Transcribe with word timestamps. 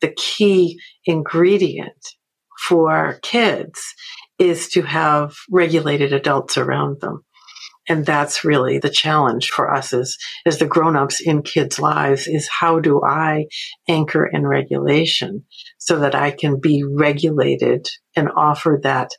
the 0.00 0.14
key 0.16 0.80
ingredient 1.04 2.06
for 2.68 3.18
kids 3.22 3.82
is 4.38 4.68
to 4.70 4.82
have 4.82 5.34
regulated 5.50 6.12
adults 6.12 6.56
around 6.56 7.00
them. 7.00 7.24
And 7.90 8.04
that's 8.04 8.44
really 8.44 8.78
the 8.78 8.90
challenge 8.90 9.48
for 9.48 9.72
us 9.72 9.94
as, 9.94 10.16
as 10.44 10.58
the 10.58 10.66
grown-ups 10.66 11.20
in 11.20 11.42
kids' 11.42 11.78
lives 11.78 12.26
is 12.26 12.46
how 12.60 12.80
do 12.80 13.00
I 13.02 13.46
anchor 13.88 14.26
in 14.26 14.46
regulation 14.46 15.44
so 15.78 15.98
that 16.00 16.14
I 16.14 16.32
can 16.32 16.60
be 16.60 16.84
regulated 16.84 17.88
and 18.14 18.28
offer 18.36 18.78
that 18.82 19.10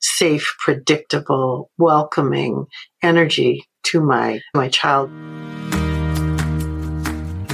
safe, 0.00 0.54
predictable, 0.62 1.70
welcoming 1.78 2.66
energy 3.02 3.64
to 3.84 4.02
my, 4.02 4.40
my 4.54 4.68
child. 4.68 5.10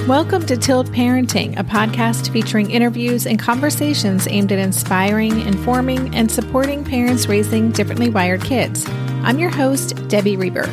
Welcome 0.07 0.45
to 0.45 0.55
Tilt 0.55 0.85
Parenting, 0.89 1.57
a 1.57 1.63
podcast 1.63 2.31
featuring 2.31 2.69
interviews 2.69 3.25
and 3.25 3.39
conversations 3.39 4.27
aimed 4.27 4.51
at 4.51 4.59
inspiring, 4.59 5.41
informing, 5.47 6.13
and 6.13 6.29
supporting 6.29 6.83
parents 6.83 7.25
raising 7.25 7.71
differently 7.71 8.11
wired 8.11 8.43
kids. 8.43 8.85
I'm 9.23 9.39
your 9.39 9.49
host, 9.49 10.07
Debbie 10.07 10.37
Reber. 10.37 10.69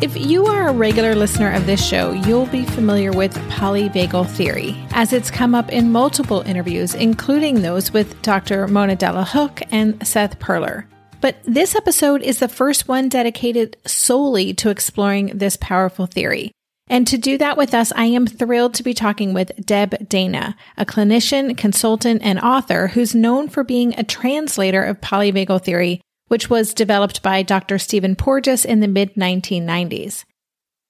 If 0.00 0.16
you 0.16 0.46
are 0.46 0.68
a 0.68 0.72
regular 0.72 1.16
listener 1.16 1.50
of 1.52 1.66
this 1.66 1.84
show, 1.84 2.12
you'll 2.12 2.46
be 2.46 2.64
familiar 2.64 3.10
with 3.10 3.34
polyvagal 3.50 4.30
theory, 4.30 4.76
as 4.92 5.12
it's 5.12 5.32
come 5.32 5.56
up 5.56 5.72
in 5.72 5.90
multiple 5.90 6.42
interviews, 6.42 6.94
including 6.94 7.62
those 7.62 7.92
with 7.92 8.22
Dr. 8.22 8.68
Mona 8.68 8.94
Delahooke 8.94 9.62
and 9.72 10.06
Seth 10.06 10.38
Perler. 10.38 10.84
But 11.20 11.38
this 11.44 11.74
episode 11.74 12.22
is 12.22 12.38
the 12.38 12.46
first 12.46 12.86
one 12.86 13.08
dedicated 13.08 13.78
solely 13.84 14.54
to 14.54 14.70
exploring 14.70 15.38
this 15.38 15.56
powerful 15.56 16.06
theory. 16.06 16.53
And 16.86 17.06
to 17.06 17.16
do 17.16 17.38
that 17.38 17.56
with 17.56 17.72
us, 17.72 17.92
I 17.96 18.06
am 18.06 18.26
thrilled 18.26 18.74
to 18.74 18.82
be 18.82 18.92
talking 18.92 19.32
with 19.32 19.52
Deb 19.64 20.08
Dana, 20.08 20.54
a 20.76 20.84
clinician, 20.84 21.56
consultant, 21.56 22.20
and 22.22 22.38
author 22.38 22.88
who's 22.88 23.14
known 23.14 23.48
for 23.48 23.64
being 23.64 23.98
a 23.98 24.04
translator 24.04 24.84
of 24.84 25.00
polyvagal 25.00 25.64
theory, 25.64 26.02
which 26.28 26.50
was 26.50 26.74
developed 26.74 27.22
by 27.22 27.42
Dr. 27.42 27.78
Stephen 27.78 28.14
Porges 28.16 28.64
in 28.64 28.80
the 28.80 28.88
mid 28.88 29.14
1990s. 29.14 30.24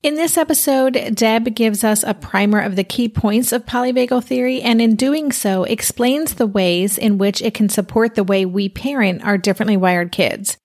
In 0.03 0.17
this 0.17 0.37
episode, 0.37 1.15
Deb 1.15 1.55
gives 1.55 1.83
us 1.83 2.03
a 2.03 2.13
primer 2.13 2.61
of 2.61 2.77
the 2.77 2.85
key 2.85 3.09
points 3.09 3.53
of 3.53 3.65
polyvagal 3.65 4.25
theory 4.25 4.61
and 4.61 4.83
in 4.83 4.97
doing 4.97 5.33
so 5.33 5.65
explains 5.65 6.35
the 6.35 6.47
ways 6.47 6.99
in 6.99 7.17
which 7.17 7.41
it 7.41 7.55
can 7.55 7.71
support 7.71 8.15
the 8.15 8.23
way 8.23 8.45
we 8.45 8.69
parent 8.69 9.25
our 9.25 9.39
differently 9.39 9.79
wired 9.79 10.13
kids. 10.13 10.59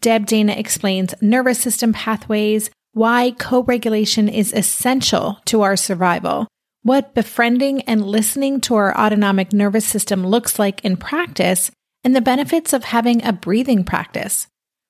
Deb 0.00 0.24
Dana 0.24 0.52
explains 0.52 1.14
nervous 1.20 1.58
system 1.58 1.92
pathways, 1.92 2.70
why 2.96 3.30
co 3.32 3.62
regulation 3.62 4.26
is 4.26 4.54
essential 4.54 5.38
to 5.44 5.60
our 5.60 5.76
survival, 5.76 6.48
what 6.82 7.14
befriending 7.14 7.82
and 7.82 8.06
listening 8.06 8.58
to 8.58 8.74
our 8.74 8.96
autonomic 8.96 9.52
nervous 9.52 9.84
system 9.84 10.26
looks 10.26 10.58
like 10.58 10.82
in 10.82 10.96
practice, 10.96 11.70
and 12.02 12.16
the 12.16 12.22
benefits 12.22 12.72
of 12.72 12.84
having 12.84 13.22
a 13.22 13.34
breathing 13.34 13.84
practice. 13.84 14.46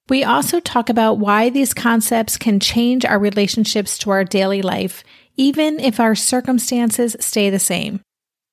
We 0.09 0.23
also 0.23 0.61
talk 0.61 0.89
about 0.89 1.19
why 1.19 1.51
these 1.51 1.75
concepts 1.75 2.37
can 2.37 2.61
change 2.61 3.05
our 3.05 3.19
relationships 3.19 3.99
to 3.99 4.11
our 4.11 4.23
daily 4.23 4.62
life, 4.62 5.03
even 5.37 5.81
if 5.81 5.99
our 5.99 6.15
circumstances 6.15 7.17
stay 7.19 7.51
the 7.51 7.59
same. 7.59 8.03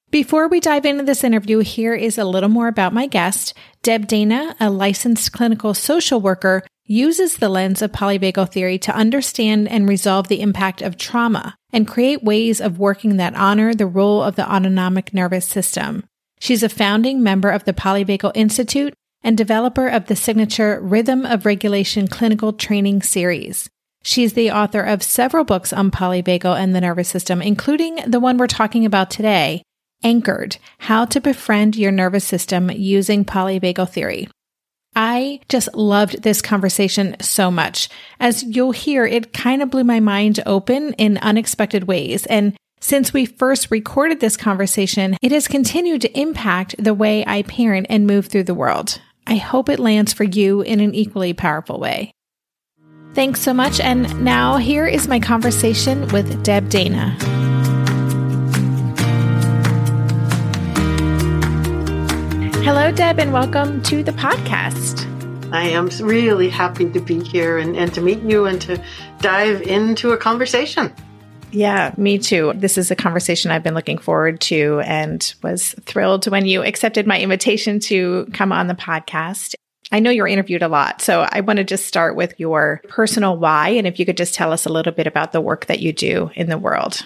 Before 0.09 0.47
we 0.47 0.61
dive 0.61 0.85
into 0.85 1.03
this 1.03 1.23
interview, 1.23 1.59
here 1.59 1.93
is 1.93 2.17
a 2.17 2.25
little 2.25 2.49
more 2.49 2.67
about 2.67 2.91
my 2.91 3.05
guest. 3.05 3.53
Deb 3.83 4.07
Dana, 4.07 4.55
a 4.59 4.71
licensed 4.71 5.31
clinical 5.31 5.75
social 5.75 6.19
worker, 6.19 6.63
uses 6.85 7.37
the 7.37 7.49
lens 7.49 7.81
of 7.81 7.91
polyvagal 7.91 8.51
theory 8.51 8.77
to 8.77 8.95
understand 8.95 9.67
and 9.67 9.87
resolve 9.87 10.27
the 10.27 10.41
impact 10.41 10.81
of 10.81 10.97
trauma 10.97 11.55
and 11.71 11.87
create 11.87 12.23
ways 12.23 12.59
of 12.59 12.79
working 12.79 13.17
that 13.17 13.35
honor 13.35 13.73
the 13.73 13.85
role 13.85 14.21
of 14.21 14.35
the 14.35 14.49
autonomic 14.51 15.13
nervous 15.13 15.45
system. 15.45 16.03
She's 16.39 16.63
a 16.63 16.69
founding 16.69 17.23
member 17.23 17.49
of 17.49 17.63
the 17.63 17.73
Polyvagal 17.73 18.33
Institute 18.35 18.93
and 19.23 19.37
developer 19.37 19.87
of 19.87 20.07
the 20.07 20.15
signature 20.15 20.79
Rhythm 20.81 21.25
of 21.25 21.45
Regulation 21.45 22.09
clinical 22.09 22.51
training 22.51 23.01
series. 23.01 23.69
She's 24.03 24.33
the 24.33 24.51
author 24.51 24.81
of 24.81 25.01
several 25.01 25.45
books 25.45 25.71
on 25.71 25.89
polyvagal 25.89 26.59
and 26.59 26.75
the 26.75 26.81
nervous 26.81 27.07
system, 27.07 27.41
including 27.41 27.99
the 28.05 28.19
one 28.19 28.37
we're 28.37 28.47
talking 28.47 28.85
about 28.85 29.09
today, 29.09 29.63
Anchored 30.03 30.57
How 30.79 31.05
to 31.05 31.21
Befriend 31.21 31.77
Your 31.77 31.93
Nervous 31.93 32.25
System 32.25 32.69
Using 32.69 33.23
Polyvagal 33.23 33.89
Theory. 33.89 34.27
I 34.95 35.39
just 35.49 35.73
loved 35.73 36.23
this 36.23 36.41
conversation 36.41 37.15
so 37.19 37.49
much. 37.49 37.89
As 38.19 38.43
you'll 38.43 38.71
hear, 38.71 39.05
it 39.05 39.33
kind 39.33 39.61
of 39.61 39.69
blew 39.69 39.83
my 39.83 39.99
mind 39.99 40.39
open 40.45 40.93
in 40.93 41.17
unexpected 41.17 41.85
ways. 41.85 42.25
And 42.27 42.55
since 42.79 43.13
we 43.13 43.25
first 43.25 43.71
recorded 43.71 44.19
this 44.19 44.37
conversation, 44.37 45.17
it 45.21 45.31
has 45.31 45.47
continued 45.47 46.01
to 46.01 46.19
impact 46.19 46.75
the 46.77 46.93
way 46.93 47.23
I 47.25 47.43
parent 47.43 47.87
and 47.89 48.05
move 48.05 48.27
through 48.27 48.43
the 48.43 48.53
world. 48.53 48.99
I 49.25 49.35
hope 49.35 49.69
it 49.69 49.79
lands 49.79 50.11
for 50.11 50.25
you 50.25 50.61
in 50.61 50.79
an 50.79 50.93
equally 50.93 51.33
powerful 51.33 51.79
way. 51.79 52.11
Thanks 53.13 53.41
so 53.41 53.53
much. 53.53 53.79
And 53.79 54.23
now 54.23 54.57
here 54.57 54.87
is 54.87 55.07
my 55.07 55.19
conversation 55.19 56.07
with 56.09 56.43
Deb 56.43 56.69
Dana. 56.69 57.72
Hello, 62.63 62.93
Deb, 62.93 63.19
and 63.19 63.33
welcome 63.33 63.83
to 63.83 64.03
the 64.03 64.13
podcast. 64.13 65.05
I 65.51 65.63
am 65.63 65.89
really 66.01 66.47
happy 66.47 66.89
to 66.89 67.01
be 67.01 67.21
here 67.21 67.57
and, 67.57 67.75
and 67.75 67.93
to 67.93 67.99
meet 67.99 68.21
you 68.21 68.45
and 68.45 68.61
to 68.61 68.81
dive 69.19 69.61
into 69.63 70.11
a 70.11 70.17
conversation. 70.17 70.93
Yeah, 71.51 71.93
me 71.97 72.17
too. 72.17 72.53
This 72.55 72.77
is 72.77 72.89
a 72.89 72.95
conversation 72.95 73.51
I've 73.51 73.63
been 73.63 73.73
looking 73.73 73.97
forward 73.97 74.39
to 74.41 74.79
and 74.85 75.35
was 75.43 75.75
thrilled 75.81 76.25
when 76.27 76.45
you 76.45 76.63
accepted 76.63 77.05
my 77.05 77.19
invitation 77.19 77.81
to 77.81 78.29
come 78.31 78.53
on 78.53 78.67
the 78.67 78.75
podcast. 78.75 79.55
I 79.91 79.99
know 79.99 80.09
you're 80.09 80.25
interviewed 80.25 80.63
a 80.63 80.69
lot, 80.69 81.01
so 81.01 81.27
I 81.29 81.41
want 81.41 81.57
to 81.57 81.65
just 81.65 81.85
start 81.85 82.15
with 82.15 82.39
your 82.39 82.81
personal 82.87 83.37
why. 83.37 83.71
And 83.71 83.85
if 83.85 83.99
you 83.99 84.05
could 84.05 84.15
just 84.15 84.35
tell 84.35 84.53
us 84.53 84.65
a 84.65 84.71
little 84.71 84.93
bit 84.93 85.05
about 85.05 85.33
the 85.33 85.41
work 85.41 85.65
that 85.65 85.81
you 85.81 85.91
do 85.91 86.31
in 86.33 86.47
the 86.47 86.57
world. 86.57 87.05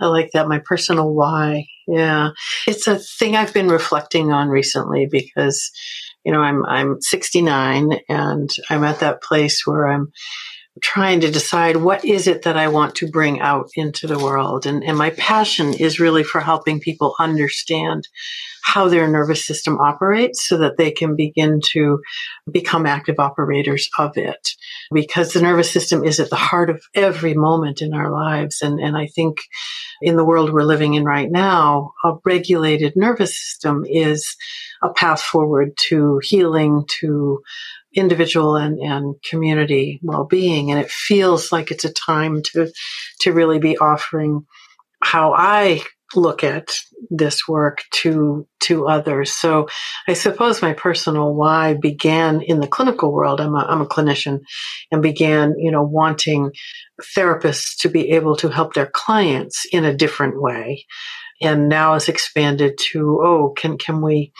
I 0.00 0.06
like 0.06 0.30
that. 0.32 0.48
My 0.48 0.60
personal 0.64 1.12
why. 1.12 1.66
Yeah. 1.86 2.30
It's 2.66 2.86
a 2.86 2.98
thing 2.98 3.36
I've 3.36 3.54
been 3.54 3.68
reflecting 3.68 4.32
on 4.32 4.48
recently 4.48 5.06
because, 5.10 5.70
you 6.24 6.32
know, 6.32 6.40
I'm, 6.40 6.64
I'm 6.66 7.00
69 7.00 8.00
and 8.08 8.50
I'm 8.70 8.84
at 8.84 9.00
that 9.00 9.22
place 9.22 9.62
where 9.66 9.88
I'm 9.88 10.12
trying 10.80 11.20
to 11.20 11.30
decide 11.30 11.76
what 11.76 12.04
is 12.04 12.26
it 12.26 12.42
that 12.42 12.56
I 12.56 12.68
want 12.68 12.94
to 12.96 13.10
bring 13.10 13.40
out 13.40 13.68
into 13.74 14.06
the 14.06 14.18
world. 14.18 14.64
And, 14.64 14.82
and 14.82 14.96
my 14.96 15.10
passion 15.10 15.74
is 15.74 16.00
really 16.00 16.24
for 16.24 16.40
helping 16.40 16.80
people 16.80 17.14
understand 17.20 18.08
how 18.62 18.88
their 18.88 19.08
nervous 19.08 19.44
system 19.44 19.78
operates 19.78 20.48
so 20.48 20.56
that 20.56 20.78
they 20.78 20.90
can 20.90 21.14
begin 21.14 21.60
to 21.72 22.00
become 22.50 22.86
active 22.86 23.16
operators 23.18 23.90
of 23.98 24.16
it. 24.16 24.50
Because 24.92 25.32
the 25.32 25.42
nervous 25.42 25.70
system 25.70 26.04
is 26.04 26.18
at 26.20 26.30
the 26.30 26.36
heart 26.36 26.70
of 26.70 26.82
every 26.94 27.34
moment 27.34 27.82
in 27.82 27.92
our 27.92 28.10
lives. 28.10 28.62
And, 28.62 28.80
and 28.80 28.96
I 28.96 29.08
think 29.08 29.40
in 30.00 30.16
the 30.16 30.24
world 30.24 30.52
we're 30.52 30.62
living 30.62 30.94
in 30.94 31.04
right 31.04 31.30
now, 31.30 31.92
a 32.02 32.14
regulated 32.24 32.94
nervous 32.96 33.36
system 33.36 33.84
is 33.86 34.36
a 34.82 34.90
path 34.90 35.20
forward 35.20 35.76
to 35.88 36.20
healing, 36.22 36.84
to 37.00 37.42
individual 37.94 38.56
and, 38.56 38.78
and 38.80 39.14
community 39.22 40.00
well-being. 40.02 40.70
And 40.70 40.80
it 40.80 40.90
feels 40.90 41.52
like 41.52 41.70
it's 41.70 41.84
a 41.84 41.92
time 41.92 42.42
to, 42.52 42.72
to 43.20 43.32
really 43.32 43.58
be 43.58 43.78
offering 43.78 44.46
how 45.02 45.34
I 45.34 45.82
look 46.14 46.44
at 46.44 46.68
this 47.10 47.48
work 47.48 47.82
to 47.90 48.46
to 48.60 48.86
others. 48.86 49.32
So 49.32 49.68
I 50.06 50.12
suppose 50.12 50.62
my 50.62 50.72
personal 50.72 51.34
why 51.34 51.74
began 51.74 52.42
in 52.42 52.60
the 52.60 52.68
clinical 52.68 53.12
world. 53.12 53.40
I'm 53.40 53.54
a, 53.54 53.58
I'm 53.58 53.80
a 53.80 53.86
clinician 53.86 54.40
and 54.92 55.02
began, 55.02 55.54
you 55.58 55.72
know, 55.72 55.82
wanting 55.82 56.52
therapists 57.16 57.76
to 57.80 57.88
be 57.88 58.10
able 58.10 58.36
to 58.36 58.48
help 58.48 58.74
their 58.74 58.90
clients 58.92 59.66
in 59.72 59.84
a 59.84 59.96
different 59.96 60.40
way. 60.40 60.86
And 61.42 61.68
now 61.68 61.94
it's 61.94 62.08
expanded 62.08 62.78
to, 62.92 63.20
oh, 63.22 63.54
can, 63.56 63.78
can 63.78 64.00
we 64.00 64.32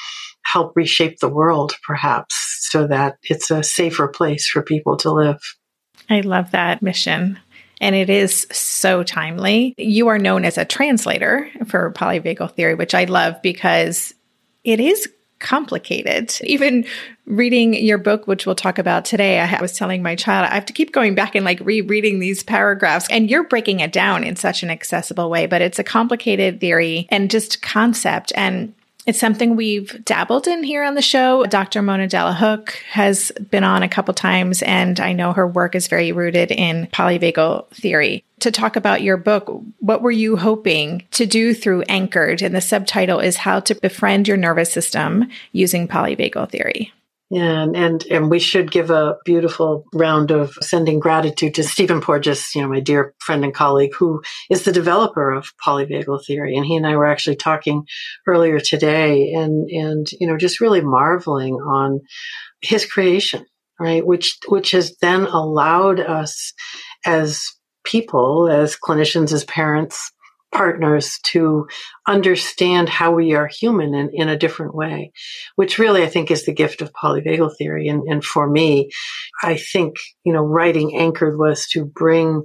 help 0.44 0.72
reshape 0.76 1.18
the 1.18 1.28
world 1.28 1.72
perhaps 1.86 2.34
so 2.70 2.86
that 2.86 3.16
it's 3.22 3.50
a 3.50 3.62
safer 3.62 4.08
place 4.08 4.48
for 4.48 4.62
people 4.62 4.96
to 4.98 5.10
live? 5.10 5.40
I 6.08 6.20
love 6.20 6.50
that 6.52 6.82
mission. 6.82 7.38
And 7.80 7.96
it 7.96 8.08
is 8.08 8.46
so 8.52 9.02
timely. 9.02 9.74
You 9.76 10.08
are 10.08 10.18
known 10.18 10.44
as 10.44 10.56
a 10.56 10.64
translator 10.64 11.50
for 11.66 11.92
polyvagal 11.92 12.52
theory, 12.52 12.74
which 12.74 12.94
I 12.94 13.04
love 13.04 13.42
because 13.42 14.14
it 14.62 14.78
is 14.78 15.08
complicated. 15.42 16.34
Even 16.44 16.86
reading 17.26 17.74
your 17.74 17.98
book, 17.98 18.26
which 18.26 18.46
we'll 18.46 18.54
talk 18.54 18.78
about 18.78 19.04
today, 19.04 19.38
I 19.38 19.60
was 19.60 19.74
telling 19.74 20.02
my 20.02 20.16
child, 20.16 20.48
I 20.50 20.54
have 20.54 20.66
to 20.66 20.72
keep 20.72 20.92
going 20.92 21.14
back 21.14 21.34
and 21.34 21.44
like 21.44 21.60
rereading 21.60 22.18
these 22.18 22.42
paragraphs. 22.42 23.06
And 23.10 23.28
you're 23.28 23.44
breaking 23.44 23.80
it 23.80 23.92
down 23.92 24.24
in 24.24 24.36
such 24.36 24.62
an 24.62 24.70
accessible 24.70 25.28
way, 25.28 25.46
but 25.46 25.60
it's 25.60 25.78
a 25.78 25.84
complicated 25.84 26.60
theory 26.60 27.06
and 27.10 27.30
just 27.30 27.60
concept. 27.60 28.32
And 28.34 28.74
it's 29.04 29.18
something 29.18 29.56
we've 29.56 30.04
dabbled 30.04 30.46
in 30.46 30.62
here 30.62 30.84
on 30.84 30.94
the 30.94 31.02
show. 31.02 31.44
Dr. 31.46 31.82
Mona 31.82 32.06
Delahooke 32.06 32.70
has 32.88 33.32
been 33.50 33.64
on 33.64 33.82
a 33.82 33.88
couple 33.88 34.14
times, 34.14 34.62
and 34.62 35.00
I 35.00 35.12
know 35.12 35.32
her 35.32 35.46
work 35.46 35.74
is 35.74 35.88
very 35.88 36.12
rooted 36.12 36.52
in 36.52 36.86
polyvagal 36.86 37.68
theory. 37.70 38.24
To 38.42 38.50
talk 38.50 38.76
about 38.76 39.02
your 39.02 39.16
book. 39.16 39.50
What 39.78 40.02
were 40.02 40.10
you 40.10 40.36
hoping 40.36 41.06
to 41.12 41.26
do 41.26 41.54
through 41.54 41.82
Anchored? 41.82 42.42
And 42.42 42.54
the 42.54 42.60
subtitle 42.60 43.20
is 43.20 43.36
How 43.38 43.60
to 43.60 43.74
Befriend 43.74 44.28
Your 44.28 44.36
Nervous 44.36 44.72
System 44.72 45.28
Using 45.52 45.88
Polyvagal 45.88 46.50
Theory. 46.50 46.92
Yeah, 47.30 47.62
and, 47.62 47.74
and, 47.74 48.04
and 48.10 48.30
we 48.30 48.38
should 48.38 48.70
give 48.70 48.90
a 48.90 49.16
beautiful 49.24 49.86
round 49.94 50.30
of 50.30 50.52
sending 50.60 51.00
gratitude 51.00 51.54
to 51.54 51.62
Stephen 51.62 52.02
Porges, 52.02 52.54
you 52.54 52.60
know, 52.60 52.68
my 52.68 52.80
dear 52.80 53.14
friend 53.20 53.42
and 53.42 53.54
colleague, 53.54 53.94
who 53.94 54.20
is 54.50 54.64
the 54.64 54.72
developer 54.72 55.30
of 55.30 55.48
polyvagal 55.66 56.26
theory. 56.26 56.58
And 56.58 56.66
he 56.66 56.76
and 56.76 56.86
I 56.86 56.94
were 56.94 57.06
actually 57.06 57.36
talking 57.36 57.86
earlier 58.26 58.60
today 58.60 59.32
and, 59.32 59.70
and, 59.70 60.06
you 60.20 60.26
know, 60.26 60.36
just 60.36 60.60
really 60.60 60.82
marveling 60.82 61.54
on 61.54 62.00
his 62.60 62.84
creation, 62.84 63.46
right? 63.80 64.04
Which, 64.06 64.36
which 64.48 64.72
has 64.72 64.94
then 65.00 65.22
allowed 65.22 66.00
us 66.00 66.52
as 67.06 67.46
people, 67.84 68.48
as 68.48 68.76
clinicians, 68.76 69.32
as 69.32 69.44
parents, 69.44 70.12
partners 70.52 71.18
to 71.24 71.66
understand 72.06 72.88
how 72.88 73.10
we 73.10 73.32
are 73.32 73.48
human 73.48 73.94
in, 73.94 74.10
in 74.12 74.28
a 74.28 74.36
different 74.36 74.74
way, 74.74 75.10
which 75.56 75.78
really 75.78 76.02
I 76.02 76.08
think 76.08 76.30
is 76.30 76.44
the 76.44 76.52
gift 76.52 76.82
of 76.82 76.92
polyvagal 76.92 77.56
theory. 77.56 77.88
And, 77.88 78.02
and 78.02 78.22
for 78.22 78.48
me, 78.48 78.90
I 79.42 79.56
think, 79.56 79.96
you 80.24 80.32
know, 80.32 80.42
writing 80.42 80.96
Anchored 80.96 81.38
was 81.38 81.66
to 81.68 81.84
bring 81.86 82.42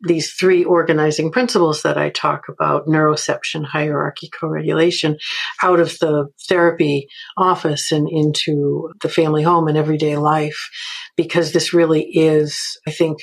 these 0.00 0.32
three 0.32 0.64
organizing 0.64 1.30
principles 1.30 1.82
that 1.82 1.96
I 1.96 2.10
talk 2.10 2.42
about 2.48 2.86
neuroception, 2.86 3.64
hierarchy, 3.64 4.28
co 4.28 4.48
regulation 4.48 5.16
out 5.62 5.80
of 5.80 5.98
the 5.98 6.28
therapy 6.48 7.06
office 7.36 7.92
and 7.92 8.08
into 8.08 8.90
the 9.00 9.08
family 9.08 9.42
home 9.42 9.68
and 9.68 9.78
everyday 9.78 10.16
life, 10.16 10.68
because 11.16 11.52
this 11.52 11.72
really 11.72 12.02
is, 12.02 12.78
I 12.86 12.90
think, 12.90 13.18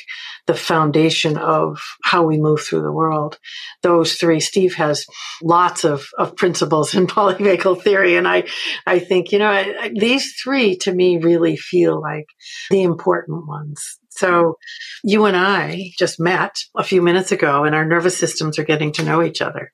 the 0.48 0.54
foundation 0.54 1.38
of 1.38 1.80
how 2.04 2.24
we 2.24 2.40
move 2.40 2.62
through 2.62 2.82
the 2.82 2.92
world. 2.92 3.38
Those 3.84 4.16
three, 4.16 4.40
Steve 4.40 4.76
has 4.76 5.06
lots 5.44 5.84
of, 5.84 6.08
of 6.18 6.36
principles 6.36 6.96
in 6.96 7.08
polyvagal 7.08 7.82
theory. 7.84 8.16
And 8.16 8.28
I, 8.28 8.46
I 8.88 9.00
think, 9.00 9.32
you 9.32 9.40
know, 9.40 9.50
I, 9.50 9.74
I, 9.80 9.92
these 9.94 10.34
three 10.42 10.78
to 10.78 10.94
me 10.94 11.18
really 11.18 11.58
feel 11.58 12.02
like 12.02 12.26
the 12.70 12.84
important 12.84 13.48
ones 13.48 14.00
so 14.22 14.58
you 15.04 15.26
and 15.26 15.36
I 15.36 15.92
just 15.98 16.20
met 16.20 16.56
a 16.78 16.84
few 16.84 17.02
minutes 17.02 17.32
ago 17.32 17.64
and 17.64 17.74
our 17.74 17.86
nervous 17.86 18.16
systems 18.18 18.60
are 18.60 18.64
getting 18.64 18.92
to 18.94 19.04
know 19.04 19.24
each 19.24 19.42
other, 19.42 19.72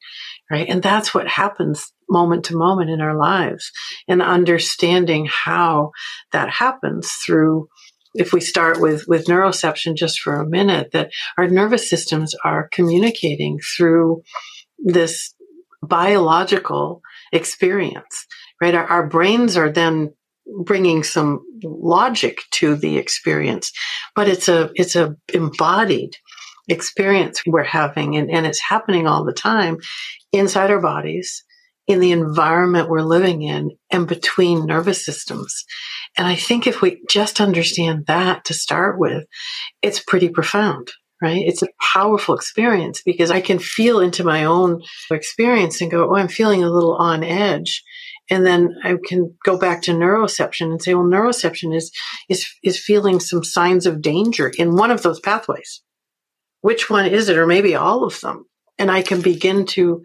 right? 0.50 0.68
And 0.70 0.82
that's 0.82 1.14
what 1.14 1.28
happens 1.28 1.92
moment 2.10 2.46
to 2.46 2.56
moment 2.56 2.90
in 2.90 3.02
our 3.02 3.18
lives 3.18 3.70
and 4.08 4.22
understanding 4.22 5.28
how 5.30 5.92
that 6.32 6.50
happens 6.50 7.12
through 7.26 7.68
if 8.14 8.32
we 8.32 8.40
start 8.40 8.80
with 8.80 9.04
with 9.06 9.26
neuroception 9.26 9.96
just 9.96 10.22
for 10.22 10.40
a 10.40 10.48
minute 10.48 10.92
that 10.94 11.12
our 11.38 11.50
nervous 11.50 11.90
systems 11.90 12.34
are 12.46 12.70
communicating 12.72 13.60
through 13.76 14.24
this 14.80 15.36
biological 15.84 17.02
experience 17.34 18.26
right 18.62 18.74
our, 18.74 18.88
our 18.88 19.08
brains 19.08 19.58
are 19.58 19.70
then 19.70 20.14
bringing 20.64 21.04
some 21.04 21.42
logic 21.64 22.40
to 22.52 22.76
the 22.76 22.98
experience, 22.98 23.72
but 24.16 24.28
it's 24.28 24.48
a, 24.48 24.70
it's 24.76 24.96
a 24.96 25.16
embodied 25.34 26.16
experience 26.68 27.42
we're 27.46 27.64
having 27.64 28.18
and, 28.18 28.30
and 28.30 28.46
it's 28.46 28.62
happening 28.62 29.08
all 29.08 29.24
the 29.24 29.34
time 29.34 29.78
inside 30.34 30.70
our 30.70 30.82
bodies 30.82 31.44
in 31.88 32.02
the 32.02 32.12
environment 32.12 32.90
we're 32.90 33.02
living 33.02 33.42
in 33.42 33.72
and 33.92 34.08
between 34.08 34.66
nervous 34.66 35.06
systems. 35.06 35.64
And 36.18 36.28
I 36.28 36.36
think 36.36 36.68
if 36.68 36.82
we 36.82 37.02
just 37.10 37.40
understand 37.40 38.06
that 38.08 38.46
to 38.46 38.54
start 38.54 39.00
with, 39.00 39.24
it's 39.82 40.04
pretty 40.06 40.28
profound, 40.28 40.90
right? 41.22 41.42
It's 41.46 41.64
a 41.64 41.70
powerful 41.94 42.36
experience 42.36 43.02
because 43.06 43.32
I 43.32 43.40
can 43.40 43.60
feel 43.60 44.02
into 44.02 44.26
my 44.26 44.44
own 44.44 44.82
experience 45.10 45.80
and 45.80 45.90
go, 45.90 46.10
Oh, 46.10 46.18
I'm 46.18 46.28
feeling 46.28 46.64
a 46.64 46.70
little 46.70 46.96
on 46.96 47.24
edge. 47.24 47.84
And 48.30 48.46
then 48.46 48.76
I 48.84 48.98
can 49.06 49.36
go 49.46 49.58
back 49.58 49.84
to 49.84 49.92
neuroception 49.92 50.72
and 50.72 50.82
say, 50.82 50.94
well, 50.94 51.06
neuroception 51.06 51.76
is, 51.76 51.92
is, 52.30 52.46
is 52.64 52.80
feeling 52.80 53.20
some 53.20 53.44
signs 53.44 53.86
of 53.86 54.02
danger 54.02 54.52
in 54.58 54.76
one 54.76 54.92
of 54.92 55.02
those 55.02 55.20
pathways. 55.20 55.82
Which 56.62 56.90
one 56.90 57.06
is 57.06 57.30
it? 57.30 57.38
Or 57.38 57.48
maybe 57.48 57.76
all 57.76 58.04
of 58.04 58.20
them. 58.22 58.46
And 58.80 58.92
I 58.92 59.02
can 59.02 59.22
begin 59.22 59.66
to 59.68 60.04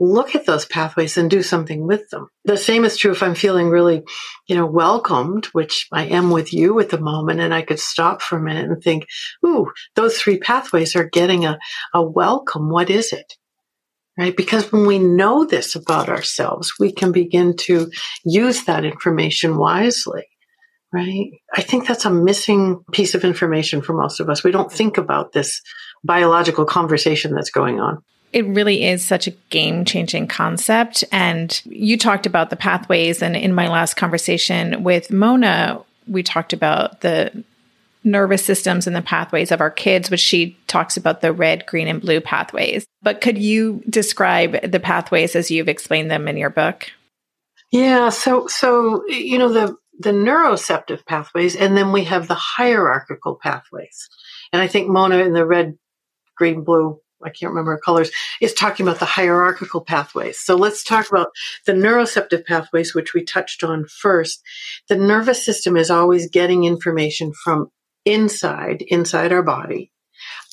look 0.00 0.34
at 0.34 0.46
those 0.46 0.64
pathways 0.64 1.18
and 1.18 1.30
do 1.30 1.42
something 1.42 1.86
with 1.86 2.08
them. 2.10 2.28
The 2.44 2.56
same 2.56 2.84
is 2.84 2.96
true 2.96 3.12
if 3.12 3.22
I'm 3.22 3.34
feeling 3.34 3.68
really, 3.68 4.02
you 4.48 4.56
know, 4.56 4.66
welcomed, 4.66 5.46
which 5.46 5.86
I 5.92 6.06
am 6.06 6.30
with 6.30 6.52
you 6.52 6.80
at 6.80 6.88
the 6.88 7.00
moment. 7.00 7.40
And 7.40 7.52
I 7.52 7.62
could 7.62 7.78
stop 7.78 8.22
for 8.22 8.38
a 8.38 8.42
minute 8.42 8.70
and 8.70 8.82
think, 8.82 9.06
ooh, 9.46 9.66
those 9.94 10.16
three 10.16 10.38
pathways 10.38 10.96
are 10.96 11.08
getting 11.08 11.44
a, 11.44 11.58
a 11.92 12.02
welcome. 12.02 12.70
What 12.70 12.88
is 12.88 13.12
it? 13.12 13.34
Right? 14.18 14.36
Because 14.36 14.70
when 14.70 14.86
we 14.86 14.98
know 14.98 15.44
this 15.44 15.74
about 15.74 16.08
ourselves, 16.08 16.74
we 16.78 16.92
can 16.92 17.12
begin 17.12 17.56
to 17.58 17.90
use 18.24 18.64
that 18.64 18.84
information 18.84 19.56
wisely, 19.56 20.24
right? 20.92 21.30
I 21.52 21.60
think 21.60 21.86
that's 21.86 22.04
a 22.04 22.10
missing 22.10 22.84
piece 22.92 23.14
of 23.14 23.24
information 23.24 23.82
for 23.82 23.92
most 23.92 24.20
of 24.20 24.28
us. 24.28 24.44
We 24.44 24.52
don't 24.52 24.72
think 24.72 24.98
about 24.98 25.32
this 25.32 25.60
biological 26.04 26.64
conversation 26.64 27.34
that's 27.34 27.50
going 27.50 27.80
on. 27.80 28.02
It 28.32 28.46
really 28.46 28.84
is 28.84 29.04
such 29.04 29.28
a 29.28 29.32
game 29.50 29.84
changing 29.84 30.26
concept. 30.26 31.04
And 31.12 31.60
you 31.64 31.96
talked 31.96 32.26
about 32.26 32.50
the 32.50 32.56
pathways. 32.56 33.22
And 33.22 33.36
in 33.36 33.54
my 33.54 33.68
last 33.68 33.94
conversation 33.94 34.82
with 34.82 35.12
Mona, 35.12 35.80
we 36.08 36.24
talked 36.24 36.52
about 36.52 37.00
the 37.00 37.44
nervous 38.04 38.44
systems 38.44 38.86
and 38.86 38.94
the 38.94 39.02
pathways 39.02 39.50
of 39.50 39.60
our 39.60 39.70
kids, 39.70 40.10
which 40.10 40.20
she 40.20 40.56
talks 40.66 40.96
about 40.96 41.20
the 41.20 41.32
red, 41.32 41.66
green, 41.66 41.88
and 41.88 42.00
blue 42.00 42.20
pathways. 42.20 42.86
But 43.02 43.20
could 43.20 43.38
you 43.38 43.82
describe 43.88 44.70
the 44.70 44.80
pathways 44.80 45.34
as 45.34 45.50
you've 45.50 45.68
explained 45.68 46.10
them 46.10 46.28
in 46.28 46.36
your 46.36 46.50
book? 46.50 46.90
Yeah, 47.72 48.10
so 48.10 48.46
so 48.46 49.06
you 49.08 49.38
know 49.38 49.52
the 49.52 49.76
the 49.98 50.12
neuroceptive 50.12 51.06
pathways, 51.06 51.56
and 51.56 51.76
then 51.76 51.92
we 51.92 52.04
have 52.04 52.28
the 52.28 52.34
hierarchical 52.34 53.36
pathways. 53.36 54.08
And 54.52 54.60
I 54.60 54.66
think 54.66 54.88
Mona 54.88 55.18
in 55.18 55.32
the 55.32 55.46
red, 55.46 55.76
green, 56.36 56.62
blue, 56.62 57.00
I 57.24 57.30
can't 57.30 57.50
remember 57.50 57.72
her 57.72 57.78
colors, 57.78 58.10
is 58.40 58.52
talking 58.52 58.86
about 58.86 59.00
the 59.00 59.06
hierarchical 59.06 59.80
pathways. 59.80 60.38
So 60.38 60.56
let's 60.56 60.84
talk 60.84 61.08
about 61.08 61.28
the 61.66 61.72
neuroceptive 61.72 62.44
pathways, 62.44 62.94
which 62.94 63.14
we 63.14 63.24
touched 63.24 63.64
on 63.64 63.86
first. 63.86 64.42
The 64.88 64.96
nervous 64.96 65.44
system 65.44 65.76
is 65.76 65.90
always 65.90 66.28
getting 66.28 66.64
information 66.64 67.32
from 67.32 67.70
inside, 68.04 68.82
inside 68.88 69.32
our 69.32 69.42
body, 69.42 69.90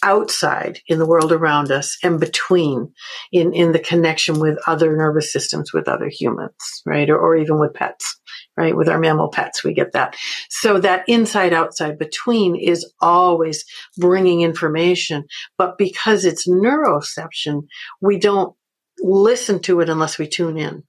outside 0.04 0.80
in 0.88 1.00
the 1.00 1.06
world 1.06 1.32
around 1.32 1.72
us, 1.72 1.98
and 2.04 2.20
between 2.20 2.92
in, 3.32 3.54
in 3.54 3.72
the 3.72 3.80
connection 3.80 4.40
with 4.40 4.58
other 4.68 4.96
nervous 4.96 5.32
systems, 5.32 5.72
with 5.74 5.88
other 5.88 6.10
humans, 6.10 6.82
right? 6.86 7.10
Or, 7.10 7.18
or 7.18 7.36
even 7.36 7.60
with 7.60 7.74
pets, 7.74 8.20
right? 8.58 8.76
With 8.76 8.90
our 8.90 9.00
mammal 9.00 9.30
pets, 9.30 9.64
we 9.64 9.74
get 9.74 9.94
that. 9.94 10.16
So 10.50 10.80
that 10.80 11.04
inside, 11.08 11.54
outside, 11.54 11.98
between 11.98 12.56
is 12.56 12.92
always 13.00 13.64
bringing 13.98 14.42
information. 14.42 15.26
But 15.58 15.78
because 15.78 16.26
it's 16.26 16.48
neuroception, 16.48 17.68
we 18.02 18.18
don't 18.18 18.56
listen 19.00 19.60
to 19.62 19.80
it 19.82 19.90
unless 19.90 20.18
we 20.18 20.28
tune 20.28 20.58
in 20.58 20.84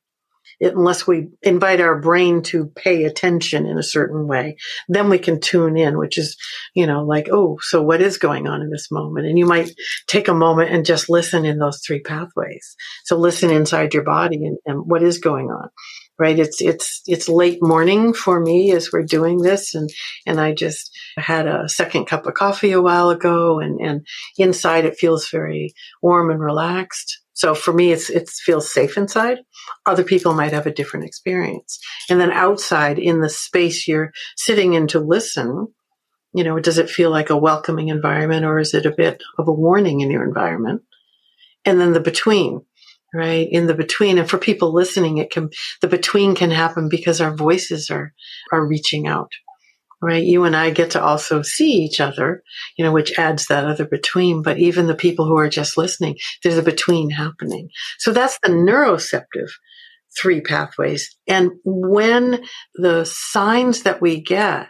unless 0.60 1.06
we 1.06 1.28
invite 1.42 1.80
our 1.80 2.00
brain 2.00 2.42
to 2.42 2.66
pay 2.66 3.04
attention 3.04 3.66
in 3.66 3.78
a 3.78 3.82
certain 3.82 4.26
way, 4.26 4.56
then 4.88 5.08
we 5.08 5.18
can 5.18 5.40
tune 5.40 5.76
in, 5.76 5.98
which 5.98 6.18
is, 6.18 6.36
you 6.74 6.86
know, 6.86 7.04
like, 7.04 7.28
oh, 7.30 7.58
so 7.60 7.82
what 7.82 8.02
is 8.02 8.18
going 8.18 8.46
on 8.46 8.62
in 8.62 8.70
this 8.70 8.90
moment? 8.90 9.26
And 9.26 9.38
you 9.38 9.46
might 9.46 9.70
take 10.06 10.28
a 10.28 10.34
moment 10.34 10.70
and 10.70 10.86
just 10.86 11.10
listen 11.10 11.44
in 11.44 11.58
those 11.58 11.80
three 11.84 12.00
pathways. 12.00 12.76
So 13.04 13.16
listen 13.16 13.50
inside 13.50 13.94
your 13.94 14.04
body 14.04 14.44
and, 14.44 14.58
and 14.66 14.82
what 14.86 15.02
is 15.02 15.18
going 15.18 15.48
on 15.50 15.68
right 16.18 16.38
it's 16.38 16.60
it's 16.60 17.02
it's 17.06 17.28
late 17.28 17.58
morning 17.62 18.12
for 18.12 18.38
me 18.38 18.72
as 18.72 18.90
we're 18.92 19.02
doing 19.02 19.38
this 19.38 19.74
and 19.74 19.90
and 20.26 20.40
i 20.40 20.52
just 20.52 20.96
had 21.16 21.46
a 21.46 21.68
second 21.68 22.06
cup 22.06 22.26
of 22.26 22.34
coffee 22.34 22.72
a 22.72 22.80
while 22.80 23.10
ago 23.10 23.58
and 23.58 23.80
and 23.80 24.06
inside 24.36 24.84
it 24.84 24.96
feels 24.96 25.28
very 25.30 25.72
warm 26.02 26.30
and 26.30 26.40
relaxed 26.40 27.21
so 27.34 27.54
for 27.54 27.72
me, 27.72 27.92
it's, 27.92 28.10
it 28.10 28.28
feels 28.28 28.72
safe 28.72 28.96
inside. 28.96 29.38
Other 29.86 30.04
people 30.04 30.34
might 30.34 30.52
have 30.52 30.66
a 30.66 30.74
different 30.74 31.06
experience. 31.06 31.78
And 32.10 32.20
then 32.20 32.30
outside 32.30 32.98
in 32.98 33.20
the 33.20 33.30
space 33.30 33.88
you're 33.88 34.12
sitting 34.36 34.74
in 34.74 34.86
to 34.88 35.00
listen, 35.00 35.68
you 36.34 36.44
know, 36.44 36.58
does 36.58 36.78
it 36.78 36.90
feel 36.90 37.10
like 37.10 37.30
a 37.30 37.36
welcoming 37.36 37.88
environment 37.88 38.44
or 38.44 38.58
is 38.58 38.74
it 38.74 38.86
a 38.86 38.94
bit 38.94 39.22
of 39.38 39.48
a 39.48 39.52
warning 39.52 40.00
in 40.00 40.10
your 40.10 40.24
environment? 40.24 40.82
And 41.64 41.80
then 41.80 41.92
the 41.92 42.00
between, 42.00 42.62
right? 43.14 43.48
In 43.50 43.66
the 43.66 43.74
between. 43.74 44.18
And 44.18 44.28
for 44.28 44.38
people 44.38 44.74
listening, 44.74 45.18
it 45.18 45.30
can, 45.30 45.50
the 45.80 45.88
between 45.88 46.34
can 46.34 46.50
happen 46.50 46.88
because 46.88 47.20
our 47.20 47.34
voices 47.34 47.88
are, 47.90 48.12
are 48.52 48.66
reaching 48.66 49.06
out 49.06 49.30
right? 50.02 50.24
You 50.24 50.44
and 50.44 50.56
I 50.56 50.70
get 50.70 50.90
to 50.92 51.02
also 51.02 51.42
see 51.42 51.70
each 51.70 52.00
other, 52.00 52.42
you 52.76 52.84
know, 52.84 52.92
which 52.92 53.16
adds 53.18 53.46
that 53.46 53.64
other 53.64 53.86
between. 53.86 54.42
But 54.42 54.58
even 54.58 54.88
the 54.88 54.94
people 54.94 55.26
who 55.26 55.38
are 55.38 55.48
just 55.48 55.78
listening, 55.78 56.16
there's 56.42 56.58
a 56.58 56.62
between 56.62 57.10
happening. 57.10 57.68
So 57.98 58.12
that's 58.12 58.38
the 58.42 58.50
neuroceptive 58.50 59.50
three 60.20 60.40
pathways. 60.40 61.16
And 61.26 61.52
when 61.64 62.44
the 62.74 63.04
signs 63.04 63.84
that 63.84 64.02
we 64.02 64.20
get 64.20 64.68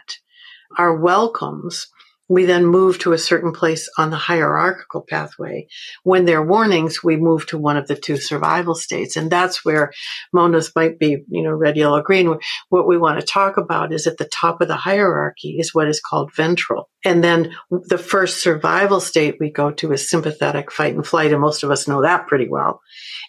are 0.77 0.95
welcomes, 0.95 1.87
we 2.29 2.45
then 2.45 2.65
move 2.65 2.99
to 2.99 3.11
a 3.11 3.17
certain 3.17 3.51
place 3.51 3.89
on 3.97 4.09
the 4.09 4.17
hierarchical 4.17 5.05
pathway. 5.07 5.67
When 6.03 6.25
there 6.25 6.39
are 6.39 6.45
warnings, 6.45 7.03
we 7.03 7.17
move 7.17 7.45
to 7.47 7.57
one 7.57 7.75
of 7.75 7.87
the 7.87 7.95
two 7.95 8.17
survival 8.17 8.75
states. 8.75 9.17
And 9.17 9.29
that's 9.29 9.65
where 9.65 9.91
Mona's 10.31 10.71
might 10.75 10.99
be, 10.99 11.23
you 11.27 11.43
know, 11.43 11.51
red, 11.51 11.75
yellow, 11.75 12.01
green. 12.01 12.33
What 12.69 12.87
we 12.87 12.97
want 12.97 13.19
to 13.19 13.25
talk 13.25 13.57
about 13.57 13.93
is 13.93 14.07
at 14.07 14.17
the 14.17 14.29
top 14.33 14.61
of 14.61 14.67
the 14.67 14.75
hierarchy 14.75 15.57
is 15.59 15.73
what 15.73 15.87
is 15.87 15.99
called 15.99 16.33
ventral. 16.33 16.89
And 17.05 17.23
then 17.23 17.53
the 17.69 17.97
first 17.97 18.41
survival 18.41 19.01
state 19.01 19.35
we 19.39 19.51
go 19.51 19.71
to 19.71 19.91
is 19.91 20.09
sympathetic 20.09 20.71
fight 20.71 20.95
and 20.95 21.05
flight. 21.05 21.33
And 21.33 21.41
most 21.41 21.63
of 21.63 21.71
us 21.71 21.87
know 21.87 22.01
that 22.01 22.27
pretty 22.27 22.47
well. 22.47 22.81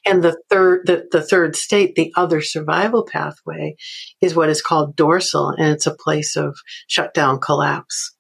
And 0.07 0.23
the 0.23 0.41
third, 0.49 0.87
the, 0.87 1.09
the 1.11 1.23
third 1.23 1.57
state, 1.57 1.97
the 1.97 2.13
other 2.17 2.41
survival 2.41 3.05
pathway 3.05 3.75
is 4.21 4.37
what 4.37 4.51
is 4.51 4.63
called 4.63 4.95
dorsal. 4.95 5.49
And 5.51 5.69
it's 5.69 5.87
a 5.87 5.97
place 5.97 6.37
of 6.37 6.57
shutdown 6.87 7.41
collapse 7.41 8.14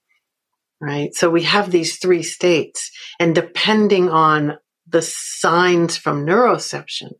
right? 0.84 1.14
So 1.14 1.30
we 1.30 1.42
have 1.42 1.70
these 1.70 1.98
three 1.98 2.22
states 2.22 2.90
and 3.18 3.34
depending 3.34 4.10
on 4.10 4.58
the 4.86 5.02
signs 5.02 5.96
from 5.96 6.26
neuroception, 6.26 7.12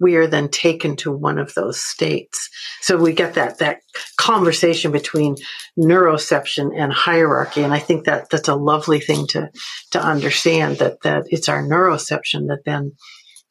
we 0.00 0.16
are 0.16 0.26
then 0.26 0.48
taken 0.48 0.96
to 0.96 1.10
one 1.10 1.38
of 1.38 1.54
those 1.54 1.80
states. 1.80 2.48
So 2.82 2.96
we 2.96 3.12
get 3.14 3.34
that, 3.34 3.58
that 3.58 3.78
conversation 4.18 4.92
between 4.92 5.36
neuroception 5.78 6.70
and 6.76 6.92
hierarchy. 6.92 7.62
And 7.62 7.72
I 7.72 7.78
think 7.78 8.04
that 8.04 8.28
that's 8.30 8.48
a 8.48 8.54
lovely 8.54 9.00
thing 9.00 9.26
to, 9.28 9.50
to 9.92 10.02
understand 10.02 10.78
that, 10.78 11.00
that 11.02 11.24
it's 11.28 11.48
our 11.48 11.62
neuroception 11.62 12.48
that 12.48 12.62
then 12.66 12.92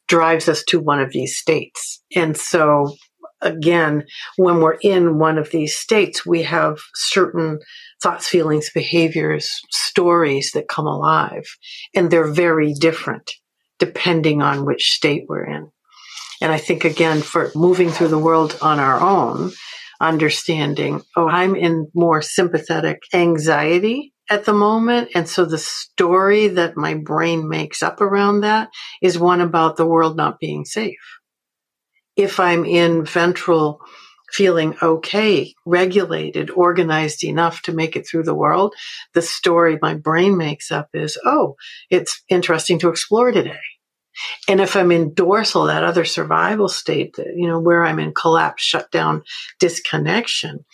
drives 0.08 0.48
us 0.48 0.62
to 0.68 0.78
one 0.78 1.00
of 1.00 1.10
these 1.10 1.36
states. 1.36 2.02
And 2.14 2.36
so 2.36 2.94
again, 3.40 4.04
when 4.36 4.60
we're 4.60 4.78
in 4.82 5.18
one 5.18 5.38
of 5.38 5.50
these 5.50 5.76
states, 5.76 6.24
we 6.24 6.42
have 6.42 6.78
certain 6.94 7.58
thoughts, 8.02 8.28
feelings, 8.28 8.70
behaviors, 8.74 9.50
stories 9.70 10.52
that 10.52 10.68
come 10.68 10.86
alive. 10.86 11.44
And 11.94 12.10
they're 12.10 12.32
very 12.32 12.72
different 12.74 13.30
depending 13.78 14.40
on 14.40 14.64
which 14.64 14.92
state 14.92 15.24
we're 15.28 15.44
in. 15.44 15.70
And 16.40 16.52
I 16.52 16.58
think 16.58 16.84
again, 16.84 17.20
for 17.22 17.50
moving 17.54 17.90
through 17.90 18.08
the 18.08 18.18
world 18.18 18.58
on 18.62 18.78
our 18.78 19.00
own, 19.00 19.52
understanding, 20.00 21.02
oh, 21.16 21.28
I'm 21.28 21.54
in 21.54 21.88
more 21.94 22.22
sympathetic 22.22 23.02
anxiety 23.14 24.12
at 24.28 24.44
the 24.44 24.52
moment. 24.52 25.10
And 25.14 25.28
so 25.28 25.44
the 25.44 25.58
story 25.58 26.48
that 26.48 26.76
my 26.76 26.94
brain 26.94 27.48
makes 27.48 27.82
up 27.82 28.00
around 28.00 28.40
that 28.40 28.68
is 29.00 29.18
one 29.18 29.40
about 29.40 29.76
the 29.76 29.86
world 29.86 30.16
not 30.16 30.38
being 30.38 30.64
safe. 30.64 30.98
If 32.16 32.40
I'm 32.40 32.64
in 32.64 33.04
ventral 33.04 33.80
feeling 34.32 34.76
okay, 34.82 35.54
regulated, 35.64 36.50
organized 36.50 37.22
enough 37.24 37.62
to 37.62 37.72
make 37.72 37.96
it 37.96 38.06
through 38.06 38.24
the 38.24 38.34
world, 38.34 38.74
the 39.14 39.22
story 39.22 39.78
my 39.80 39.94
brain 39.94 40.36
makes 40.36 40.72
up 40.72 40.88
is, 40.94 41.18
oh, 41.24 41.56
it's 41.90 42.22
interesting 42.28 42.78
to 42.80 42.88
explore 42.88 43.30
today. 43.30 43.60
And 44.48 44.60
if 44.60 44.76
I'm 44.76 44.90
in 44.90 45.14
dorsal, 45.14 45.66
that 45.66 45.84
other 45.84 46.04
survival 46.04 46.68
state, 46.68 47.16
that, 47.16 47.26
you 47.36 47.46
know, 47.46 47.60
where 47.60 47.84
I'm 47.84 47.98
in 47.98 48.14
collapse, 48.14 48.62
shutdown, 48.62 49.22
disconnection, 49.60 50.64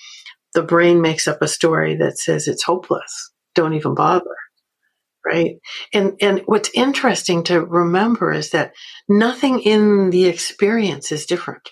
the 0.55 0.63
brain 0.63 1.01
makes 1.01 1.27
up 1.27 1.43
a 1.43 1.49
story 1.49 1.97
that 1.97 2.19
says 2.19 2.47
it's 2.47 2.63
hopeless. 2.63 3.31
Don't 3.55 3.75
even 3.75 3.95
bother. 3.95 4.25
Right. 5.25 5.57
And, 5.93 6.15
and 6.21 6.43
what's 6.47 6.71
interesting 6.75 7.45
to 7.45 7.65
remember 7.65 8.33
is 8.33 8.51
that 8.51 8.73
nothing 9.09 9.61
in 9.61 10.11
the 10.11 10.27
experience 10.27 11.13
is 11.13 11.27
different 11.27 11.71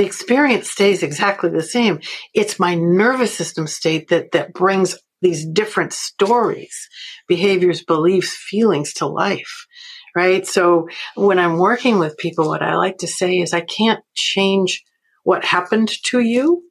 the 0.00 0.06
experience 0.06 0.70
stays 0.70 1.02
exactly 1.02 1.50
the 1.50 1.62
same. 1.62 2.00
It's 2.32 2.58
my 2.58 2.74
nervous 2.74 3.34
system 3.34 3.66
state 3.66 4.08
that, 4.08 4.32
that 4.32 4.54
brings 4.54 4.96
these 5.20 5.44
different 5.44 5.92
stories, 5.92 6.88
behaviors, 7.28 7.84
beliefs, 7.84 8.34
feelings 8.34 8.94
to 8.94 9.06
life. 9.06 9.66
Right. 10.16 10.46
So 10.46 10.88
when 11.16 11.38
I'm 11.38 11.58
working 11.58 11.98
with 11.98 12.16
people, 12.16 12.48
what 12.48 12.62
I 12.62 12.76
like 12.76 12.96
to 12.98 13.06
say 13.06 13.40
is 13.40 13.52
I 13.52 13.60
can't 13.60 14.02
change 14.16 14.82
what 15.22 15.44
happened 15.44 15.92
to 16.06 16.20
you. 16.20 16.62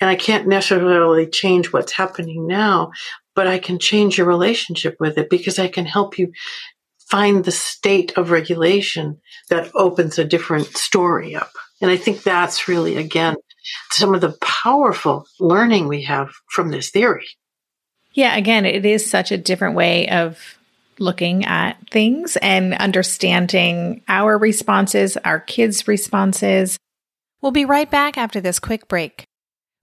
And 0.00 0.08
I 0.08 0.16
can't 0.16 0.48
necessarily 0.48 1.26
change 1.26 1.70
what's 1.70 1.92
happening 1.92 2.46
now, 2.46 2.92
but 3.34 3.46
I 3.46 3.58
can 3.58 3.78
change 3.78 4.18
your 4.18 4.26
relationship 4.26 4.96
with 5.00 5.18
it 5.18 5.30
because 5.30 5.58
I 5.58 5.68
can 5.68 5.86
help 5.86 6.18
you 6.18 6.32
find 7.10 7.44
the 7.44 7.52
state 7.52 8.16
of 8.16 8.30
regulation 8.30 9.20
that 9.50 9.70
opens 9.74 10.18
a 10.18 10.24
different 10.24 10.66
story 10.76 11.34
up. 11.34 11.50
And 11.80 11.90
I 11.90 11.96
think 11.96 12.22
that's 12.22 12.66
really, 12.68 12.96
again, 12.96 13.36
some 13.90 14.14
of 14.14 14.20
the 14.20 14.36
powerful 14.40 15.26
learning 15.38 15.88
we 15.88 16.02
have 16.04 16.30
from 16.48 16.70
this 16.70 16.90
theory. 16.90 17.26
Yeah, 18.14 18.36
again, 18.36 18.64
it 18.64 18.86
is 18.86 19.08
such 19.08 19.32
a 19.32 19.38
different 19.38 19.74
way 19.74 20.08
of 20.08 20.56
looking 20.98 21.44
at 21.44 21.76
things 21.90 22.36
and 22.36 22.74
understanding 22.74 24.02
our 24.08 24.38
responses, 24.38 25.16
our 25.18 25.40
kids' 25.40 25.88
responses. 25.88 26.78
We'll 27.42 27.52
be 27.52 27.64
right 27.64 27.90
back 27.90 28.16
after 28.16 28.40
this 28.40 28.60
quick 28.60 28.88
break. 28.88 29.24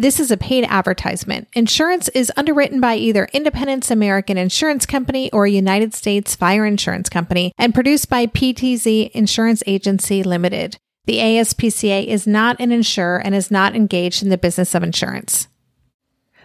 This 0.00 0.20
is 0.20 0.30
a 0.30 0.36
paid 0.36 0.64
advertisement. 0.68 1.48
Insurance 1.54 2.08
is 2.10 2.30
underwritten 2.36 2.80
by 2.80 2.94
either 2.94 3.28
Independence 3.32 3.90
American 3.90 4.38
Insurance 4.38 4.86
Company 4.86 5.28
or 5.32 5.44
United 5.48 5.92
States 5.92 6.36
Fire 6.36 6.64
Insurance 6.64 7.08
Company 7.08 7.52
and 7.58 7.74
produced 7.74 8.08
by 8.08 8.26
PTZ 8.26 9.10
Insurance 9.10 9.60
Agency 9.66 10.22
Limited. 10.22 10.76
The 11.06 11.18
ASPCA 11.18 12.06
is 12.06 12.28
not 12.28 12.60
an 12.60 12.70
insurer 12.70 13.18
and 13.18 13.34
is 13.34 13.50
not 13.50 13.74
engaged 13.74 14.22
in 14.22 14.28
the 14.28 14.38
business 14.38 14.72
of 14.76 14.84
insurance. 14.84 15.48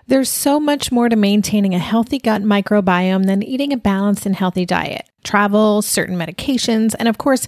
There's 0.07 0.29
so 0.29 0.59
much 0.59 0.91
more 0.91 1.07
to 1.07 1.15
maintaining 1.15 1.75
a 1.75 1.79
healthy 1.79 2.17
gut 2.17 2.41
microbiome 2.41 3.27
than 3.27 3.43
eating 3.43 3.71
a 3.71 3.77
balanced 3.77 4.25
and 4.25 4.35
healthy 4.35 4.65
diet. 4.65 5.07
Travel, 5.23 5.83
certain 5.83 6.17
medications, 6.17 6.95
and 6.97 7.07
of 7.07 7.19
course, 7.19 7.47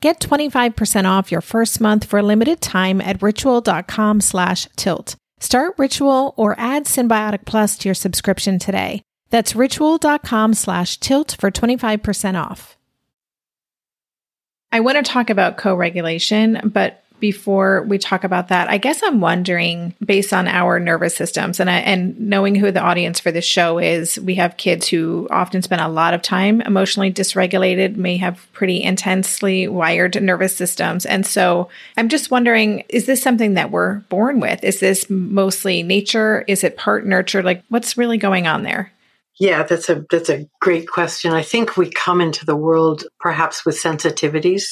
Get 0.00 0.20
25% 0.20 1.04
off 1.04 1.32
your 1.32 1.40
first 1.40 1.80
month 1.80 2.04
for 2.04 2.18
a 2.18 2.22
limited 2.22 2.60
time 2.60 3.00
at 3.00 3.22
ritual.com 3.22 4.20
slash 4.20 4.68
tilt. 4.76 5.16
Start 5.40 5.74
Ritual 5.78 6.34
or 6.36 6.54
add 6.58 6.84
Synbiotic 6.84 7.44
Plus 7.44 7.76
to 7.78 7.88
your 7.88 7.94
subscription 7.94 8.58
today. 8.58 9.02
That's 9.30 9.56
ritual.com 9.56 10.54
slash 10.54 10.98
tilt 10.98 11.36
for 11.38 11.50
25% 11.50 12.40
off. 12.42 12.76
I 14.72 14.80
want 14.80 14.96
to 14.96 15.10
talk 15.10 15.30
about 15.30 15.56
co 15.56 15.74
regulation, 15.74 16.70
but 16.72 17.02
before 17.20 17.82
we 17.82 17.98
talk 17.98 18.24
about 18.24 18.48
that, 18.48 18.68
I 18.68 18.78
guess 18.78 19.02
I'm 19.02 19.20
wondering, 19.20 19.94
based 20.04 20.32
on 20.32 20.48
our 20.48 20.78
nervous 20.78 21.16
systems 21.16 21.60
and, 21.60 21.70
I, 21.70 21.78
and 21.78 22.18
knowing 22.18 22.54
who 22.54 22.70
the 22.70 22.80
audience 22.80 23.20
for 23.20 23.32
this 23.32 23.44
show 23.44 23.78
is, 23.78 24.18
we 24.20 24.34
have 24.36 24.56
kids 24.56 24.88
who 24.88 25.26
often 25.30 25.62
spend 25.62 25.80
a 25.80 25.88
lot 25.88 26.14
of 26.14 26.22
time 26.22 26.60
emotionally 26.60 27.12
dysregulated, 27.12 27.96
may 27.96 28.16
have 28.16 28.46
pretty 28.52 28.82
intensely 28.82 29.68
wired 29.68 30.20
nervous 30.20 30.56
systems. 30.56 31.06
And 31.06 31.26
so 31.26 31.68
I'm 31.96 32.08
just 32.08 32.30
wondering, 32.30 32.84
is 32.88 33.06
this 33.06 33.22
something 33.22 33.54
that 33.54 33.70
we're 33.70 34.00
born 34.08 34.40
with? 34.40 34.62
Is 34.62 34.80
this 34.80 35.08
mostly 35.08 35.82
nature? 35.82 36.44
Is 36.48 36.64
it 36.64 36.76
part 36.76 37.06
nurture? 37.06 37.42
Like, 37.42 37.62
what's 37.68 37.96
really 37.96 38.18
going 38.18 38.46
on 38.46 38.62
there? 38.62 38.92
Yeah, 39.38 39.64
that's 39.64 39.90
a 39.90 40.02
that's 40.10 40.30
a 40.30 40.48
great 40.60 40.88
question. 40.88 41.32
I 41.32 41.42
think 41.42 41.76
we 41.76 41.90
come 41.90 42.22
into 42.22 42.46
the 42.46 42.56
world 42.56 43.04
perhaps 43.20 43.66
with 43.66 43.76
sensitivities 43.76 44.64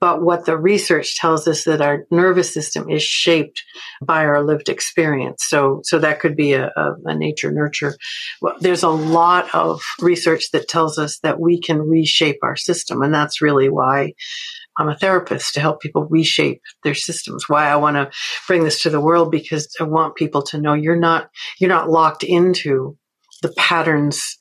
but 0.00 0.22
what 0.22 0.44
the 0.44 0.56
research 0.56 1.16
tells 1.16 1.48
us 1.48 1.64
that 1.64 1.80
our 1.80 2.04
nervous 2.10 2.52
system 2.52 2.88
is 2.88 3.02
shaped 3.02 3.62
by 4.02 4.24
our 4.24 4.44
lived 4.44 4.68
experience. 4.68 5.44
So, 5.46 5.80
so 5.84 5.98
that 5.98 6.20
could 6.20 6.36
be 6.36 6.52
a, 6.52 6.66
a, 6.76 6.94
a 7.06 7.14
nature 7.14 7.50
nurture. 7.50 7.96
Well, 8.40 8.56
there's 8.60 8.82
a 8.82 8.88
lot 8.88 9.54
of 9.54 9.80
research 10.00 10.50
that 10.52 10.68
tells 10.68 10.98
us 10.98 11.18
that 11.22 11.40
we 11.40 11.60
can 11.60 11.80
reshape 11.80 12.38
our 12.42 12.56
system. 12.56 13.02
And 13.02 13.12
that's 13.12 13.42
really 13.42 13.68
why 13.68 14.12
I'm 14.78 14.88
a 14.88 14.96
therapist 14.96 15.54
to 15.54 15.60
help 15.60 15.80
people 15.80 16.06
reshape 16.08 16.60
their 16.84 16.94
systems. 16.94 17.48
Why 17.48 17.66
I 17.66 17.76
want 17.76 17.96
to 17.96 18.10
bring 18.46 18.62
this 18.62 18.82
to 18.82 18.90
the 18.90 19.00
world 19.00 19.32
because 19.32 19.68
I 19.80 19.84
want 19.84 20.14
people 20.14 20.42
to 20.42 20.60
know 20.60 20.74
you're 20.74 20.96
not, 20.96 21.30
you're 21.58 21.68
not 21.68 21.90
locked 21.90 22.22
into 22.22 22.96
the 23.42 23.52
patterns 23.56 24.38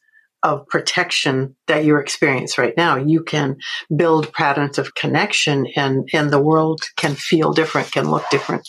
of 0.47 0.65
protection 0.67 1.53
that 1.67 1.83
you 1.83 1.97
experience 1.97 2.57
right 2.57 2.73
now. 2.77 2.95
You 2.95 3.21
can 3.21 3.57
build 3.93 4.31
patterns 4.31 4.77
of 4.77 4.95
connection 4.95 5.67
and, 5.75 6.07
and 6.13 6.31
the 6.31 6.39
world 6.39 6.79
can 6.95 7.15
feel 7.15 7.51
different, 7.51 7.91
can 7.91 8.09
look 8.09 8.23
different 8.31 8.63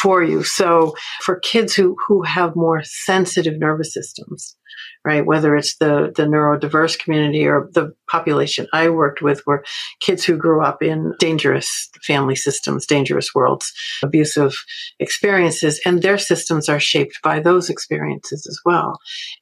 for 0.00 0.22
you. 0.22 0.44
So 0.44 0.94
for 1.22 1.40
kids 1.40 1.74
who, 1.74 1.96
who 2.06 2.22
have 2.22 2.54
more 2.54 2.82
sensitive 2.84 3.58
nervous 3.58 3.92
systems, 3.92 4.56
right? 5.04 5.24
Whether 5.24 5.56
it's 5.56 5.76
the, 5.78 6.12
the 6.14 6.24
neurodiverse 6.24 6.98
community 6.98 7.46
or 7.46 7.68
the 7.72 7.94
population 8.10 8.66
I 8.72 8.88
worked 8.88 9.22
with 9.22 9.42
were 9.46 9.64
kids 10.00 10.24
who 10.24 10.36
grew 10.36 10.62
up 10.62 10.82
in 10.82 11.14
dangerous 11.18 11.88
family 12.06 12.36
systems, 12.36 12.86
dangerous 12.86 13.34
worlds, 13.34 13.72
abusive 14.02 14.54
experiences, 14.98 15.80
and 15.84 16.02
their 16.02 16.18
systems 16.18 16.68
are 16.68 16.80
shaped 16.80 17.20
by 17.22 17.40
those 17.40 17.70
experiences 17.70 18.46
as 18.46 18.58
well. 18.64 18.98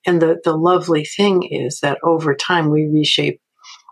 And 0.07 0.21
the, 0.21 0.41
the 0.45 0.57
lovely 0.57 1.05
thing 1.05 1.43
is 1.51 1.81
that 1.81 1.99
over 2.03 2.35
time 2.35 2.71
we 2.71 2.87
reshape 2.87 3.41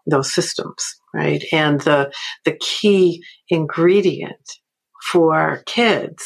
those 0.07 0.35
systems, 0.35 0.83
right? 1.15 1.45
And 1.53 1.81
the, 1.83 2.13
the 2.45 2.57
key 2.61 3.23
ingredient 3.49 4.59
for 5.11 5.63
kids 5.67 6.25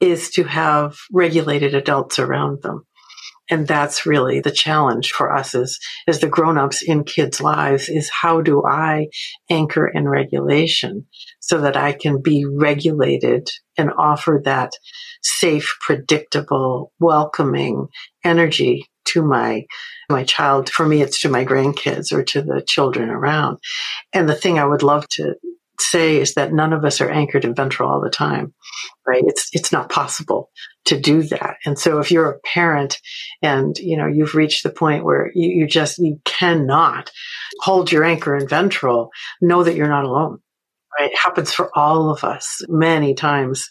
is 0.00 0.30
to 0.30 0.44
have 0.44 0.96
regulated 1.12 1.74
adults 1.74 2.18
around 2.18 2.62
them 2.62 2.86
and 3.50 3.66
that's 3.66 4.06
really 4.06 4.40
the 4.40 4.52
challenge 4.52 5.10
for 5.10 5.34
us 5.34 5.54
as, 5.54 5.78
as 6.06 6.20
the 6.20 6.28
grown-ups 6.28 6.82
in 6.82 7.04
kids' 7.04 7.40
lives 7.40 7.88
is 7.88 8.08
how 8.10 8.40
do 8.40 8.64
I 8.64 9.08
anchor 9.50 9.88
in 9.88 10.08
regulation 10.08 11.06
so 11.40 11.60
that 11.60 11.76
I 11.76 11.92
can 11.92 12.22
be 12.22 12.46
regulated 12.48 13.50
and 13.76 13.90
offer 13.98 14.40
that 14.44 14.72
safe, 15.22 15.76
predictable, 15.80 16.92
welcoming 17.00 17.88
energy 18.24 18.86
to 19.06 19.22
my 19.22 19.64
my 20.08 20.24
child. 20.24 20.70
For 20.70 20.86
me 20.86 21.02
it's 21.02 21.20
to 21.22 21.28
my 21.28 21.44
grandkids 21.44 22.12
or 22.12 22.22
to 22.24 22.42
the 22.42 22.62
children 22.66 23.10
around. 23.10 23.58
And 24.12 24.28
the 24.28 24.34
thing 24.34 24.58
i 24.58 24.64
would 24.64 24.82
love 24.82 25.08
to 25.08 25.34
say 25.80 26.18
is 26.18 26.34
that 26.34 26.52
none 26.52 26.72
of 26.72 26.84
us 26.84 27.00
are 27.00 27.10
anchored 27.10 27.44
in 27.44 27.54
ventral 27.54 27.90
all 27.90 28.00
the 28.00 28.10
time, 28.10 28.54
right? 29.06 29.22
It's, 29.26 29.48
it's 29.52 29.72
not 29.72 29.90
possible 29.90 30.50
to 30.86 30.98
do 30.98 31.22
that. 31.24 31.56
And 31.64 31.78
so 31.78 31.98
if 31.98 32.10
you're 32.10 32.30
a 32.30 32.40
parent 32.40 32.98
and, 33.42 33.76
you 33.78 33.96
know, 33.96 34.06
you've 34.06 34.34
reached 34.34 34.62
the 34.62 34.70
point 34.70 35.04
where 35.04 35.30
you, 35.34 35.50
you 35.50 35.66
just, 35.66 35.98
you 35.98 36.20
cannot 36.24 37.10
hold 37.60 37.92
your 37.92 38.04
anchor 38.04 38.36
in 38.36 38.48
ventral, 38.48 39.10
know 39.40 39.62
that 39.62 39.76
you're 39.76 39.88
not 39.88 40.04
alone, 40.04 40.38
right? 40.98 41.10
It 41.10 41.18
happens 41.18 41.52
for 41.52 41.70
all 41.76 42.10
of 42.10 42.24
us 42.24 42.62
many 42.68 43.14
times 43.14 43.68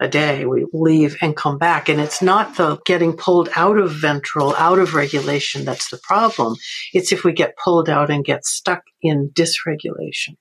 a 0.00 0.08
day. 0.08 0.46
We 0.46 0.66
leave 0.72 1.16
and 1.20 1.36
come 1.36 1.58
back. 1.58 1.88
And 1.88 2.00
it's 2.00 2.22
not 2.22 2.56
the 2.56 2.78
getting 2.86 3.16
pulled 3.16 3.50
out 3.54 3.78
of 3.78 3.92
ventral, 3.92 4.54
out 4.56 4.78
of 4.78 4.94
regulation 4.94 5.64
that's 5.64 5.90
the 5.90 6.00
problem. 6.02 6.56
It's 6.92 7.12
if 7.12 7.22
we 7.22 7.32
get 7.32 7.56
pulled 7.62 7.88
out 7.88 8.10
and 8.10 8.24
get 8.24 8.44
stuck 8.44 8.82
in 9.02 9.30
dysregulation? 9.34 10.36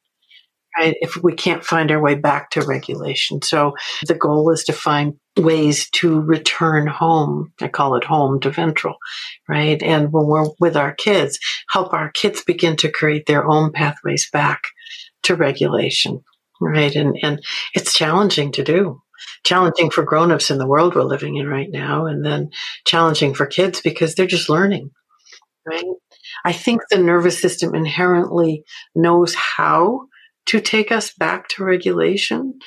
If 0.82 1.16
we 1.18 1.34
can't 1.34 1.64
find 1.64 1.92
our 1.92 2.02
way 2.02 2.16
back 2.16 2.52
to 2.52 2.62
regulation. 2.62 3.42
So 3.42 3.74
the 4.08 4.16
goal 4.16 4.52
is 4.52 4.64
to 4.66 4.74
find 4.74 5.14
ways 5.38 5.90
to 5.92 6.22
return 6.22 6.88
home. 6.88 7.54
I 7.62 7.68
call 7.68 7.96
it 7.96 8.04
home 8.04 8.40
to 8.42 8.52
ventral, 8.52 8.96
right? 9.48 9.82
And 9.82 10.12
when 10.12 10.28
we're 10.28 10.50
with 10.60 10.76
our 10.76 10.94
kids, 10.94 11.40
help 11.72 11.94
our 11.94 12.12
kids 12.12 12.44
begin 12.44 12.76
to 12.78 12.92
create 12.92 13.26
their 13.26 13.50
own 13.50 13.72
pathways 13.72 14.30
back 14.32 14.62
to 15.24 15.36
regulation, 15.36 16.22
right? 16.60 16.96
And, 16.96 17.18
and 17.22 17.42
it's 17.74 17.94
challenging 17.94 18.52
to 18.54 18.64
do. 18.64 19.02
Challenging 19.46 19.90
for 19.90 20.04
grown-ups 20.04 20.50
in 20.52 20.58
the 20.58 20.68
world 20.68 20.96
we're 20.96 21.04
living 21.04 21.36
in 21.38 21.48
right 21.48 21.70
now, 21.70 22.06
and 22.06 22.26
then 22.26 22.50
challenging 22.86 23.34
for 23.34 23.46
kids 23.46 23.82
because 23.82 24.16
they're 24.16 24.26
just 24.26 24.50
learning, 24.50 24.92
right? 25.66 25.86
I 26.46 26.54
think 26.54 26.82
the 26.90 26.98
nervous 26.98 27.40
system 27.40 27.76
inherently 27.76 28.64
knows 28.96 29.34
how 29.36 30.08
to 30.50 30.60
take 30.60 30.92
us 30.92 31.14
back 31.14 31.48
to 31.48 31.64
regulation. 31.64 32.58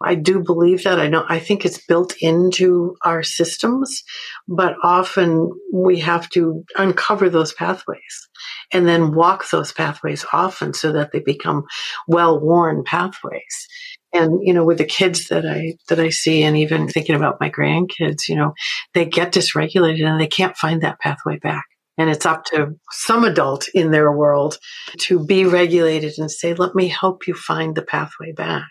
I 0.00 0.14
do 0.14 0.40
believe 0.40 0.84
that. 0.84 1.00
I 1.00 1.08
know, 1.08 1.24
I 1.28 1.40
think 1.40 1.64
it's 1.64 1.84
built 1.84 2.14
into 2.20 2.96
our 3.04 3.24
systems, 3.24 4.04
but 4.46 4.76
often 4.84 5.50
we 5.72 5.98
have 6.00 6.28
to 6.30 6.62
uncover 6.76 7.28
those 7.28 7.52
pathways 7.52 8.28
and 8.72 8.86
then 8.86 9.14
walk 9.14 9.50
those 9.50 9.72
pathways 9.72 10.24
often 10.32 10.72
so 10.72 10.92
that 10.92 11.10
they 11.12 11.18
become 11.18 11.64
well 12.06 12.38
worn 12.40 12.84
pathways. 12.84 13.68
And, 14.12 14.38
you 14.42 14.54
know, 14.54 14.64
with 14.64 14.78
the 14.78 14.84
kids 14.84 15.28
that 15.28 15.44
I, 15.44 15.74
that 15.88 15.98
I 15.98 16.10
see 16.10 16.44
and 16.44 16.56
even 16.56 16.86
thinking 16.86 17.16
about 17.16 17.40
my 17.40 17.50
grandkids, 17.50 18.28
you 18.28 18.36
know, 18.36 18.52
they 18.94 19.04
get 19.04 19.32
dysregulated 19.32 20.06
and 20.06 20.20
they 20.20 20.28
can't 20.28 20.56
find 20.56 20.82
that 20.82 21.00
pathway 21.00 21.38
back. 21.38 21.64
And 21.98 22.08
it's 22.08 22.26
up 22.26 22.44
to 22.46 22.78
some 22.90 23.24
adult 23.24 23.68
in 23.74 23.90
their 23.90 24.10
world 24.10 24.58
to 25.00 25.24
be 25.24 25.44
regulated 25.44 26.18
and 26.18 26.30
say, 26.30 26.54
let 26.54 26.74
me 26.74 26.88
help 26.88 27.26
you 27.26 27.34
find 27.34 27.74
the 27.74 27.82
pathway 27.82 28.32
back. 28.32 28.68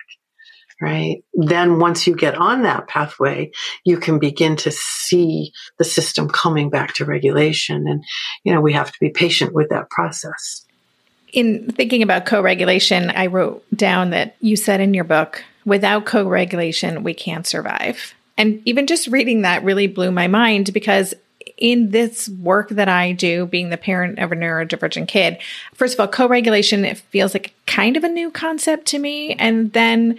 Right. 0.82 1.24
Then 1.36 1.78
once 1.78 2.08
you 2.08 2.16
get 2.16 2.34
on 2.34 2.64
that 2.64 2.88
pathway, 2.88 3.52
you 3.86 3.98
can 3.98 4.18
begin 4.18 4.56
to 4.58 4.72
see 4.72 5.52
the 5.78 5.84
system 5.84 6.28
coming 6.28 6.72
back 6.72 6.96
to 6.96 7.06
regulation. 7.06 7.88
And, 7.88 8.04
you 8.44 8.52
know, 8.52 8.62
we 8.62 8.74
have 8.74 8.92
to 8.92 8.98
be 9.00 9.10
patient 9.10 9.54
with 9.54 9.70
that 9.70 9.92
process. 9.92 10.66
In 11.34 11.72
thinking 11.72 12.02
about 12.02 12.26
co 12.26 12.42
regulation, 12.42 13.12
I 13.12 13.28
wrote 13.28 13.64
down 13.76 14.10
that 14.10 14.36
you 14.42 14.56
said 14.56 14.82
in 14.82 14.96
your 14.96 15.04
book, 15.04 15.44
without 15.66 16.08
co 16.08 16.28
regulation, 16.28 17.04
we 17.04 17.14
can't 17.14 17.46
survive. 17.46 18.16
And 18.36 18.60
even 18.66 18.88
just 18.88 19.06
reading 19.06 19.44
that 19.44 19.64
really 19.64 19.86
blew 19.86 20.10
my 20.10 20.28
mind 20.28 20.74
because 20.74 21.14
in 21.62 21.92
this 21.92 22.28
work 22.28 22.70
that 22.70 22.90
I 22.90 23.14
do, 23.14 23.46
being 23.46 23.70
the 23.70 23.78
parent 23.78 24.20
of 24.20 24.32
a 24.32 24.36
neurodivergent 24.36 25.08
kid, 25.08 25.38
first 25.76 25.94
of 25.94 26.00
all, 26.00 26.08
co 26.08 26.28
regulation, 26.28 26.84
it 26.84 26.98
feels 26.98 27.34
like 27.34 27.54
kind 27.68 27.96
of 27.96 28.04
a 28.04 28.10
new 28.10 28.32
concept 28.32 28.88
to 28.88 29.00
me. 29.00 29.34
And 29.36 29.72
then 29.72 30.18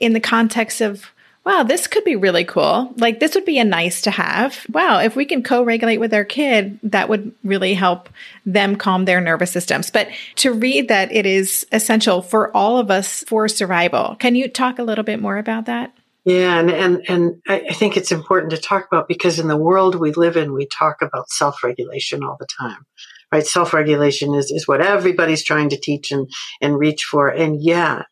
in 0.00 0.12
the 0.12 0.20
context 0.20 0.80
of, 0.80 1.10
wow, 1.44 1.64
this 1.64 1.88
could 1.88 2.04
be 2.04 2.14
really 2.14 2.44
cool. 2.44 2.94
Like, 2.96 3.18
this 3.18 3.34
would 3.34 3.44
be 3.44 3.58
a 3.58 3.64
nice 3.64 4.02
to 4.02 4.12
have. 4.12 4.64
Wow, 4.70 5.00
if 5.00 5.16
we 5.16 5.24
can 5.24 5.42
co 5.42 5.64
regulate 5.64 5.98
with 5.98 6.14
our 6.14 6.24
kid, 6.24 6.78
that 6.84 7.08
would 7.08 7.32
really 7.42 7.74
help 7.74 8.08
them 8.46 8.76
calm 8.76 9.04
their 9.04 9.20
nervous 9.20 9.50
systems. 9.50 9.90
But 9.90 10.08
to 10.36 10.52
read 10.52 10.86
that 10.88 11.10
it 11.10 11.26
is 11.26 11.66
essential 11.72 12.22
for 12.22 12.56
all 12.56 12.78
of 12.78 12.90
us 12.90 13.24
for 13.26 13.48
survival, 13.48 14.14
can 14.20 14.36
you 14.36 14.48
talk 14.48 14.78
a 14.78 14.84
little 14.84 15.04
bit 15.04 15.20
more 15.20 15.38
about 15.38 15.66
that? 15.66 15.92
Yeah, 16.24 16.58
and, 16.58 16.70
and, 16.70 17.04
and 17.08 17.42
I 17.48 17.72
think 17.72 17.96
it's 17.96 18.12
important 18.12 18.50
to 18.50 18.58
talk 18.58 18.86
about 18.90 19.08
because 19.08 19.38
in 19.38 19.48
the 19.48 19.56
world 19.56 19.94
we 19.94 20.12
live 20.12 20.36
in, 20.36 20.52
we 20.52 20.66
talk 20.66 20.96
about 21.00 21.30
self 21.30 21.62
regulation 21.62 22.22
all 22.22 22.36
the 22.38 22.46
time, 22.58 22.84
right? 23.32 23.46
Self-regulation 23.46 24.34
is, 24.34 24.50
is 24.50 24.68
what 24.68 24.80
everybody's 24.80 25.44
trying 25.44 25.70
to 25.70 25.80
teach 25.80 26.10
and, 26.10 26.28
and 26.60 26.78
reach 26.78 27.04
for. 27.04 27.28
And 27.28 27.62
yet, 27.62 28.06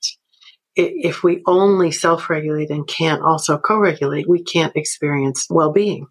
if 0.77 1.23
we 1.23 1.43
only 1.47 1.91
self-regulate 1.91 2.71
and 2.71 2.87
can't 2.87 3.23
also 3.23 3.59
co-regulate, 3.59 4.29
we 4.29 4.43
can't 4.43 4.77
experience 4.77 5.47
well-being, 5.49 6.07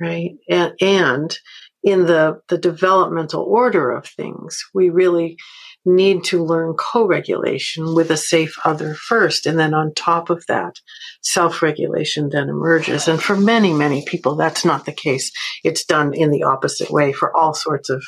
right? 0.00 0.32
And, 0.48 0.74
and 0.80 1.38
in 1.82 2.06
the, 2.06 2.40
the 2.48 2.58
developmental 2.58 3.42
order 3.42 3.90
of 3.90 4.06
things, 4.06 4.62
we 4.74 4.90
really 4.90 5.36
need 5.84 6.24
to 6.24 6.44
learn 6.44 6.74
co-regulation 6.74 7.94
with 7.94 8.10
a 8.10 8.16
safe 8.16 8.54
other 8.64 8.94
first. 8.94 9.46
And 9.46 9.58
then 9.58 9.72
on 9.72 9.94
top 9.94 10.28
of 10.28 10.44
that, 10.46 10.74
self-regulation 11.22 12.28
then 12.30 12.48
emerges. 12.48 13.08
And 13.08 13.22
for 13.22 13.36
many, 13.36 13.72
many 13.72 14.04
people, 14.04 14.36
that's 14.36 14.64
not 14.64 14.84
the 14.84 14.92
case. 14.92 15.32
It's 15.64 15.84
done 15.84 16.12
in 16.12 16.30
the 16.30 16.42
opposite 16.42 16.90
way 16.90 17.12
for 17.12 17.34
all 17.36 17.54
sorts 17.54 17.88
of 17.88 18.02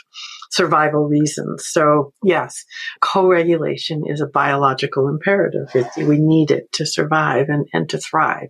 survival 0.50 1.08
reasons. 1.08 1.66
So 1.66 2.12
yes, 2.22 2.62
co-regulation 3.00 4.02
is 4.06 4.20
a 4.20 4.26
biological 4.26 5.08
imperative. 5.08 5.74
We 5.96 6.18
need 6.18 6.50
it 6.50 6.70
to 6.72 6.84
survive 6.84 7.46
and, 7.48 7.66
and 7.72 7.88
to 7.88 7.98
thrive. 7.98 8.48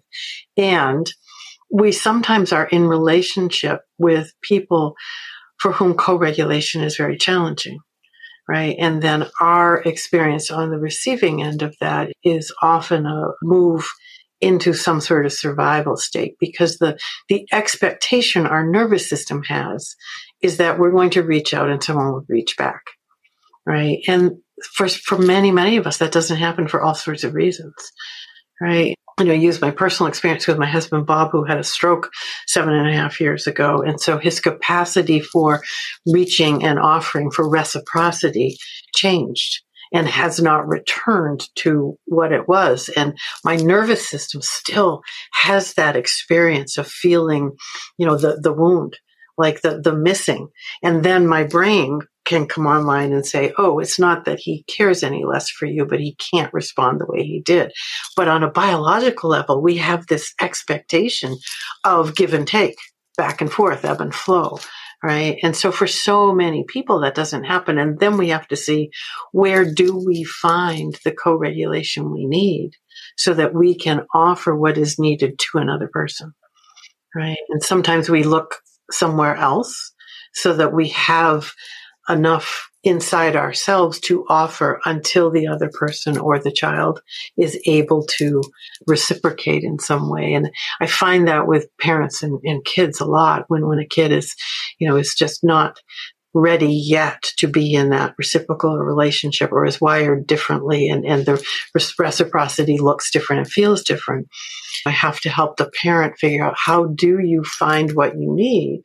And 0.57 1.09
we 1.71 1.93
sometimes 1.93 2.53
are 2.53 2.67
in 2.67 2.87
relationship 2.87 3.83
with 3.99 4.33
people 4.43 4.95
for 5.59 5.71
whom 5.71 5.95
co-regulation 5.95 6.83
is 6.83 6.97
very 6.97 7.17
challenging 7.17 7.79
right? 8.53 8.77
And 8.79 9.01
then 9.01 9.25
our 9.41 9.81
experience 9.81 10.51
on 10.51 10.71
the 10.71 10.79
receiving 10.79 11.43
end 11.43 11.63
of 11.63 11.75
that 11.81 12.13
is 12.23 12.53
often 12.61 13.07
a 13.07 13.29
move 13.43 13.91
into 14.43 14.75
some 14.75 15.01
sort 15.01 15.25
of 15.25 15.33
survival 15.33 15.97
state 15.97 16.37
because 16.39 16.77
the, 16.77 16.99
the 17.31 17.47
expectation 17.51 18.47
our 18.47 18.69
nervous 18.69 19.09
system 19.09 19.43
has 19.45 19.97
is 20.43 20.59
that 20.59 20.79
we're 20.79 20.91
going 20.91 21.09
to 21.09 21.23
reach 21.23 21.55
out 21.55 21.71
and 21.71 21.83
someone 21.83 22.13
will 22.13 22.27
reach 22.29 22.59
back, 22.59 22.83
right? 23.65 24.01
And 24.07 24.33
for, 24.75 24.87
for 24.87 25.17
many, 25.17 25.51
many 25.51 25.79
of 25.79 25.87
us, 25.87 25.97
that 25.97 26.13
doesn't 26.13 26.37
happen 26.37 26.69
for 26.69 26.83
all 26.83 26.95
sorts 26.95 27.25
of 27.25 27.33
reasons, 27.33 27.73
right? 28.61 28.95
You 29.27 29.33
know, 29.33 29.39
use 29.39 29.61
my 29.61 29.71
personal 29.71 30.09
experience 30.09 30.47
with 30.47 30.59
my 30.59 30.67
husband, 30.67 31.07
Bob, 31.07 31.31
who 31.31 31.45
had 31.45 31.59
a 31.59 31.65
stroke 31.65 32.11
seven 32.47 32.75
and 32.75 32.89
a 32.89 32.93
half 32.93 33.21
years 33.21 33.47
ago. 33.47 33.83
And 33.83 34.01
so 34.01 34.19
his 34.19 34.41
capacity 34.41 35.21
for 35.21 35.63
reaching 36.07 36.65
and 36.65 36.79
offering 36.79 37.31
for 37.31 37.49
reciprocity 37.49 38.57
changed 38.95 39.63
and 39.93 40.09
has 40.09 40.41
not 40.41 40.67
returned 40.67 41.47
to 41.57 41.97
what 42.07 42.33
it 42.33 42.49
was. 42.49 42.89
And 42.97 43.17
my 43.45 43.57
nervous 43.57 44.09
system 44.09 44.41
still 44.43 45.03
has 45.35 45.75
that 45.75 45.97
experience 45.97 46.79
of 46.79 46.89
feeling, 46.89 47.53
you 47.99 48.07
know, 48.07 48.17
the, 48.17 48.41
the 48.43 48.53
wound, 48.53 48.97
like 49.39 49.61
the, 49.61 49.81
the 49.81 49.95
missing. 49.95 50.49
And 50.83 51.05
then 51.05 51.27
my 51.27 51.45
brain 51.45 52.01
can 52.33 52.47
come 52.47 52.67
online 52.67 53.13
and 53.13 53.27
say, 53.27 53.53
oh, 53.59 53.79
it's 53.79 53.99
not 53.99 54.25
that 54.25 54.41
he 54.41 54.65
cares 54.65 55.03
any 55.03 55.25
less 55.25 55.51
for 55.51 55.67
you, 55.67 55.85
but 55.87 56.01
he 56.01 56.17
can't 56.17 56.53
respond 56.53 57.01
the 57.01 57.07
way 57.07 57.23
he 57.23 57.41
did. 57.41 57.73
But 58.17 58.29
on 58.29 58.43
a 58.43 58.51
biological 58.51 59.31
level, 59.31 59.63
we 59.63 59.77
have 59.77 60.07
this 60.07 60.35
expectation 60.41 61.37
of 61.85 62.17
give 62.17 62.35
and 62.35 62.47
take, 62.47 62.77
back 63.17 63.41
and 63.41 63.53
forth, 63.53 63.85
ebb 63.85 64.01
and 64.01 64.15
flow. 64.15 64.59
Right. 65.05 65.39
And 65.43 65.57
so 65.57 65.73
for 65.73 65.89
so 65.89 66.33
many 66.33 66.65
people, 66.69 67.01
that 67.01 67.17
doesn't 67.17 67.43
happen. 67.43 67.77
And 67.77 67.99
then 67.99 68.17
we 68.17 68.29
have 68.29 68.47
to 68.49 68.57
see 68.57 68.91
where 69.33 69.65
do 69.65 69.97
we 69.97 70.23
find 70.23 70.97
the 71.05 71.11
co-regulation 71.11 72.13
we 72.13 72.25
need 72.25 72.77
so 73.17 73.35
that 73.35 73.53
we 73.53 73.75
can 73.75 74.07
offer 74.15 74.55
what 74.55 74.79
is 74.79 75.01
needed 75.01 75.41
to 75.41 75.59
another 75.59 75.89
person. 75.93 76.33
Right. 77.17 77.37
And 77.49 77.63
sometimes 77.63 78.09
we 78.09 78.23
look 78.23 78.59
somewhere 78.93 79.35
else 79.35 79.93
so 80.35 80.55
that 80.55 80.73
we 80.73 80.89
have 80.91 81.53
enough 82.09 82.71
inside 82.85 83.37
ourselves 83.37 84.01
to 84.01 84.25
offer 84.29 84.81
until 84.85 85.31
the 85.31 85.47
other 85.47 85.71
person 85.73 86.19
or 86.19 86.39
the 86.39 86.51
child 86.51 87.01
is 87.37 87.61
able 87.67 88.05
to 88.19 88.43
reciprocate 88.87 89.63
in 89.63 89.79
some 89.79 90.11
way. 90.11 90.35
And 90.35 90.51
I 90.81 90.87
find 90.87 91.29
that 91.29 91.47
with 91.47 91.69
parents 91.81 92.23
and, 92.23 92.41
and 92.43 92.65
kids 92.65 93.01
a 93.01 93.05
lot 93.05 93.45
when, 93.49 93.67
when 93.69 93.79
a 93.79 93.87
kid 93.87 94.11
is, 94.11 94.35
you 94.79 94.89
know, 94.89 94.97
is 94.97 95.15
just 95.17 95.45
not 95.45 95.79
ready 96.35 96.73
yet 96.73 97.23
to 97.37 97.47
be 97.47 97.75
in 97.75 97.91
that 97.91 98.15
reciprocal 98.19 98.79
relationship 98.79 99.53
or 99.53 99.67
is 99.67 99.81
wired 99.81 100.27
differently 100.27 100.89
and, 100.89 101.05
and 101.05 101.27
the 101.27 101.45
reciprocity 101.75 102.79
looks 102.79 103.11
different 103.11 103.41
and 103.41 103.53
feels 103.53 103.85
different. 103.85 104.27
I 104.87 104.91
have 104.91 105.21
to 105.21 105.29
help 105.29 105.57
the 105.57 105.71
parent 105.83 106.19
figure 106.19 106.45
out 106.45 106.55
how 106.57 106.87
do 106.87 107.19
you 107.21 107.45
find 107.45 107.93
what 107.93 108.15
you 108.15 108.35
need 108.35 108.83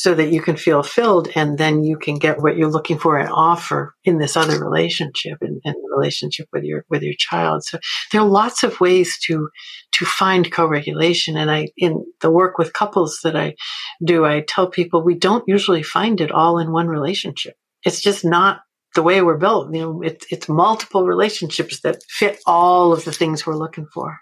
so 0.00 0.14
that 0.14 0.32
you 0.32 0.40
can 0.40 0.56
feel 0.56 0.82
filled 0.82 1.28
and 1.34 1.58
then 1.58 1.84
you 1.84 1.98
can 1.98 2.14
get 2.14 2.40
what 2.40 2.56
you're 2.56 2.70
looking 2.70 2.98
for 2.98 3.18
and 3.18 3.28
offer 3.30 3.94
in 4.02 4.16
this 4.16 4.34
other 4.34 4.58
relationship 4.58 5.36
and, 5.42 5.60
and 5.62 5.74
relationship 5.94 6.48
with 6.54 6.64
your 6.64 6.86
with 6.88 7.02
your 7.02 7.12
child. 7.18 7.62
So 7.64 7.78
there 8.10 8.22
are 8.22 8.26
lots 8.26 8.62
of 8.62 8.80
ways 8.80 9.18
to 9.26 9.50
to 9.92 10.06
find 10.06 10.50
co-regulation. 10.50 11.36
And 11.36 11.50
i 11.50 11.68
in 11.76 12.02
the 12.22 12.30
work 12.30 12.56
with 12.56 12.72
couples 12.72 13.20
that 13.24 13.36
i 13.36 13.54
do 14.02 14.24
i 14.24 14.40
tell 14.40 14.68
people 14.70 15.02
we 15.02 15.18
don't 15.18 15.44
usually 15.46 15.82
find 15.82 16.22
it 16.22 16.32
all 16.32 16.58
in 16.58 16.72
one 16.72 16.88
relationship. 16.88 17.54
It's 17.84 18.00
just 18.00 18.24
not 18.24 18.62
the 18.94 19.02
way 19.02 19.20
we're 19.20 19.36
built. 19.36 19.74
You 19.74 19.80
know 19.82 20.00
it, 20.00 20.24
it's 20.30 20.48
multiple 20.48 21.04
relationships 21.04 21.80
that 21.82 22.02
fit 22.08 22.38
all 22.46 22.94
of 22.94 23.04
the 23.04 23.12
things 23.12 23.44
we're 23.44 23.62
looking 23.64 23.86
for. 23.92 24.18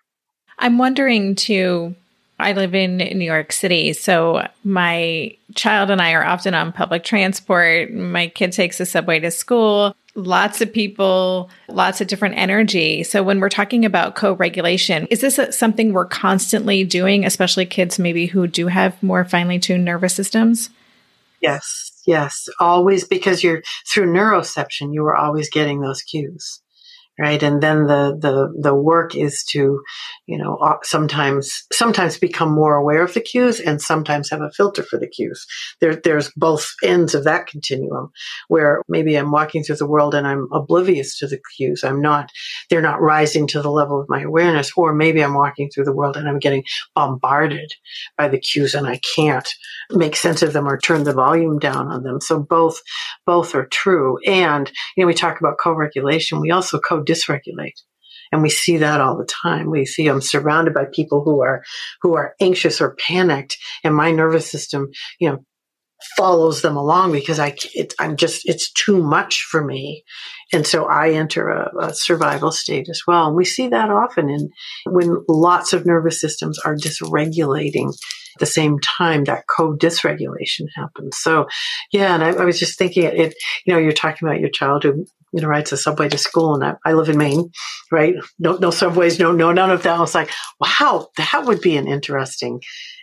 I'm 0.58 0.76
wondering 0.76 1.36
too 1.36 1.94
I 2.40 2.52
live 2.52 2.74
in 2.74 2.98
New 2.98 3.24
York 3.24 3.52
City, 3.52 3.92
so 3.92 4.46
my 4.62 5.36
child 5.54 5.90
and 5.90 6.00
I 6.00 6.12
are 6.12 6.24
often 6.24 6.54
on 6.54 6.72
public 6.72 7.02
transport. 7.02 7.92
My 7.92 8.28
kid 8.28 8.52
takes 8.52 8.78
the 8.78 8.86
subway 8.86 9.18
to 9.20 9.30
school. 9.30 9.96
Lots 10.14 10.60
of 10.60 10.72
people, 10.72 11.50
lots 11.68 12.00
of 12.00 12.06
different 12.06 12.36
energy. 12.38 13.02
So 13.02 13.22
when 13.22 13.40
we're 13.40 13.48
talking 13.48 13.84
about 13.84 14.14
co-regulation, 14.14 15.06
is 15.06 15.20
this 15.20 15.40
something 15.56 15.92
we're 15.92 16.06
constantly 16.06 16.84
doing, 16.84 17.24
especially 17.24 17.66
kids 17.66 17.98
maybe 17.98 18.26
who 18.26 18.46
do 18.46 18.68
have 18.68 19.00
more 19.02 19.24
finely 19.24 19.58
tuned 19.58 19.84
nervous 19.84 20.14
systems? 20.14 20.70
Yes, 21.40 21.92
yes, 22.06 22.48
always 22.60 23.04
because 23.04 23.42
you're 23.42 23.62
through 23.88 24.12
neuroception, 24.12 24.92
you 24.92 25.04
are 25.06 25.16
always 25.16 25.50
getting 25.50 25.80
those 25.80 26.02
cues 26.02 26.60
right? 27.18 27.42
And 27.42 27.62
then 27.62 27.86
the 27.86 28.16
the 28.20 28.52
the 28.60 28.74
work 28.74 29.14
is 29.14 29.42
to 29.50 29.82
you 30.26 30.38
know 30.38 30.56
uh, 30.56 30.76
sometimes 30.82 31.64
sometimes 31.72 32.18
become 32.18 32.52
more 32.52 32.76
aware 32.76 33.02
of 33.02 33.14
the 33.14 33.20
cues 33.20 33.60
and 33.60 33.80
sometimes 33.80 34.30
have 34.30 34.40
a 34.40 34.50
filter 34.52 34.82
for 34.82 34.98
the 34.98 35.08
cues. 35.08 35.46
There 35.80 35.96
there's 35.96 36.30
both 36.36 36.68
ends 36.82 37.14
of 37.14 37.24
that 37.24 37.46
continuum 37.46 38.10
where 38.48 38.82
maybe 38.88 39.16
i'm 39.16 39.30
walking 39.30 39.62
through 39.62 39.76
the 39.76 39.86
world 39.86 40.14
and 40.14 40.26
i'm 40.26 40.48
oblivious 40.52 41.18
to 41.18 41.26
the 41.26 41.40
cues. 41.56 41.82
I'm 41.82 42.00
not 42.00 42.30
they're 42.70 42.82
not 42.82 43.00
rising 43.00 43.46
to 43.48 43.62
the 43.62 43.70
level 43.70 44.00
of 44.00 44.08
my 44.08 44.22
awareness. 44.22 44.70
Or 44.76 44.94
maybe 44.94 45.22
i'm 45.22 45.34
walking 45.34 45.70
through 45.70 45.84
the 45.84 45.94
world 45.94 46.16
and 46.16 46.28
i'm 46.28 46.38
getting 46.38 46.64
bombarded 46.94 47.72
by 48.16 48.28
the 48.28 48.38
cues 48.38 48.74
and 48.74 48.86
i 48.86 49.00
can't 49.16 49.48
make 49.90 50.16
sense 50.16 50.42
of 50.42 50.52
them 50.52 50.68
or 50.68 50.78
turn 50.78 51.04
the 51.04 51.12
volume 51.12 51.58
down 51.58 51.88
on 51.88 52.02
them. 52.02 52.20
So 52.20 52.40
both 52.40 52.80
both 53.26 53.54
are 53.54 53.66
true. 53.66 54.18
And 54.26 54.70
you 54.96 55.02
know 55.02 55.06
we 55.06 55.14
talk 55.14 55.40
about 55.40 55.58
co-regulation. 55.58 56.40
We 56.40 56.50
also 56.50 56.78
co 56.78 57.02
dysregulate. 57.08 57.80
And 58.30 58.42
we 58.42 58.50
see 58.50 58.76
that 58.78 59.00
all 59.00 59.16
the 59.16 59.24
time. 59.24 59.70
We 59.70 59.86
see 59.86 60.06
I'm 60.06 60.20
surrounded 60.20 60.74
by 60.74 60.84
people 60.92 61.22
who 61.24 61.42
are, 61.42 61.62
who 62.02 62.14
are 62.14 62.34
anxious 62.40 62.80
or 62.80 62.96
panicked 62.96 63.56
and 63.82 63.94
my 63.94 64.10
nervous 64.10 64.50
system, 64.50 64.88
you 65.18 65.30
know, 65.30 65.44
follows 66.16 66.62
them 66.62 66.76
along 66.76 67.12
because 67.12 67.40
I, 67.40 67.56
it, 67.74 67.94
I'm 67.98 68.16
just, 68.16 68.48
it's 68.48 68.70
too 68.72 69.02
much 69.02 69.46
for 69.50 69.64
me. 69.64 70.04
And 70.52 70.66
so 70.66 70.84
I 70.84 71.10
enter 71.10 71.48
a, 71.48 71.70
a, 71.86 71.94
survival 71.94 72.52
state 72.52 72.88
as 72.88 73.02
well. 73.06 73.26
And 73.26 73.36
we 73.36 73.44
see 73.44 73.68
that 73.68 73.90
often 73.90 74.28
in 74.28 74.50
when 74.86 75.24
lots 75.28 75.72
of 75.72 75.86
nervous 75.86 76.20
systems 76.20 76.58
are 76.60 76.76
dysregulating 76.76 77.88
at 77.88 78.38
the 78.38 78.46
same 78.46 78.78
time, 78.78 79.24
that 79.24 79.44
co-dysregulation 79.48 80.66
happens. 80.76 81.18
So 81.18 81.46
yeah, 81.92 82.14
and 82.14 82.22
I, 82.22 82.28
I 82.30 82.44
was 82.44 82.58
just 82.58 82.78
thinking 82.78 83.02
it, 83.04 83.34
you 83.66 83.72
know, 83.72 83.80
you're 83.80 83.92
talking 83.92 84.28
about 84.28 84.40
your 84.40 84.50
child 84.50 84.84
who 84.84 85.04
you 85.32 85.40
know, 85.40 85.48
rides 85.48 85.72
a 85.72 85.76
subway 85.76 86.08
to 86.08 86.18
school. 86.18 86.54
And 86.54 86.64
I, 86.64 86.74
I, 86.84 86.92
live 86.92 87.08
in 87.08 87.18
Maine, 87.18 87.50
right? 87.90 88.14
No, 88.38 88.56
no 88.56 88.70
subways, 88.70 89.18
no, 89.18 89.32
no, 89.32 89.52
none 89.52 89.70
of 89.70 89.82
that. 89.82 89.96
I 89.96 90.00
was 90.00 90.14
like, 90.14 90.30
wow, 90.60 91.08
that 91.16 91.44
would 91.44 91.60
be 91.60 91.76
an 91.76 91.88
interesting 91.88 92.60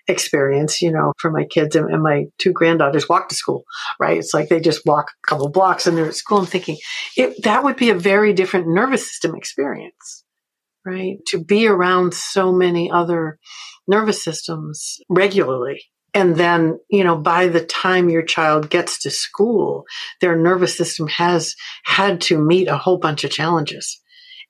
experience, 0.07 0.81
you 0.81 0.91
know, 0.91 1.13
for 1.17 1.31
my 1.31 1.45
kids 1.45 1.75
and, 1.75 1.89
and 1.91 2.03
my 2.03 2.25
two 2.37 2.51
granddaughters 2.51 3.09
walk 3.09 3.29
to 3.29 3.35
school, 3.35 3.63
right? 3.99 4.17
It's 4.17 4.33
like 4.33 4.49
they 4.49 4.59
just 4.59 4.85
walk 4.85 5.11
a 5.11 5.27
couple 5.27 5.49
blocks 5.49 5.87
and 5.87 5.97
they're 5.97 6.07
at 6.07 6.15
school. 6.15 6.39
I'm 6.39 6.45
thinking 6.45 6.77
it, 7.17 7.43
that 7.43 7.63
would 7.63 7.75
be 7.75 7.89
a 7.89 7.95
very 7.95 8.33
different 8.33 8.67
nervous 8.67 9.07
system 9.07 9.35
experience, 9.35 10.23
right? 10.85 11.17
To 11.27 11.43
be 11.43 11.67
around 11.67 12.13
so 12.13 12.51
many 12.51 12.91
other 12.91 13.39
nervous 13.87 14.23
systems 14.23 14.97
regularly 15.09 15.81
and 16.15 16.37
then, 16.37 16.79
you 16.89 17.03
know, 17.03 17.17
by 17.17 17.47
the 17.47 17.63
time 17.63 18.09
your 18.09 18.23
child 18.23 18.69
gets 18.69 18.99
to 18.99 19.11
school, 19.11 19.83
their 20.21 20.37
nervous 20.37 20.77
system 20.77 21.09
has 21.09 21.55
had 21.83 22.21
to 22.21 22.37
meet 22.37 22.69
a 22.69 22.77
whole 22.77 22.97
bunch 22.97 23.25
of 23.25 23.31
challenges. 23.31 24.01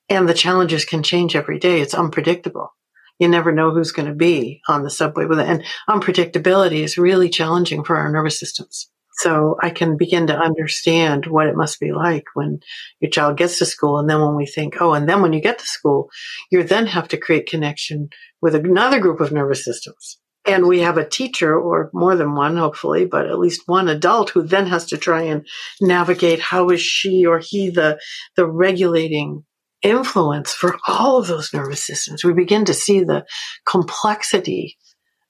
And 0.08 0.28
the 0.28 0.34
challenges 0.34 0.84
can 0.84 1.02
change 1.02 1.34
every 1.34 1.58
day. 1.58 1.80
It's 1.80 1.92
unpredictable. 1.92 2.72
You 3.18 3.26
never 3.26 3.50
know 3.50 3.72
who's 3.72 3.90
going 3.90 4.08
to 4.08 4.14
be 4.14 4.60
on 4.68 4.84
the 4.84 4.90
subway 4.90 5.24
with 5.24 5.40
it. 5.40 5.48
And 5.48 5.64
unpredictability 5.90 6.84
is 6.84 6.96
really 6.96 7.28
challenging 7.28 7.82
for 7.82 7.96
our 7.96 8.12
nervous 8.12 8.38
systems. 8.38 8.88
So 9.14 9.56
I 9.60 9.70
can 9.70 9.96
begin 9.96 10.28
to 10.28 10.38
understand 10.38 11.26
what 11.26 11.48
it 11.48 11.56
must 11.56 11.80
be 11.80 11.90
like 11.90 12.24
when 12.34 12.60
your 13.00 13.10
child 13.10 13.38
gets 13.38 13.58
to 13.58 13.66
school. 13.66 13.98
And 13.98 14.08
then 14.08 14.20
when 14.20 14.36
we 14.36 14.46
think, 14.46 14.80
oh, 14.80 14.92
and 14.92 15.08
then 15.08 15.20
when 15.20 15.32
you 15.32 15.40
get 15.40 15.58
to 15.58 15.66
school, 15.66 16.10
you 16.52 16.62
then 16.62 16.86
have 16.86 17.08
to 17.08 17.16
create 17.16 17.48
connection 17.48 18.10
with 18.40 18.54
another 18.54 19.00
group 19.00 19.18
of 19.18 19.32
nervous 19.32 19.64
systems. 19.64 20.18
And 20.46 20.66
we 20.66 20.80
have 20.80 20.96
a 20.96 21.08
teacher 21.08 21.58
or 21.58 21.90
more 21.92 22.14
than 22.16 22.34
one, 22.34 22.56
hopefully, 22.56 23.04
but 23.04 23.26
at 23.26 23.38
least 23.38 23.62
one 23.66 23.88
adult 23.88 24.30
who 24.30 24.42
then 24.42 24.66
has 24.66 24.86
to 24.86 24.96
try 24.96 25.22
and 25.22 25.46
navigate 25.80 26.40
how 26.40 26.70
is 26.70 26.80
she 26.80 27.26
or 27.26 27.40
he 27.40 27.70
the, 27.70 27.98
the 28.36 28.46
regulating 28.46 29.44
influence 29.82 30.52
for 30.52 30.76
all 30.86 31.18
of 31.18 31.26
those 31.26 31.52
nervous 31.52 31.84
systems. 31.84 32.24
We 32.24 32.32
begin 32.32 32.64
to 32.66 32.74
see 32.74 33.04
the 33.04 33.24
complexity 33.66 34.76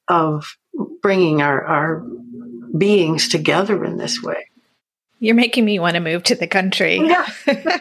of 0.09 0.57
bringing 1.03 1.43
our, 1.43 1.65
our 1.65 2.07
beings 2.77 3.29
together 3.29 3.85
in 3.85 3.97
this 3.97 4.23
way. 4.23 4.47
You're 5.19 5.35
making 5.35 5.65
me 5.65 5.79
want 5.79 5.95
to 5.95 6.01
move 6.01 6.25
to 6.25 6.35
the 6.35 6.47
country. 6.47 6.97
Yeah. 6.97 7.27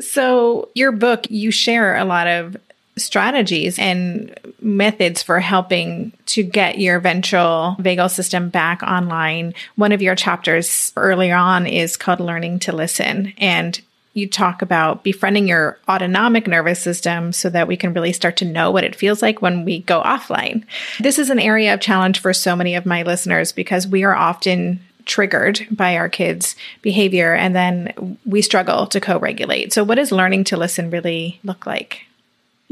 so, 0.00 0.70
your 0.74 0.92
book, 0.92 1.30
you 1.30 1.50
share 1.50 1.96
a 1.96 2.04
lot 2.04 2.26
of 2.26 2.56
strategies 3.02 3.78
and 3.78 4.34
methods 4.60 5.22
for 5.22 5.40
helping 5.40 6.12
to 6.26 6.42
get 6.42 6.78
your 6.78 7.00
ventral 7.00 7.76
vagal 7.78 8.10
system 8.10 8.48
back 8.48 8.82
online. 8.82 9.54
One 9.76 9.92
of 9.92 10.02
your 10.02 10.14
chapters 10.14 10.92
earlier 10.96 11.34
on 11.34 11.66
is 11.66 11.96
called 11.96 12.20
Learning 12.20 12.58
to 12.60 12.72
Listen. 12.74 13.32
And 13.38 13.80
you 14.14 14.28
talk 14.28 14.60
about 14.60 15.04
befriending 15.04 15.48
your 15.48 15.78
autonomic 15.88 16.46
nervous 16.46 16.80
system 16.80 17.32
so 17.32 17.48
that 17.50 17.66
we 17.66 17.76
can 17.76 17.94
really 17.94 18.12
start 18.12 18.36
to 18.36 18.44
know 18.44 18.70
what 18.70 18.84
it 18.84 18.94
feels 18.94 19.22
like 19.22 19.40
when 19.40 19.64
we 19.64 19.80
go 19.80 20.02
offline. 20.02 20.64
This 21.00 21.18
is 21.18 21.30
an 21.30 21.38
area 21.38 21.72
of 21.72 21.80
challenge 21.80 22.18
for 22.18 22.32
so 22.32 22.54
many 22.54 22.74
of 22.74 22.84
my 22.84 23.02
listeners 23.02 23.52
because 23.52 23.86
we 23.86 24.04
are 24.04 24.14
often 24.14 24.80
triggered 25.04 25.66
by 25.70 25.96
our 25.96 26.08
kids' 26.08 26.54
behavior 26.82 27.34
and 27.34 27.56
then 27.56 28.18
we 28.24 28.42
struggle 28.42 28.86
to 28.86 29.00
co 29.00 29.18
regulate. 29.18 29.72
So, 29.72 29.82
what 29.84 29.96
does 29.96 30.12
learning 30.12 30.44
to 30.44 30.56
listen 30.56 30.90
really 30.90 31.40
look 31.42 31.66
like? 31.66 32.06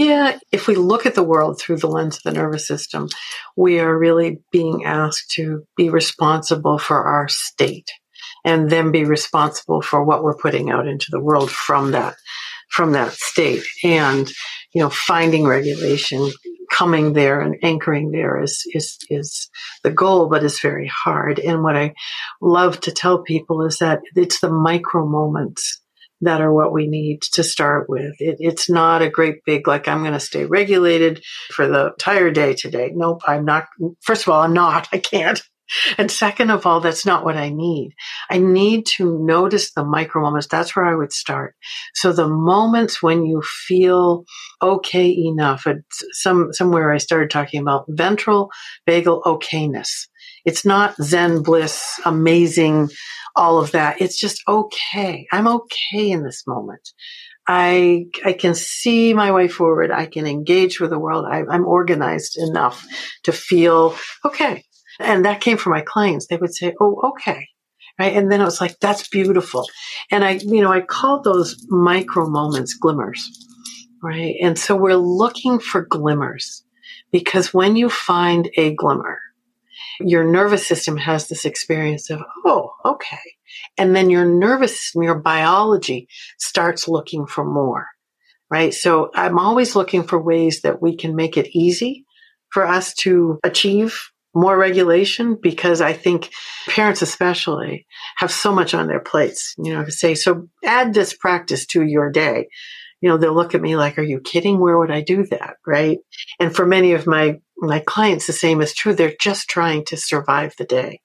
Yeah, 0.00 0.38
if 0.50 0.66
we 0.66 0.76
look 0.76 1.04
at 1.04 1.14
the 1.14 1.22
world 1.22 1.60
through 1.60 1.76
the 1.76 1.86
lens 1.86 2.16
of 2.16 2.22
the 2.22 2.32
nervous 2.32 2.66
system, 2.66 3.08
we 3.54 3.80
are 3.80 3.98
really 3.98 4.40
being 4.50 4.86
asked 4.86 5.32
to 5.32 5.66
be 5.76 5.90
responsible 5.90 6.78
for 6.78 7.04
our 7.04 7.28
state 7.28 7.90
and 8.42 8.70
then 8.70 8.92
be 8.92 9.04
responsible 9.04 9.82
for 9.82 10.02
what 10.02 10.22
we're 10.22 10.38
putting 10.38 10.70
out 10.70 10.86
into 10.86 11.08
the 11.10 11.20
world 11.20 11.50
from 11.50 11.90
that 11.90 12.14
from 12.70 12.92
that 12.92 13.12
state. 13.12 13.62
And 13.84 14.26
you 14.72 14.80
know 14.80 14.88
finding 14.88 15.46
regulation 15.46 16.30
coming 16.72 17.12
there 17.12 17.42
and 17.42 17.56
anchoring 17.62 18.10
there 18.10 18.42
is 18.42 18.62
is 18.72 18.96
is 19.10 19.50
the 19.82 19.90
goal 19.90 20.30
but 20.30 20.42
it's 20.42 20.62
very 20.62 20.90
hard. 21.04 21.38
And 21.38 21.62
what 21.62 21.76
i 21.76 21.92
love 22.40 22.80
to 22.80 22.90
tell 22.90 23.22
people 23.22 23.66
is 23.66 23.76
that 23.80 24.00
it's 24.16 24.40
the 24.40 24.50
micro 24.50 25.04
moments 25.04 25.82
that 26.22 26.40
are 26.40 26.52
what 26.52 26.72
we 26.72 26.86
need 26.86 27.22
to 27.32 27.42
start 27.42 27.88
with. 27.88 28.14
It, 28.18 28.36
it's 28.38 28.68
not 28.68 29.02
a 29.02 29.10
great 29.10 29.44
big, 29.44 29.66
like, 29.66 29.88
I'm 29.88 30.00
going 30.00 30.12
to 30.12 30.20
stay 30.20 30.44
regulated 30.44 31.22
for 31.52 31.66
the 31.66 31.88
entire 31.88 32.30
day 32.30 32.54
today. 32.54 32.92
Nope, 32.94 33.22
I'm 33.26 33.44
not. 33.44 33.66
First 34.02 34.22
of 34.22 34.28
all, 34.28 34.42
I'm 34.42 34.54
not. 34.54 34.88
I 34.92 34.98
can't. 34.98 35.40
And 35.98 36.10
second 36.10 36.50
of 36.50 36.66
all, 36.66 36.80
that's 36.80 37.06
not 37.06 37.24
what 37.24 37.36
I 37.36 37.48
need. 37.50 37.92
I 38.28 38.38
need 38.38 38.86
to 38.96 39.18
notice 39.20 39.72
the 39.72 39.84
micro 39.84 40.20
moments. 40.20 40.48
That's 40.48 40.74
where 40.74 40.84
I 40.84 40.96
would 40.96 41.12
start. 41.12 41.54
So 41.94 42.12
the 42.12 42.28
moments 42.28 43.00
when 43.00 43.24
you 43.24 43.40
feel 43.68 44.24
okay 44.60 45.10
enough, 45.10 45.68
It's 45.68 46.02
some, 46.22 46.52
somewhere 46.52 46.92
I 46.92 46.98
started 46.98 47.30
talking 47.30 47.60
about 47.60 47.84
ventral 47.88 48.50
vagal 48.88 49.22
okayness. 49.22 50.08
It's 50.44 50.64
not 50.64 50.94
Zen 51.02 51.42
bliss, 51.42 52.00
amazing, 52.04 52.90
all 53.36 53.58
of 53.58 53.72
that. 53.72 54.00
It's 54.00 54.18
just 54.18 54.42
okay. 54.48 55.26
I'm 55.32 55.48
okay 55.48 56.10
in 56.10 56.22
this 56.22 56.44
moment. 56.46 56.88
I 57.46 58.06
I 58.24 58.32
can 58.32 58.54
see 58.54 59.14
my 59.14 59.32
way 59.32 59.48
forward. 59.48 59.90
I 59.90 60.06
can 60.06 60.26
engage 60.26 60.80
with 60.80 60.90
the 60.90 60.98
world. 60.98 61.26
I, 61.28 61.42
I'm 61.50 61.66
organized 61.66 62.38
enough 62.38 62.86
to 63.24 63.32
feel 63.32 63.96
okay. 64.24 64.64
And 64.98 65.24
that 65.24 65.40
came 65.40 65.56
from 65.56 65.72
my 65.72 65.80
clients. 65.80 66.26
They 66.26 66.36
would 66.36 66.54
say, 66.54 66.74
Oh, 66.80 67.00
okay. 67.10 67.48
Right. 67.98 68.16
And 68.16 68.30
then 68.30 68.40
it 68.40 68.44
was 68.44 68.60
like, 68.60 68.78
that's 68.80 69.08
beautiful. 69.08 69.66
And 70.10 70.24
I, 70.24 70.32
you 70.42 70.62
know, 70.62 70.72
I 70.72 70.80
called 70.80 71.24
those 71.24 71.66
micro 71.68 72.28
moments 72.28 72.74
glimmers. 72.74 73.28
Right. 74.02 74.36
And 74.40 74.58
so 74.58 74.74
we're 74.74 74.94
looking 74.94 75.58
for 75.58 75.82
glimmers 75.82 76.64
because 77.12 77.52
when 77.52 77.76
you 77.76 77.90
find 77.90 78.48
a 78.56 78.74
glimmer, 78.74 79.18
your 80.00 80.24
nervous 80.24 80.66
system 80.66 80.96
has 80.96 81.28
this 81.28 81.44
experience 81.44 82.10
of, 82.10 82.22
oh, 82.44 82.72
okay. 82.84 83.18
And 83.78 83.94
then 83.94 84.10
your 84.10 84.24
nervous 84.24 84.80
system, 84.80 85.02
your 85.02 85.18
biology 85.18 86.08
starts 86.38 86.88
looking 86.88 87.26
for 87.26 87.44
more, 87.44 87.86
right? 88.50 88.72
So 88.72 89.10
I'm 89.14 89.38
always 89.38 89.76
looking 89.76 90.02
for 90.04 90.20
ways 90.20 90.62
that 90.62 90.80
we 90.82 90.96
can 90.96 91.16
make 91.16 91.36
it 91.36 91.56
easy 91.56 92.04
for 92.50 92.66
us 92.66 92.94
to 92.94 93.38
achieve 93.44 94.10
more 94.34 94.56
regulation 94.56 95.36
because 95.40 95.80
I 95.80 95.92
think 95.92 96.30
parents 96.68 97.02
especially 97.02 97.86
have 98.16 98.30
so 98.30 98.52
much 98.52 98.74
on 98.74 98.86
their 98.86 99.00
plates, 99.00 99.54
you 99.58 99.72
know, 99.72 99.84
to 99.84 99.90
say, 99.90 100.14
so 100.14 100.48
add 100.64 100.94
this 100.94 101.14
practice 101.14 101.66
to 101.66 101.82
your 101.82 102.10
day. 102.10 102.48
You 103.00 103.08
know, 103.08 103.16
they'll 103.16 103.34
look 103.34 103.54
at 103.54 103.62
me 103.62 103.76
like, 103.76 103.98
are 103.98 104.02
you 104.02 104.20
kidding? 104.20 104.60
Where 104.60 104.78
would 104.78 104.90
I 104.90 105.00
do 105.00 105.24
that? 105.26 105.54
Right. 105.66 105.98
And 106.38 106.54
for 106.54 106.66
many 106.66 106.92
of 106.92 107.06
my, 107.06 107.40
my 107.60 107.80
clients, 107.80 108.26
the 108.26 108.32
same 108.32 108.60
is 108.60 108.74
true. 108.74 108.94
They're 108.94 109.14
just 109.20 109.48
trying 109.48 109.84
to 109.86 109.96
survive 109.96 110.54
the 110.56 110.64
day. 110.64 111.00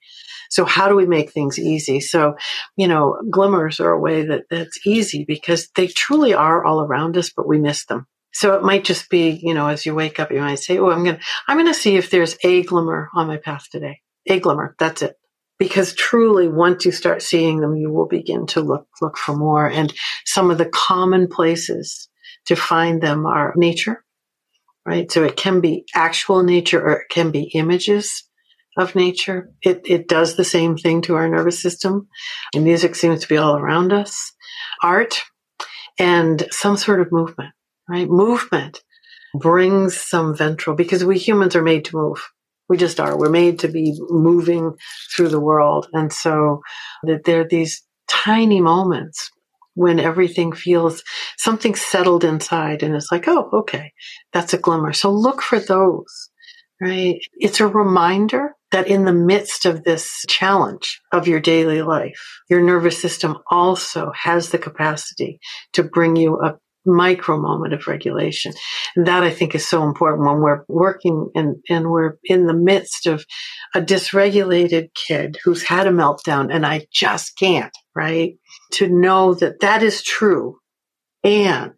So 0.49 0.65
how 0.65 0.87
do 0.87 0.95
we 0.95 1.05
make 1.05 1.31
things 1.31 1.59
easy? 1.59 1.99
So, 1.99 2.35
you 2.77 2.87
know, 2.87 3.17
glimmers 3.29 3.79
are 3.79 3.91
a 3.91 3.99
way 3.99 4.25
that 4.25 4.43
that's 4.49 4.79
easy 4.85 5.25
because 5.25 5.69
they 5.75 5.87
truly 5.87 6.33
are 6.33 6.63
all 6.63 6.81
around 6.81 7.17
us, 7.17 7.29
but 7.29 7.47
we 7.47 7.59
miss 7.59 7.85
them. 7.85 8.07
So 8.33 8.55
it 8.55 8.63
might 8.63 8.83
just 8.83 9.09
be, 9.09 9.39
you 9.41 9.53
know, 9.53 9.67
as 9.67 9.85
you 9.85 9.95
wake 9.95 10.19
up, 10.19 10.31
you 10.31 10.39
might 10.39 10.59
say, 10.59 10.77
"Oh, 10.77 10.91
I'm 10.91 11.03
gonna, 11.03 11.19
I'm 11.47 11.57
gonna 11.57 11.73
see 11.73 11.95
if 11.97 12.09
there's 12.09 12.37
a 12.43 12.63
glimmer 12.63 13.09
on 13.13 13.27
my 13.27 13.37
path 13.37 13.67
today. 13.71 14.01
A 14.27 14.39
glimmer. 14.39 14.75
That's 14.79 15.01
it." 15.01 15.15
Because 15.57 15.93
truly, 15.93 16.49
once 16.49 16.85
you 16.85 16.91
start 16.91 17.21
seeing 17.21 17.61
them, 17.61 17.77
you 17.77 17.91
will 17.91 18.07
begin 18.07 18.45
to 18.47 18.61
look 18.61 18.87
look 19.01 19.17
for 19.17 19.35
more. 19.35 19.69
And 19.69 19.93
some 20.25 20.51
of 20.51 20.57
the 20.57 20.65
common 20.65 21.27
places 21.29 22.09
to 22.47 22.55
find 22.55 23.01
them 23.01 23.25
are 23.25 23.53
nature, 23.57 24.04
right? 24.85 25.11
So 25.11 25.23
it 25.23 25.35
can 25.35 25.61
be 25.61 25.85
actual 25.93 26.43
nature, 26.43 26.81
or 26.81 27.01
it 27.01 27.09
can 27.09 27.31
be 27.31 27.51
images 27.53 28.23
of 28.77 28.95
nature. 28.95 29.51
It 29.61 29.81
it 29.85 30.07
does 30.07 30.35
the 30.35 30.43
same 30.43 30.77
thing 30.77 31.01
to 31.03 31.15
our 31.15 31.27
nervous 31.27 31.61
system. 31.61 32.07
And 32.53 32.63
music 32.63 32.95
seems 32.95 33.21
to 33.21 33.27
be 33.27 33.37
all 33.37 33.57
around 33.57 33.93
us. 33.93 34.31
Art 34.83 35.21
and 35.97 36.47
some 36.51 36.77
sort 36.77 36.99
of 36.99 37.11
movement 37.11 37.53
right? 37.87 38.09
Movement 38.09 38.83
brings 39.33 39.97
some 39.99 40.35
ventral 40.35 40.75
because 40.75 41.03
we 41.03 41.17
humans 41.17 41.55
are 41.55 41.61
made 41.61 41.85
to 41.85 41.97
move. 41.97 42.29
We 42.67 42.77
just 42.77 42.99
are. 42.99 43.17
We're 43.17 43.29
made 43.29 43.59
to 43.59 43.67
be 43.67 43.95
moving 44.09 44.73
through 45.15 45.29
the 45.29 45.39
world. 45.39 45.87
And 45.93 46.11
so 46.11 46.61
that 47.03 47.25
there 47.25 47.41
are 47.41 47.47
these 47.47 47.83
tiny 48.07 48.59
moments 48.59 49.29
when 49.75 49.99
everything 49.99 50.51
feels 50.51 51.03
something 51.37 51.75
settled 51.75 52.23
inside 52.23 52.81
and 52.81 52.95
it's 52.95 53.11
like, 53.11 53.27
oh, 53.27 53.49
okay, 53.53 53.93
that's 54.33 54.53
a 54.53 54.57
glimmer. 54.57 54.93
So 54.93 55.11
look 55.11 55.41
for 55.41 55.59
those, 55.59 56.29
right? 56.81 57.19
It's 57.33 57.59
a 57.59 57.67
reminder 57.67 58.55
that 58.71 58.87
in 58.87 59.05
the 59.05 59.13
midst 59.13 59.65
of 59.65 59.83
this 59.83 60.25
challenge 60.27 60.99
of 61.11 61.27
your 61.27 61.39
daily 61.39 61.81
life, 61.81 62.41
your 62.49 62.61
nervous 62.61 62.99
system 62.99 63.37
also 63.49 64.11
has 64.15 64.49
the 64.49 64.57
capacity 64.57 65.39
to 65.73 65.83
bring 65.83 66.15
you 66.15 66.39
a 66.41 66.57
micro 66.85 67.39
moment 67.39 67.73
of 67.73 67.87
regulation. 67.87 68.53
And 68.95 69.07
that 69.07 69.23
I 69.23 69.31
think 69.31 69.55
is 69.55 69.67
so 69.67 69.83
important 69.83 70.27
when 70.27 70.41
we're 70.41 70.63
working 70.67 71.29
and, 71.35 71.57
and 71.69 71.89
we're 71.89 72.17
in 72.23 72.47
the 72.47 72.53
midst 72.53 73.07
of 73.07 73.25
a 73.73 73.81
dysregulated 73.81 74.89
kid 74.93 75.37
who's 75.43 75.63
had 75.63 75.87
a 75.87 75.91
meltdown 75.91 76.53
and 76.53 76.65
I 76.65 76.87
just 76.91 77.37
can't, 77.37 77.75
right? 77.95 78.37
To 78.73 78.87
know 78.87 79.33
that 79.35 79.59
that 79.61 79.83
is 79.83 80.03
true. 80.03 80.59
And 81.23 81.73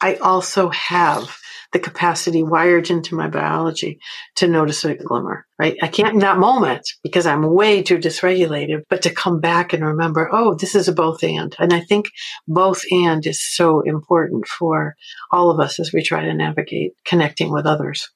I 0.00 0.16
also 0.16 0.68
have 0.70 1.36
the 1.74 1.80
capacity 1.80 2.44
wired 2.44 2.88
into 2.88 3.16
my 3.16 3.26
biology 3.26 3.98
to 4.36 4.46
notice 4.46 4.84
a 4.84 4.94
glimmer, 4.94 5.44
right? 5.58 5.76
I 5.82 5.88
can't 5.88 6.14
in 6.14 6.20
that 6.20 6.38
moment 6.38 6.88
because 7.02 7.26
I'm 7.26 7.44
way 7.52 7.82
too 7.82 7.98
dysregulated, 7.98 8.84
but 8.88 9.02
to 9.02 9.10
come 9.10 9.40
back 9.40 9.72
and 9.72 9.84
remember, 9.84 10.30
oh, 10.32 10.54
this 10.54 10.76
is 10.76 10.86
a 10.86 10.92
both 10.92 11.24
and. 11.24 11.54
And 11.58 11.74
I 11.74 11.80
think 11.80 12.06
both 12.46 12.84
and 12.92 13.26
is 13.26 13.42
so 13.42 13.80
important 13.80 14.46
for 14.46 14.94
all 15.32 15.50
of 15.50 15.58
us 15.58 15.80
as 15.80 15.92
we 15.92 16.04
try 16.04 16.22
to 16.22 16.32
navigate 16.32 16.92
connecting 17.04 17.50
with 17.50 17.66
others. 17.66 18.08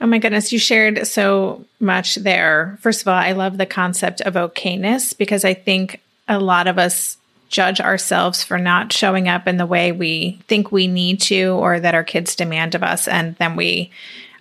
Oh 0.00 0.06
my 0.06 0.18
goodness, 0.18 0.50
you 0.50 0.58
shared 0.58 1.06
so 1.06 1.66
much 1.80 2.14
there. 2.14 2.78
First 2.80 3.02
of 3.02 3.08
all, 3.08 3.14
I 3.14 3.32
love 3.32 3.58
the 3.58 3.66
concept 3.66 4.22
of 4.22 4.34
okayness 4.34 5.16
because 5.16 5.44
I 5.44 5.52
think 5.52 6.00
a 6.28 6.40
lot 6.40 6.66
of 6.66 6.78
us 6.78 7.18
judge 7.52 7.80
ourselves 7.80 8.42
for 8.42 8.58
not 8.58 8.92
showing 8.92 9.28
up 9.28 9.46
in 9.46 9.58
the 9.58 9.66
way 9.66 9.92
we 9.92 10.40
think 10.48 10.72
we 10.72 10.88
need 10.88 11.20
to 11.20 11.50
or 11.50 11.78
that 11.78 11.94
our 11.94 12.02
kids 12.02 12.34
demand 12.34 12.74
of 12.74 12.82
us. 12.82 13.06
And 13.06 13.36
then 13.36 13.54
we 13.54 13.92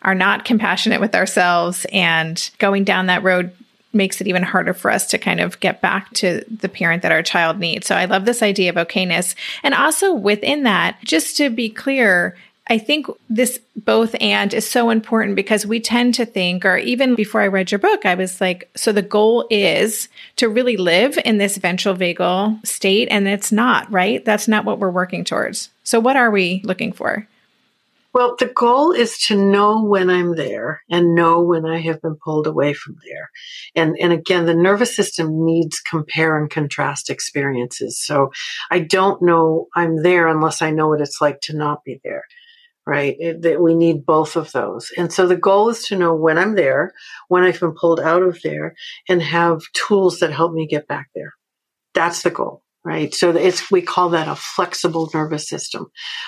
are 0.02 0.16
not 0.16 0.46
compassionate 0.46 1.02
with 1.02 1.14
ourselves 1.14 1.86
and 1.92 2.50
going 2.58 2.84
down 2.86 3.06
that 3.06 3.22
road 3.22 3.52
makes 3.94 4.22
it 4.22 4.28
even 4.28 4.42
harder 4.42 4.74
for 4.74 4.90
us 4.90 5.06
to 5.08 5.18
kind 5.18 5.42
of 5.42 5.60
get 5.60 5.82
back 5.82 6.12
to 6.14 6.44
the 6.50 6.70
parent 6.70 7.04
that 7.04 7.12
our 7.12 7.22
child 7.22 7.60
needs. 7.60 7.86
So 7.86 7.96
I 7.96 8.06
love 8.06 8.24
this 8.24 8.42
idea 8.42 8.70
of 8.70 8.88
okayness. 8.88 9.36
And 9.64 9.74
also 9.74 10.14
within 10.14 10.64
that, 10.64 10.98
just 11.04 11.36
to 11.38 11.50
be 11.50 11.70
clear, 11.70 12.38
I 12.68 12.78
think 12.78 13.08
this 13.30 13.60
both 13.76 14.16
and 14.22 14.54
is 14.54 14.70
so 14.70 14.92
important 14.92 15.36
because 15.36 15.66
we 15.66 15.80
tend 15.80 16.14
to 16.16 16.26
think, 16.26 16.64
or 16.64 16.78
even 16.78 17.16
before 17.16 17.42
I 17.42 17.48
read 17.48 17.72
your 17.72 17.80
book, 17.80 18.06
I 18.06 18.16
was 18.16 18.40
like, 18.40 18.70
so 18.76 18.92
the 18.92 19.02
goal 19.02 19.48
is 19.50 20.08
to 20.38 20.48
really 20.48 20.78
live 20.78 21.18
in 21.26 21.38
this 21.38 21.58
ventral 21.58 21.96
vagal 21.96 22.66
state. 22.66 23.08
And 23.10 23.28
it's 23.28 23.52
not, 23.52 23.92
right? 23.92 24.24
That's 24.24 24.48
not 24.48 24.64
what 24.64 24.80
we're 24.80 24.92
working 24.92 25.24
towards. 25.24 25.70
So, 25.84 26.00
what 26.00 26.16
are 26.16 26.32
we 26.32 26.62
looking 26.64 26.94
for? 26.94 27.28
Well, 28.14 28.36
the 28.38 28.48
goal 28.48 28.92
is 28.92 29.18
to 29.28 29.38
know 29.38 29.84
when 29.84 30.10
I'm 30.10 30.36
there 30.36 30.82
and 30.90 31.16
know 31.16 31.40
when 31.42 31.66
I 31.66 31.80
have 31.80 32.02
been 32.02 32.18
pulled 32.18 32.46
away 32.46 32.74
from 32.74 32.98
there. 33.06 33.32
And, 33.74 33.96
and 34.02 34.12
again, 34.12 34.46
the 34.46 34.54
nervous 34.54 34.94
system 34.94 35.46
needs 35.46 35.80
compare 35.80 36.38
and 36.38 36.50
contrast 36.50 37.10
experiences. 37.10 38.04
So 38.04 38.32
I 38.70 38.80
don't 38.80 39.22
know 39.22 39.68
I'm 39.76 40.04
there 40.04 40.28
unless 40.28 40.62
I 40.62 40.72
know 40.72 40.90
what 40.90 41.00
it's 41.00 41.22
like 41.22 41.40
to 41.42 41.56
not 41.56 41.86
be 41.86 42.02
there. 42.04 42.26
Right. 42.92 43.16
It, 43.20 43.42
that 43.44 43.62
we 43.62 43.74
need 43.74 44.06
both 44.06 44.36
of 44.36 44.52
those. 44.52 44.92
And 44.98 45.14
so 45.14 45.26
the 45.26 45.38
goal 45.38 45.70
is 45.70 45.84
to 45.86 45.96
know 45.98 46.14
when 46.14 46.38
I'm 46.38 46.56
there, 46.56 46.92
when 47.30 47.44
I've 47.44 47.60
been 47.60 47.74
pulled 47.74 48.02
out 48.02 48.22
of 48.22 48.42
there 48.44 48.76
and 49.08 49.22
have 49.22 49.62
tools 49.74 50.20
that 50.20 50.34
help 50.34 50.52
me 50.52 50.68
get 50.68 50.90
back 50.90 51.08
there. 51.16 51.34
That's 51.94 52.24
the 52.24 52.32
goal 52.32 52.61
right? 52.84 53.14
So 53.14 53.30
it's, 53.30 53.70
we 53.70 53.82
call 53.82 54.10
that 54.10 54.28
a 54.28 54.36
flexible 54.36 55.10
nervous 55.14 55.48
system, 55.48 55.88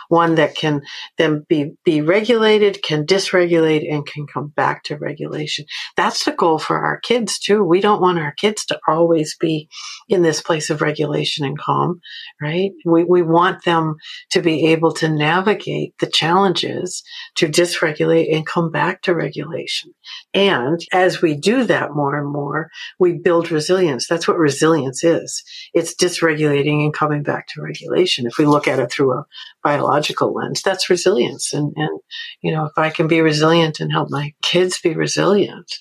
one 0.10 0.36
that 0.36 0.56
can 0.56 0.82
then 1.18 1.46
be, 1.50 1.72
be 1.84 2.02
regulated, 2.02 2.84
can 2.84 3.06
dysregulate 3.06 3.92
and 3.92 4.06
can 4.06 4.28
come 4.28 4.54
back 4.56 4.84
to 4.84 4.98
regulation. 4.98 5.66
That's 5.98 6.26
the 6.26 6.32
goal 6.32 6.60
for 6.60 6.78
our 6.78 7.00
kids 7.00 7.40
too. 7.40 7.64
We 7.64 7.82
don't 7.82 8.02
want 8.02 8.20
our 8.20 8.34
kids 8.34 8.66
to 8.66 8.80
always 8.88 9.36
be 9.40 9.68
in 10.08 10.22
this 10.22 10.42
place 10.42 10.70
of 10.70 10.82
regulation 10.82 11.44
and 11.44 11.58
calm, 11.58 12.00
right? 12.40 12.72
We, 12.86 13.04
we 13.04 13.24
want 13.24 13.64
them 13.64 13.96
to 14.32 14.42
be 14.42 14.68
able 14.68 14.92
to 14.94 15.10
navigate 15.10 15.96
the 16.00 16.08
challenges 16.08 17.02
to 17.36 17.48
dysregulate 17.48 18.34
and 18.34 18.46
come 18.46 18.70
back 18.70 19.02
to 19.04 19.16
regulation. 19.16 19.92
And 20.36 20.80
as 20.92 21.22
we 21.22 21.36
do 21.36 21.64
that 21.64 21.96
more 21.96 22.16
and 22.16 22.32
more, 22.32 22.70
we 23.00 23.14
build 23.14 23.50
resilience. 23.50 24.08
That's 24.08 24.28
what 24.28 24.38
resilience 24.38 25.04
is. 25.04 25.44
It's 25.74 25.96
dysregulation 25.96 26.43
regulating 26.44 26.84
and 26.84 26.94
coming 26.94 27.24
back 27.24 27.48
to 27.48 27.62
regulation. 27.62 28.26
If 28.26 28.38
we 28.38 28.46
look 28.46 28.68
at 28.68 28.80
it 28.80 28.92
through 28.92 29.14
a 29.14 29.26
biological 29.64 30.34
lens, 30.34 30.62
that's 30.62 30.90
resilience. 30.90 31.54
And, 31.54 31.74
and, 31.76 32.00
you 32.42 32.52
know, 32.52 32.66
if 32.66 32.74
I 32.78 32.90
can 32.90 33.08
be 33.08 33.22
resilient 33.22 33.80
and 33.80 33.92
help 33.92 34.10
my 34.10 34.34
kids 34.42 34.80
be 34.82 34.94
resilient, 34.94 35.72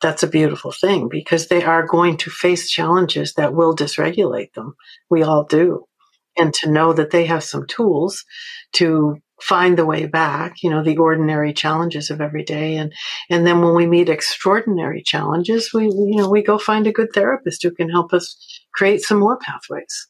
that's 0.00 0.22
a 0.22 0.28
beautiful 0.28 0.72
thing 0.72 1.08
because 1.10 1.48
they 1.48 1.62
are 1.62 1.86
going 1.86 2.16
to 2.18 2.30
face 2.30 2.70
challenges 2.70 3.34
that 3.34 3.54
will 3.54 3.76
dysregulate 3.76 4.54
them. 4.54 4.74
We 5.10 5.22
all 5.22 5.44
do. 5.44 5.84
And 6.38 6.54
to 6.54 6.70
know 6.70 6.92
that 6.92 7.10
they 7.10 7.26
have 7.26 7.44
some 7.44 7.66
tools 7.66 8.24
to 8.74 9.18
find 9.42 9.76
the 9.76 9.86
way 9.86 10.06
back, 10.06 10.56
you 10.62 10.70
know, 10.70 10.82
the 10.82 10.96
ordinary 10.98 11.52
challenges 11.52 12.10
of 12.10 12.20
every 12.20 12.44
day. 12.44 12.76
And, 12.76 12.92
and 13.28 13.46
then 13.46 13.62
when 13.62 13.74
we 13.74 13.86
meet 13.86 14.08
extraordinary 14.08 15.02
challenges, 15.02 15.70
we, 15.72 15.84
you 15.84 16.16
know, 16.16 16.28
we 16.28 16.42
go 16.42 16.58
find 16.58 16.86
a 16.86 16.92
good 16.92 17.08
therapist 17.14 17.62
who 17.62 17.70
can 17.70 17.88
help 17.88 18.12
us 18.12 18.36
create 18.74 19.02
some 19.02 19.18
more 19.18 19.38
pathways, 19.38 20.08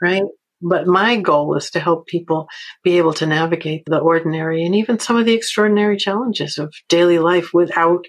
right? 0.00 0.22
But 0.62 0.86
my 0.86 1.16
goal 1.16 1.56
is 1.56 1.70
to 1.70 1.80
help 1.80 2.06
people 2.06 2.46
be 2.84 2.98
able 2.98 3.14
to 3.14 3.26
navigate 3.26 3.82
the 3.86 3.98
ordinary 3.98 4.64
and 4.64 4.74
even 4.74 4.98
some 4.98 5.16
of 5.16 5.24
the 5.24 5.32
extraordinary 5.32 5.96
challenges 5.96 6.58
of 6.58 6.72
daily 6.88 7.18
life 7.18 7.50
without 7.54 8.04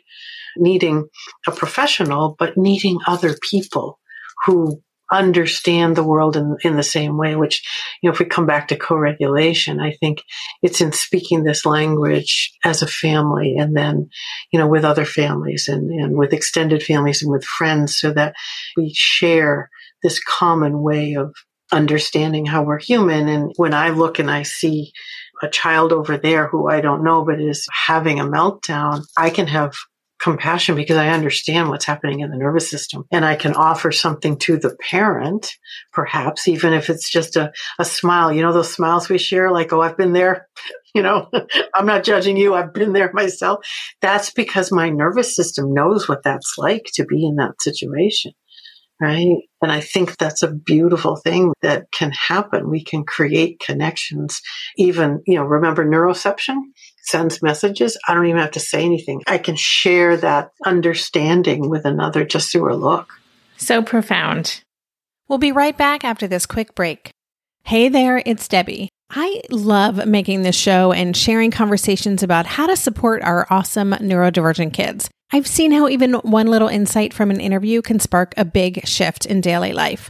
needing 0.57 1.07
a 1.47 1.51
professional, 1.51 2.35
but 2.37 2.57
needing 2.57 2.99
other 3.07 3.35
people 3.49 3.99
who 4.45 4.81
understand 5.11 5.95
the 5.95 6.03
world 6.03 6.37
in, 6.37 6.57
in 6.63 6.75
the 6.75 6.83
same 6.83 7.17
way, 7.17 7.35
which, 7.35 7.61
you 8.01 8.09
know, 8.09 8.13
if 8.13 8.19
we 8.19 8.25
come 8.25 8.45
back 8.45 8.69
to 8.69 8.77
co-regulation, 8.77 9.79
I 9.79 9.91
think 9.99 10.23
it's 10.61 10.81
in 10.81 10.91
speaking 10.91 11.43
this 11.43 11.65
language 11.65 12.51
as 12.63 12.81
a 12.81 12.87
family 12.87 13.55
and 13.57 13.75
then, 13.75 14.09
you 14.51 14.59
know, 14.59 14.67
with 14.67 14.85
other 14.85 15.05
families 15.05 15.67
and, 15.67 15.91
and 15.91 16.17
with 16.17 16.33
extended 16.33 16.81
families 16.81 17.21
and 17.21 17.31
with 17.31 17.43
friends 17.43 17.97
so 17.97 18.11
that 18.13 18.35
we 18.77 18.91
share 18.95 19.69
this 20.03 20.19
common 20.23 20.81
way 20.81 21.13
of 21.13 21.33
understanding 21.71 22.45
how 22.45 22.63
we're 22.63 22.79
human. 22.79 23.27
And 23.27 23.53
when 23.57 23.73
I 23.73 23.89
look 23.89 24.19
and 24.19 24.29
I 24.29 24.43
see 24.43 24.91
a 25.41 25.49
child 25.49 25.91
over 25.91 26.17
there 26.17 26.47
who 26.47 26.69
I 26.69 26.81
don't 26.81 27.03
know, 27.03 27.23
but 27.25 27.41
is 27.41 27.67
having 27.87 28.19
a 28.19 28.25
meltdown, 28.25 29.03
I 29.17 29.29
can 29.29 29.47
have 29.47 29.73
compassion 30.21 30.75
because 30.75 30.97
I 30.97 31.09
understand 31.09 31.69
what's 31.69 31.85
happening 31.85 32.19
in 32.19 32.29
the 32.29 32.37
nervous 32.37 32.69
system 32.69 33.05
and 33.11 33.25
I 33.25 33.35
can 33.35 33.53
offer 33.53 33.91
something 33.91 34.37
to 34.39 34.57
the 34.57 34.75
parent, 34.89 35.51
perhaps, 35.91 36.47
even 36.47 36.73
if 36.73 36.89
it's 36.89 37.09
just 37.09 37.35
a, 37.35 37.51
a 37.79 37.85
smile. 37.85 38.31
You 38.31 38.43
know, 38.43 38.53
those 38.53 38.71
smiles 38.71 39.09
we 39.09 39.17
share, 39.17 39.51
like, 39.51 39.73
oh, 39.73 39.81
I've 39.81 39.97
been 39.97 40.13
there. 40.13 40.47
You 40.93 41.03
know, 41.03 41.29
I'm 41.73 41.85
not 41.85 42.03
judging 42.03 42.35
you. 42.35 42.53
I've 42.53 42.73
been 42.73 42.91
there 42.91 43.13
myself. 43.13 43.65
That's 44.01 44.29
because 44.29 44.73
my 44.73 44.89
nervous 44.89 45.33
system 45.33 45.73
knows 45.73 46.09
what 46.09 46.21
that's 46.21 46.55
like 46.57 46.83
to 46.95 47.05
be 47.05 47.25
in 47.25 47.37
that 47.37 47.61
situation 47.61 48.33
right? 49.01 49.37
And 49.63 49.71
I 49.71 49.81
think 49.81 50.17
that's 50.17 50.43
a 50.43 50.53
beautiful 50.53 51.15
thing 51.15 51.53
that 51.63 51.87
can 51.91 52.11
happen. 52.11 52.69
We 52.69 52.83
can 52.83 53.03
create 53.03 53.59
connections. 53.59 54.39
Even, 54.77 55.21
you 55.25 55.35
know, 55.35 55.43
remember 55.43 55.83
neuroception 55.83 56.57
sends 57.03 57.41
messages. 57.41 57.97
I 58.07 58.13
don't 58.13 58.25
even 58.25 58.41
have 58.41 58.51
to 58.51 58.59
say 58.59 58.83
anything. 58.83 59.21
I 59.27 59.37
can 59.37 59.55
share 59.55 60.17
that 60.17 60.51
understanding 60.65 61.69
with 61.69 61.85
another 61.85 62.25
just 62.25 62.51
through 62.51 62.73
a 62.73 62.75
look. 62.75 63.13
So 63.57 63.81
profound. 63.81 64.63
We'll 65.27 65.37
be 65.37 65.51
right 65.51 65.77
back 65.77 66.03
after 66.03 66.27
this 66.27 66.45
quick 66.45 66.75
break. 66.75 67.11
Hey 67.63 67.89
there, 67.89 68.21
it's 68.25 68.47
Debbie. 68.47 68.89
I 69.09 69.41
love 69.49 70.05
making 70.07 70.43
this 70.43 70.55
show 70.55 70.91
and 70.93 71.15
sharing 71.15 71.51
conversations 71.51 72.23
about 72.23 72.45
how 72.45 72.65
to 72.67 72.77
support 72.77 73.21
our 73.23 73.45
awesome 73.49 73.91
neurodivergent 73.91 74.73
kids. 74.73 75.09
I've 75.33 75.47
seen 75.47 75.71
how 75.71 75.87
even 75.87 76.13
one 76.15 76.47
little 76.47 76.67
insight 76.67 77.13
from 77.13 77.29
an 77.29 77.39
interview 77.39 77.81
can 77.81 77.99
spark 77.99 78.33
a 78.35 78.45
big 78.45 78.85
shift 78.87 79.25
in 79.25 79.41
daily 79.41 79.73
life. 79.73 80.09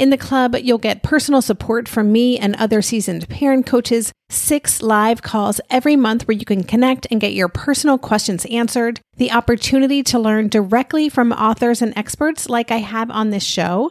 In 0.00 0.08
the 0.08 0.16
club, 0.16 0.56
you'll 0.56 0.78
get 0.78 1.02
personal 1.02 1.42
support 1.42 1.86
from 1.86 2.10
me 2.10 2.38
and 2.38 2.56
other 2.56 2.80
seasoned 2.80 3.28
parent 3.28 3.66
coaches, 3.66 4.14
six 4.30 4.80
live 4.80 5.20
calls 5.20 5.60
every 5.68 5.94
month 5.94 6.26
where 6.26 6.38
you 6.38 6.46
can 6.46 6.64
connect 6.64 7.06
and 7.10 7.20
get 7.20 7.34
your 7.34 7.48
personal 7.48 7.98
questions 7.98 8.46
answered, 8.46 9.02
the 9.18 9.30
opportunity 9.30 10.02
to 10.04 10.18
learn 10.18 10.48
directly 10.48 11.10
from 11.10 11.32
authors 11.32 11.82
and 11.82 11.92
experts 11.98 12.48
like 12.48 12.70
I 12.70 12.78
have 12.78 13.10
on 13.10 13.28
this 13.28 13.42
show, 13.42 13.90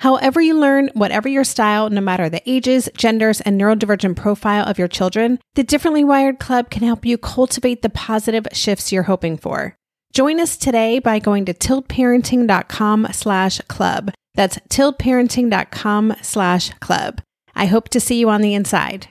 However, 0.00 0.40
you 0.40 0.58
learn, 0.58 0.88
whatever 0.94 1.28
your 1.28 1.44
style, 1.44 1.90
no 1.90 2.00
matter 2.00 2.30
the 2.30 2.42
ages, 2.50 2.88
genders, 2.96 3.42
and 3.42 3.60
neurodivergent 3.60 4.16
profile 4.16 4.64
of 4.64 4.78
your 4.78 4.88
children, 4.88 5.38
the 5.56 5.62
Differently 5.62 6.04
Wired 6.04 6.38
Club 6.38 6.70
can 6.70 6.82
help 6.82 7.04
you 7.04 7.18
cultivate 7.18 7.82
the 7.82 7.90
positive 7.90 8.46
shifts 8.50 8.92
you're 8.92 9.02
hoping 9.02 9.36
for. 9.36 9.76
Join 10.14 10.40
us 10.40 10.56
today 10.56 11.00
by 11.00 11.18
going 11.18 11.44
to 11.44 11.52
tiltparenting.com 11.52 13.08
slash 13.12 13.60
club. 13.68 14.10
That's 14.34 14.56
tiltparenting.com 14.70 16.14
slash 16.22 16.70
club. 16.80 17.20
I 17.54 17.66
hope 17.66 17.90
to 17.90 18.00
see 18.00 18.18
you 18.18 18.30
on 18.30 18.40
the 18.40 18.54
inside. 18.54 19.08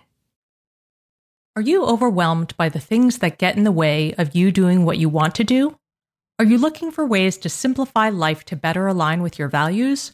Are 1.56 1.62
you 1.62 1.86
overwhelmed 1.86 2.58
by 2.58 2.68
the 2.68 2.80
things 2.80 3.20
that 3.20 3.38
get 3.38 3.56
in 3.56 3.64
the 3.64 3.72
way 3.72 4.16
of 4.18 4.36
you 4.36 4.52
doing 4.52 4.86
what 4.86 4.98
you 4.98 5.08
want 5.08 5.36
to 5.36 5.44
do? 5.44 5.78
Are 6.40 6.46
you 6.46 6.58
looking 6.58 6.90
for 6.90 7.06
ways 7.06 7.38
to 7.38 7.50
simplify 7.50 8.10
life 8.10 8.44
to 8.46 8.56
better 8.56 8.88
align 8.88 9.22
with 9.22 9.38
your 9.38 9.50
values? 9.50 10.14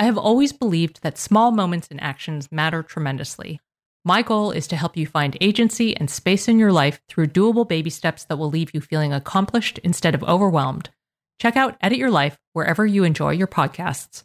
I 0.00 0.04
have 0.04 0.16
always 0.16 0.54
believed 0.54 1.02
that 1.02 1.18
small 1.18 1.50
moments 1.50 1.88
and 1.90 2.02
actions 2.02 2.50
matter 2.50 2.82
tremendously. 2.82 3.60
My 4.02 4.22
goal 4.22 4.50
is 4.50 4.66
to 4.68 4.76
help 4.76 4.96
you 4.96 5.06
find 5.06 5.36
agency 5.42 5.94
and 5.94 6.08
space 6.08 6.48
in 6.48 6.58
your 6.58 6.72
life 6.72 7.02
through 7.06 7.26
doable 7.26 7.68
baby 7.68 7.90
steps 7.90 8.24
that 8.24 8.38
will 8.38 8.48
leave 8.48 8.72
you 8.72 8.80
feeling 8.80 9.12
accomplished 9.12 9.78
instead 9.84 10.14
of 10.14 10.24
overwhelmed. 10.24 10.88
Check 11.38 11.54
out 11.54 11.76
Edit 11.82 11.98
Your 11.98 12.10
Life 12.10 12.38
wherever 12.54 12.86
you 12.86 13.04
enjoy 13.04 13.32
your 13.32 13.46
podcasts. 13.46 14.24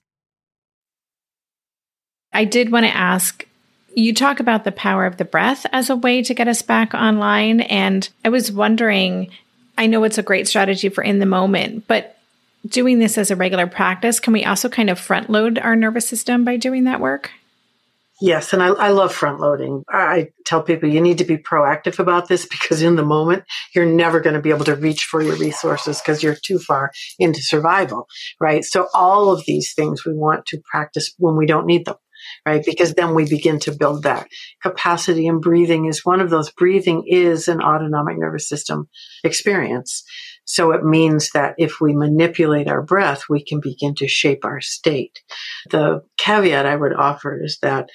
I 2.32 2.46
did 2.46 2.72
want 2.72 2.86
to 2.86 2.96
ask 2.96 3.46
you 3.94 4.14
talk 4.14 4.40
about 4.40 4.64
the 4.64 4.72
power 4.72 5.06
of 5.06 5.18
the 5.18 5.26
breath 5.26 5.66
as 5.74 5.90
a 5.90 5.96
way 5.98 6.24
to 6.24 6.34
get 6.34 6.48
us 6.48 6.62
back 6.62 6.94
online. 6.94 7.60
And 7.60 8.08
I 8.24 8.30
was 8.30 8.50
wondering, 8.50 9.30
I 9.78 9.88
know 9.88 10.06
it's 10.06 10.18
a 10.18 10.24
great 10.24 10.48
strategy 10.48 10.88
for 10.88 11.04
in 11.04 11.20
the 11.20 11.26
moment, 11.26 11.86
but 11.86 12.15
doing 12.66 13.00
this 13.00 13.18
as 13.18 13.32
a 13.32 13.36
regular 13.36 13.68
practice, 13.68 14.20
can 14.20 14.34
we 14.34 14.44
also 14.44 14.70
kind 14.70 14.90
of 14.90 15.00
front 15.00 15.30
load 15.30 15.60
our 15.60 15.76
nervous 15.76 16.08
system 16.08 16.44
by 16.44 16.58
doing 16.58 16.86
that 16.86 17.00
work? 17.00 17.32
Yes, 18.22 18.54
and 18.54 18.64
I, 18.64 18.68
I, 18.68 18.90
love 18.92 19.14
front 19.14 19.42
loading. 19.42 19.84
I 19.90 20.30
tell 20.46 20.64
people 20.64 20.88
you 20.88 21.02
need 21.02 21.18
to 21.18 21.26
be 21.26 21.38
proactive 21.38 22.00
about 22.00 22.30
this 22.30 22.46
because 22.50 22.82
in 22.82 22.96
the 22.96 23.04
moment, 23.04 23.44
you're 23.74 23.86
never 23.86 24.22
going 24.22 24.36
to 24.36 24.42
be 24.42 24.52
able 24.52 24.66
to 24.66 24.76
reach 24.76 25.04
for 25.04 25.22
your 25.22 25.36
resources 25.36 26.00
because 26.00 26.24
you're 26.24 26.38
too 26.42 26.58
far 26.58 26.92
into 27.20 27.42
survival, 27.42 28.08
right? 28.40 28.64
So 28.64 28.88
all 28.94 29.32
of 29.32 29.44
these 29.46 29.74
things 29.74 30.06
we 30.06 30.14
want 30.14 30.46
to 30.48 30.62
practice 30.72 31.14
when 31.18 31.36
we 31.36 31.46
don't 31.46 31.66
need 31.66 31.86
them, 31.86 31.98
right? 32.46 32.64
Because 32.66 32.94
then 32.94 33.16
we 33.16 33.28
begin 33.28 33.60
to 33.62 33.74
build 33.74 34.04
that 34.04 34.28
capacity 34.64 35.28
and 35.28 35.42
breathing 35.42 35.86
is 35.86 36.06
one 36.06 36.22
of 36.22 36.30
those. 36.30 36.50
Breathing 36.52 37.04
is 37.06 37.50
an 37.50 37.62
autonomic 37.62 38.18
nervous 38.18 38.48
system 38.48 38.88
experience. 39.26 40.06
So 40.46 40.72
it 40.72 40.84
means 40.84 41.32
that 41.32 41.56
if 41.58 41.82
we 41.82 41.94
manipulate 41.94 42.68
our 42.68 42.82
breath, 42.82 43.24
we 43.30 43.44
can 43.44 43.60
begin 43.60 43.96
to 43.96 44.08
shape 44.08 44.46
our 44.46 44.62
state. 44.62 45.22
The 45.72 46.02
caveat 46.18 46.66
I 46.66 46.76
would 46.76 46.94
offer 46.94 47.40
is 47.44 47.58
that 47.62 47.90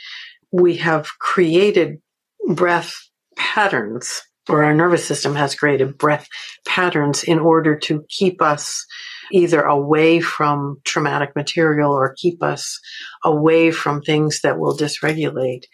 we 0.53 0.76
have 0.76 1.09
created 1.18 2.01
breath 2.48 2.92
patterns 3.36 4.22
or 4.48 4.64
our 4.64 4.74
nervous 4.74 5.05
system 5.05 5.34
has 5.36 5.55
created 5.55 5.96
breath 5.96 6.26
patterns 6.66 7.22
in 7.22 7.38
order 7.38 7.76
to 7.76 8.05
keep 8.09 8.42
us 8.42 8.84
either 9.32 9.62
away 9.62 10.20
from 10.20 10.76
traumatic 10.84 11.36
material 11.36 11.92
or 11.92 12.14
keep 12.16 12.42
us 12.42 12.80
away 13.24 13.70
from 13.70 14.03
things 14.03 14.40
that 14.42 14.59
will 14.59 14.76
dysregulate. 14.76 15.64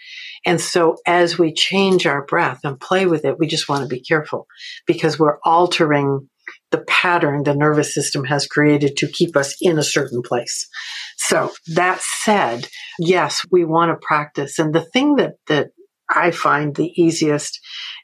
And 0.45 0.61
so 0.61 0.97
as 1.07 1.39
we 1.39 1.55
change 1.55 2.07
our 2.07 2.27
breath 2.27 2.61
and 2.65 2.79
play 2.79 3.07
with 3.07 3.25
it, 3.25 3.39
we 3.39 3.47
just 3.47 3.69
want 3.69 3.83
to 3.83 3.89
be 3.89 4.01
careful 4.01 4.47
because 4.87 5.19
we're 5.19 5.39
altering 5.43 6.29
the 6.71 6.85
pattern 6.89 7.43
the 7.43 7.55
nervous 7.55 7.95
system 7.95 8.25
has 8.25 8.47
created 8.47 8.97
to 8.97 9.09
keep 9.09 9.37
us 9.37 9.57
in 9.61 9.79
a 9.79 9.83
certain 9.83 10.23
place. 10.23 10.69
So 11.17 11.53
that 11.75 12.01
said, 12.01 12.69
yes, 12.99 13.45
we 13.51 13.65
want 13.65 13.91
to 13.91 14.07
practice. 14.07 14.59
And 14.59 14.75
the 14.75 14.85
thing 14.85 15.17
that, 15.17 15.35
that 15.49 15.69
I 16.09 16.31
find 16.31 16.75
the 16.75 16.93
easiest 17.01 17.59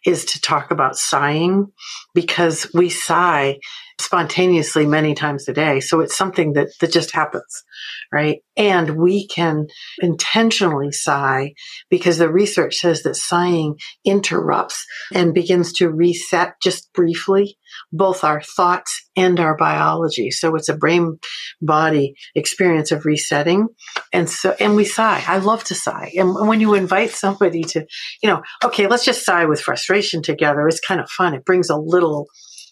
is 0.04 0.24
to 0.26 0.40
talk 0.40 0.70
about 0.70 0.96
sighing 0.96 1.66
because 2.14 2.68
we 2.74 2.88
sigh 2.88 3.58
spontaneously 4.02 4.86
many 4.86 5.14
times 5.14 5.48
a 5.48 5.52
day. 5.52 5.80
So 5.80 6.00
it's 6.00 6.16
something 6.16 6.54
that, 6.54 6.68
that 6.80 6.92
just 6.92 7.14
happens, 7.14 7.64
right? 8.12 8.40
And 8.56 8.96
we 8.96 9.26
can 9.26 9.66
intentionally 10.00 10.92
sigh 10.92 11.54
because 11.88 12.18
the 12.18 12.30
research 12.30 12.76
says 12.76 13.02
that 13.02 13.16
sighing 13.16 13.76
interrupts 14.04 14.84
and 15.12 15.34
begins 15.34 15.72
to 15.74 15.90
reset 15.90 16.54
just 16.62 16.92
briefly 16.92 17.56
both 17.92 18.24
our 18.24 18.42
thoughts 18.42 19.08
and 19.16 19.40
our 19.40 19.56
biology. 19.56 20.30
So 20.30 20.54
it's 20.56 20.68
a 20.68 20.76
brain 20.76 21.18
body 21.60 22.14
experience 22.34 22.92
of 22.92 23.04
resetting. 23.04 23.68
And 24.12 24.28
so, 24.28 24.54
and 24.58 24.76
we 24.76 24.84
sigh. 24.84 25.22
I 25.26 25.38
love 25.38 25.64
to 25.64 25.74
sigh. 25.74 26.12
And 26.16 26.34
when 26.48 26.60
you 26.60 26.74
invite 26.74 27.10
somebody 27.10 27.62
to, 27.62 27.86
you 28.22 28.28
know, 28.28 28.42
okay, 28.64 28.86
let's 28.86 29.04
just 29.04 29.24
sigh 29.24 29.44
with 29.46 29.60
frustration 29.60 30.22
together, 30.22 30.66
it's 30.68 30.80
kind 30.80 31.00
of 31.00 31.10
fun. 31.10 31.34
It 31.34 31.44
brings 31.44 31.70
a 31.70 31.76
little 31.76 32.26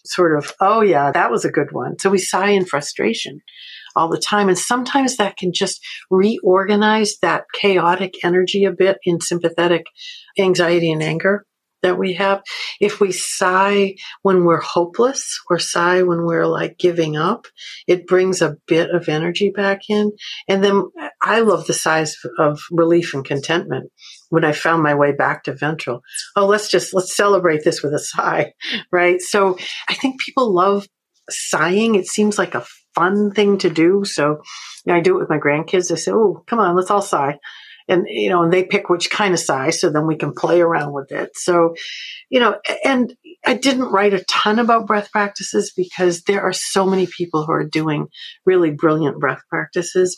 sort 0.05 0.37
of, 0.37 0.53
oh 0.59 0.81
yeah, 0.81 1.11
that 1.11 1.31
was 1.31 1.45
a 1.45 1.51
good 1.51 1.71
one. 1.71 1.99
So 1.99 2.09
we 2.09 2.17
sigh 2.17 2.49
in 2.49 2.65
frustration 2.65 3.39
all 3.95 4.09
the 4.09 4.19
time. 4.19 4.47
And 4.47 4.57
sometimes 4.57 5.17
that 5.17 5.37
can 5.37 5.51
just 5.53 5.81
reorganize 6.09 7.17
that 7.21 7.43
chaotic 7.53 8.15
energy 8.23 8.63
a 8.63 8.71
bit 8.71 8.97
in 9.03 9.19
sympathetic 9.21 9.85
anxiety 10.39 10.91
and 10.91 11.03
anger 11.03 11.45
that 11.81 11.97
we 11.97 12.13
have. 12.13 12.41
If 12.79 12.99
we 12.99 13.11
sigh 13.11 13.95
when 14.21 14.45
we're 14.45 14.61
hopeless 14.61 15.39
or 15.49 15.59
sigh 15.59 16.03
when 16.03 16.25
we're 16.25 16.45
like 16.45 16.77
giving 16.77 17.17
up, 17.17 17.47
it 17.87 18.07
brings 18.07 18.41
a 18.41 18.57
bit 18.67 18.89
of 18.89 19.09
energy 19.09 19.51
back 19.55 19.89
in. 19.89 20.11
And 20.47 20.63
then 20.63 20.83
I 21.21 21.41
love 21.41 21.67
the 21.67 21.73
sighs 21.73 22.15
of 22.39 22.59
relief 22.71 23.13
and 23.13 23.25
contentment 23.25 23.91
when 24.29 24.45
I 24.45 24.51
found 24.51 24.83
my 24.83 24.95
way 24.95 25.11
back 25.11 25.43
to 25.43 25.53
ventral. 25.53 26.01
Oh, 26.35 26.45
let's 26.45 26.69
just, 26.69 26.93
let's 26.93 27.15
celebrate 27.15 27.63
this 27.63 27.83
with 27.83 27.93
a 27.93 27.99
sigh, 27.99 28.53
right? 28.91 29.21
So 29.21 29.57
I 29.89 29.93
think 29.95 30.21
people 30.21 30.53
love 30.53 30.87
sighing. 31.29 31.95
It 31.95 32.07
seems 32.07 32.37
like 32.37 32.55
a 32.55 32.65
fun 32.95 33.31
thing 33.31 33.57
to 33.59 33.69
do. 33.69 34.03
So 34.05 34.41
I 34.87 34.99
do 34.99 35.15
it 35.15 35.19
with 35.19 35.29
my 35.29 35.37
grandkids. 35.37 35.91
I 35.91 35.95
say, 35.95 36.11
Oh, 36.11 36.43
come 36.47 36.59
on, 36.59 36.75
let's 36.75 36.91
all 36.91 37.01
sigh 37.01 37.39
and 37.87 38.05
you 38.07 38.29
know, 38.29 38.43
and 38.43 38.53
they 38.53 38.63
pick 38.63 38.89
which 38.89 39.09
kind 39.09 39.33
of 39.33 39.39
sighs, 39.39 39.79
so 39.79 39.89
then 39.89 40.07
we 40.07 40.15
can 40.15 40.33
play 40.33 40.61
around 40.61 40.93
with 40.93 41.11
it. 41.11 41.31
So, 41.35 41.75
you 42.29 42.39
know, 42.39 42.59
and 42.83 43.15
I 43.45 43.53
didn't 43.55 43.91
write 43.91 44.13
a 44.13 44.23
ton 44.25 44.59
about 44.59 44.87
breath 44.87 45.11
practices 45.11 45.73
because 45.75 46.23
there 46.23 46.41
are 46.41 46.53
so 46.53 46.85
many 46.85 47.07
people 47.07 47.45
who 47.45 47.51
are 47.51 47.65
doing 47.65 48.07
really 48.45 48.71
brilliant 48.71 49.19
breath 49.19 49.41
practices 49.49 50.15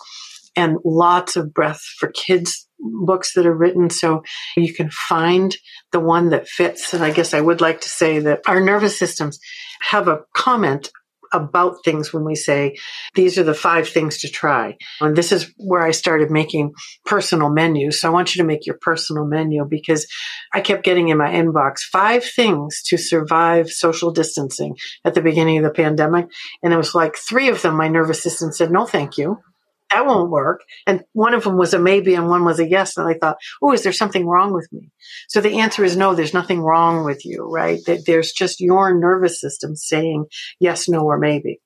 and 0.56 0.78
lots 0.84 1.36
of 1.36 1.54
breath 1.54 1.82
for 2.00 2.10
kids 2.10 2.68
books 3.06 3.34
that 3.34 3.46
are 3.46 3.56
written 3.56 3.90
so 3.90 4.24
you 4.58 4.74
can 4.74 4.90
find 4.90 5.56
the 5.94 6.02
one 6.02 6.32
that 6.32 6.50
fits 6.50 6.94
and 6.94 7.02
i 7.02 7.12
guess 7.12 7.34
i 7.34 7.40
would 7.40 7.62
like 7.62 7.80
to 7.80 7.88
say 7.88 8.20
that 8.20 8.42
our 8.46 8.60
nervous 8.60 9.00
systems 9.00 9.40
have 9.80 10.10
a 10.10 10.20
comment 10.36 10.92
about 11.34 11.84
things 11.84 12.14
when 12.14 12.24
we 12.24 12.36
say 12.36 12.76
these 13.16 13.38
are 13.38 13.44
the 13.44 13.54
five 13.54 13.90
things 13.90 14.20
to 14.20 14.30
try. 14.30 14.78
And 15.02 15.16
this 15.16 15.32
is 15.32 15.52
where 15.58 15.82
I 15.82 15.92
started 15.92 16.32
making 16.32 16.74
personal 17.06 17.50
menus. 17.50 18.02
So 18.02 18.08
I 18.08 18.12
want 18.12 18.36
you 18.36 18.42
to 18.42 18.48
make 18.48 18.66
your 18.66 18.78
personal 18.82 19.26
menu 19.26 19.66
because 19.70 20.08
I 20.54 20.62
kept 20.62 20.84
getting 20.84 21.10
in 21.10 21.18
my 21.18 21.32
inbox 21.32 21.80
five 21.92 22.24
things 22.24 22.82
to 22.88 22.98
survive 22.98 23.70
social 23.70 24.12
distancing 24.12 24.76
at 25.04 25.14
the 25.14 25.22
beginning 25.22 25.58
of 25.58 25.64
the 25.64 25.72
pandemic. 25.72 26.28
And 26.62 26.74
it 26.74 26.78
was 26.78 26.96
like 26.96 27.16
three 27.18 27.50
of 27.50 27.62
them, 27.62 27.76
my 27.76 27.88
nervous 27.88 28.22
system 28.22 28.52
said, 28.52 28.72
no, 28.72 28.86
thank 28.86 29.18
you 29.18 29.40
that 29.90 30.06
won't 30.06 30.32
work. 30.32 30.62
And 30.88 31.04
one 31.14 31.34
of 31.34 31.44
them 31.44 31.58
was 31.58 31.74
a 31.74 31.80
maybe 31.80 32.16
and 32.16 32.28
one 32.28 32.46
was 32.46 32.60
a 32.60 32.68
yes. 32.68 32.98
And 32.98 33.08
I 33.08 33.16
thought, 33.20 33.38
oh, 33.62 33.74
is 33.74 33.84
there 33.84 33.94
something 33.94 34.26
wrong 34.26 34.54
with 34.54 34.68
me? 34.72 34.92
So 35.28 35.42
the 35.42 35.60
answer 35.60 35.84
is 35.84 35.96
no, 35.96 36.16
there's 36.16 36.34
nothing 36.34 36.62
wrong 36.62 37.06
with 37.06 37.26
you, 37.26 37.48
right? 37.50 37.80
That 37.86 38.06
there's 38.06 38.32
just 38.32 38.60
your 38.60 38.98
nervous 38.98 39.40
system 39.40 39.76
saying 39.76 40.26
yes, 40.60 40.90
no, 40.90 41.02
or 41.02 41.18
maybe. 41.18 41.60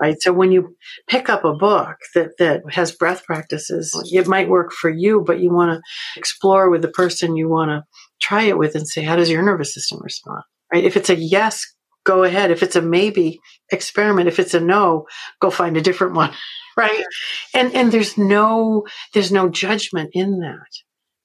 Right. 0.00 0.16
So 0.20 0.32
when 0.32 0.50
you 0.50 0.76
pick 1.08 1.28
up 1.28 1.44
a 1.44 1.52
book 1.52 1.96
that, 2.14 2.30
that 2.38 2.62
has 2.70 2.90
breath 2.90 3.22
practices, 3.24 3.92
it 4.10 4.26
might 4.26 4.48
work 4.48 4.72
for 4.72 4.88
you, 4.88 5.22
but 5.26 5.40
you 5.40 5.52
want 5.52 5.72
to 5.72 5.82
explore 6.16 6.70
with 6.70 6.80
the 6.80 6.88
person 6.88 7.36
you 7.36 7.50
want 7.50 7.68
to 7.68 7.84
try 8.18 8.44
it 8.44 8.56
with 8.56 8.74
and 8.74 8.88
say, 8.88 9.02
how 9.02 9.16
does 9.16 9.28
your 9.28 9.42
nervous 9.42 9.74
system 9.74 9.98
respond? 10.02 10.42
Right. 10.72 10.84
If 10.84 10.96
it's 10.96 11.10
a 11.10 11.16
yes, 11.16 11.66
go 12.04 12.24
ahead. 12.24 12.50
If 12.50 12.62
it's 12.62 12.76
a 12.76 12.82
maybe, 12.82 13.40
experiment. 13.70 14.28
If 14.28 14.38
it's 14.38 14.54
a 14.54 14.60
no, 14.60 15.06
go 15.40 15.50
find 15.50 15.76
a 15.76 15.82
different 15.82 16.14
one. 16.14 16.32
right 16.76 17.04
and 17.54 17.74
and 17.74 17.92
there's 17.92 18.16
no 18.16 18.86
there's 19.12 19.32
no 19.32 19.48
judgment 19.48 20.10
in 20.12 20.40
that 20.40 20.70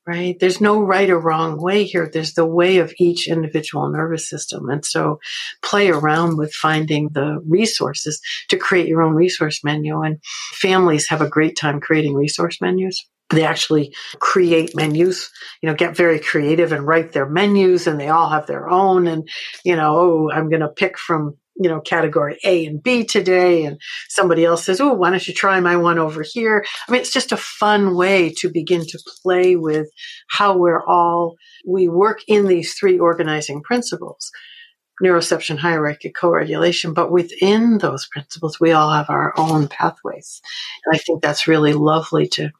right 0.07 0.37
there's 0.39 0.61
no 0.61 0.81
right 0.81 1.09
or 1.09 1.19
wrong 1.19 1.61
way 1.61 1.83
here 1.83 2.09
there's 2.11 2.33
the 2.33 2.45
way 2.45 2.77
of 2.77 2.93
each 2.99 3.27
individual 3.27 3.89
nervous 3.89 4.29
system 4.29 4.69
and 4.69 4.85
so 4.85 5.19
play 5.63 5.89
around 5.89 6.37
with 6.37 6.53
finding 6.53 7.09
the 7.09 7.39
resources 7.47 8.19
to 8.49 8.57
create 8.57 8.87
your 8.87 9.01
own 9.01 9.13
resource 9.13 9.63
menu 9.63 10.01
and 10.01 10.19
families 10.53 11.07
have 11.07 11.21
a 11.21 11.29
great 11.29 11.55
time 11.55 11.79
creating 11.79 12.13
resource 12.13 12.59
menus 12.61 13.07
they 13.29 13.43
actually 13.43 13.93
create 14.19 14.75
menus, 14.75 15.31
you 15.61 15.67
know, 15.67 15.75
get 15.75 15.97
very 15.97 16.19
creative 16.19 16.71
and 16.71 16.85
write 16.85 17.11
their 17.11 17.27
menus 17.27 17.87
and 17.87 17.99
they 17.99 18.09
all 18.09 18.29
have 18.29 18.47
their 18.47 18.69
own. 18.69 19.07
And, 19.07 19.27
you 19.63 19.75
know, 19.75 19.95
oh, 19.97 20.31
I'm 20.31 20.49
going 20.49 20.61
to 20.61 20.69
pick 20.69 20.97
from 20.97 21.37
you 21.57 21.69
know, 21.69 21.79
category 21.79 22.37
A 22.43 22.65
and 22.65 22.83
B 22.83 23.05
today. 23.05 23.63
And 23.63 23.79
somebody 24.09 24.43
else 24.43 24.65
says, 24.65 24.81
Oh, 24.81 24.93
why 24.93 25.09
don't 25.09 25.25
you 25.25 25.33
try 25.33 25.59
my 25.59 25.77
one 25.77 25.97
over 25.99 26.21
here? 26.21 26.65
I 26.87 26.91
mean, 26.91 27.01
it's 27.01 27.13
just 27.13 27.31
a 27.31 27.37
fun 27.37 27.95
way 27.95 28.33
to 28.39 28.49
begin 28.49 28.81
to 28.81 28.99
play 29.23 29.55
with 29.55 29.87
how 30.27 30.57
we're 30.57 30.83
all, 30.83 31.35
we 31.65 31.87
work 31.87 32.19
in 32.27 32.47
these 32.47 32.73
three 32.73 32.99
organizing 32.99 33.61
principles 33.63 34.31
neuroception, 35.03 35.57
hierarchy, 35.57 36.09
co-regulation, 36.09 36.93
but 36.93 37.11
within 37.11 37.79
those 37.79 38.07
principles, 38.07 38.61
we 38.61 38.71
all 38.71 38.91
have 38.91 39.09
our 39.09 39.33
own 39.37 39.67
pathways. 39.67 40.41
And 40.85 40.95
I 40.95 40.99
think 40.99 41.21
that's 41.21 41.47
really 41.47 41.73
lovely 41.73 42.27
to 42.29 42.51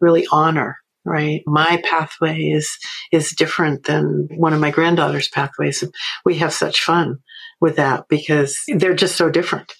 really 0.00 0.26
honor 0.30 0.78
right 1.04 1.42
my 1.46 1.82
pathway 1.84 2.38
is 2.38 2.70
is 3.12 3.30
different 3.30 3.84
than 3.84 4.28
one 4.36 4.52
of 4.52 4.60
my 4.60 4.70
granddaughter's 4.70 5.28
pathways 5.28 5.84
we 6.24 6.36
have 6.36 6.52
such 6.52 6.80
fun 6.82 7.18
with 7.60 7.76
that 7.76 8.06
because 8.08 8.58
they're 8.68 8.94
just 8.94 9.16
so 9.16 9.30
different 9.30 9.72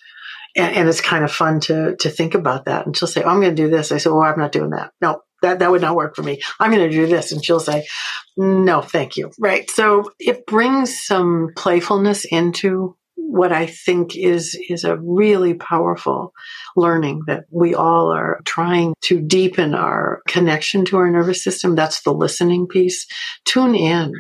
and, 0.57 0.77
and 0.77 0.89
it's 0.89 1.01
kind 1.01 1.25
of 1.25 1.33
fun 1.33 1.61
to 1.61 1.97
to 1.97 2.11
think 2.11 2.35
about 2.35 2.67
that 2.67 2.87
and 2.87 2.97
she'll 2.97 3.09
say 3.09 3.23
oh, 3.23 3.29
i'm 3.29 3.41
going 3.41 3.55
to 3.55 3.63
do 3.63 3.71
this 3.71 3.91
i 3.91 3.97
say 3.97 4.11
oh 4.11 4.21
i'm 4.21 4.39
not 4.39 4.53
doing 4.53 4.71
that 4.71 4.91
no 5.01 5.21
that, 5.45 5.61
that 5.61 5.71
would 5.71 5.83
not 5.83 5.95
work 5.95 6.17
for 6.17 6.23
me. 6.23 6.41
I'm 6.59 6.71
going 6.71 6.89
to 6.91 6.97
do 6.97 7.07
this. 7.07 7.31
And 7.31 7.45
she'll 7.45 7.61
say, 7.61 7.87
no, 8.37 8.81
thank 8.81 9.17
you. 9.17 9.31
Right. 9.39 9.71
So 9.71 10.11
it 10.19 10.47
brings 10.47 11.05
some 11.05 11.51
playfulness 11.55 12.25
into 12.25 12.97
what 13.17 13.53
I 13.53 13.67
think 13.67 14.17
is, 14.17 14.59
is 14.69 14.85
a 14.85 14.97
really 14.97 15.55
powerful 15.55 16.33
learning 16.77 17.23
that 17.27 17.45
we 17.51 17.75
all 17.75 18.13
are 18.13 18.41
trying 18.45 18.95
to 19.05 19.21
deepen 19.21 19.75
our 19.75 20.23
connection 20.29 20.85
to 20.87 20.97
our 20.97 21.11
nervous 21.11 21.43
system. 21.43 21.75
That's 21.75 22.03
the 22.03 22.13
listening 22.13 22.67
piece. 22.67 23.07
Tune 23.45 23.75
in 23.75 24.13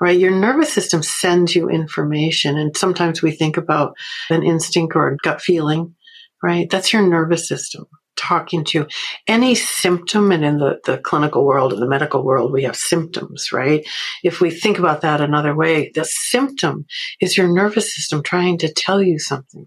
right? 0.00 0.18
Your 0.18 0.32
nervous 0.32 0.72
system 0.72 1.04
sends 1.04 1.54
you 1.54 1.68
information. 1.68 2.58
And 2.58 2.76
sometimes 2.76 3.22
we 3.22 3.30
think 3.30 3.56
about 3.56 3.94
an 4.28 4.42
instinct 4.42 4.96
or 4.96 5.08
a 5.08 5.16
gut 5.18 5.40
feeling, 5.40 5.94
right? 6.42 6.68
That's 6.68 6.92
your 6.92 7.06
nervous 7.06 7.46
system 7.46 7.86
talking 8.16 8.64
to 8.64 8.86
any 9.26 9.54
symptom 9.54 10.32
and 10.32 10.44
in 10.44 10.58
the, 10.58 10.80
the 10.84 10.98
clinical 10.98 11.44
world 11.44 11.72
in 11.72 11.80
the 11.80 11.88
medical 11.88 12.24
world 12.24 12.52
we 12.52 12.62
have 12.64 12.76
symptoms 12.76 13.52
right? 13.52 13.86
If 14.22 14.40
we 14.40 14.50
think 14.50 14.78
about 14.78 15.00
that 15.02 15.20
another 15.20 15.54
way 15.54 15.90
the 15.94 16.04
symptom 16.04 16.86
is 17.20 17.36
your 17.36 17.48
nervous 17.48 17.94
system 17.94 18.22
trying 18.22 18.58
to 18.58 18.72
tell 18.72 19.02
you 19.02 19.18
something. 19.18 19.66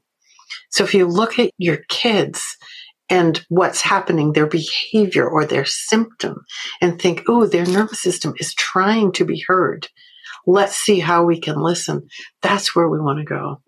So 0.70 0.84
if 0.84 0.93
you 0.93 1.06
look 1.06 1.39
at 1.39 1.52
your 1.58 1.78
kids 1.89 2.58
and 3.10 3.43
what's 3.50 3.82
happening 3.82 4.34
their 4.34 4.48
behavior 4.48 5.28
or 5.28 5.45
their 5.45 5.66
symptom 5.66 6.45
and 6.82 7.02
think 7.02 7.24
oh 7.28 7.45
their 7.45 7.66
nervous 7.66 8.02
system 8.02 8.34
is 8.38 8.54
trying 8.54 9.12
to 9.14 9.26
be 9.26 9.43
heard. 9.48 9.88
Let's 10.45 10.76
see 10.76 11.00
how 11.00 11.26
we 11.26 11.39
can 11.39 11.60
listen. 11.60 12.08
That's 12.41 12.76
where 12.76 12.88
we 12.88 13.00
want 13.00 13.20
to 13.20 13.26
go. 13.26 13.62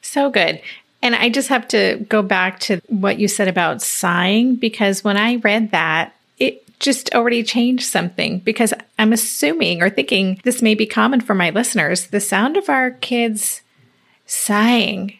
So 0.00 0.30
good. 0.30 0.60
And 1.04 1.14
I 1.14 1.28
just 1.28 1.50
have 1.50 1.68
to 1.68 1.98
go 2.08 2.22
back 2.22 2.60
to 2.60 2.80
what 2.88 3.18
you 3.18 3.28
said 3.28 3.46
about 3.46 3.82
sighing 3.82 4.56
because 4.56 5.04
when 5.04 5.18
I 5.18 5.36
read 5.36 5.70
that, 5.72 6.14
it 6.38 6.66
just 6.80 7.14
already 7.14 7.42
changed 7.42 7.84
something 7.84 8.38
because 8.38 8.72
I'm 8.98 9.12
assuming 9.12 9.82
or 9.82 9.90
thinking 9.90 10.40
this 10.44 10.62
may 10.62 10.74
be 10.74 10.86
common 10.86 11.20
for 11.20 11.34
my 11.34 11.50
listeners. 11.50 12.06
The 12.06 12.20
sound 12.20 12.56
of 12.56 12.70
our 12.70 12.90
kids 12.90 13.60
sighing 14.24 15.18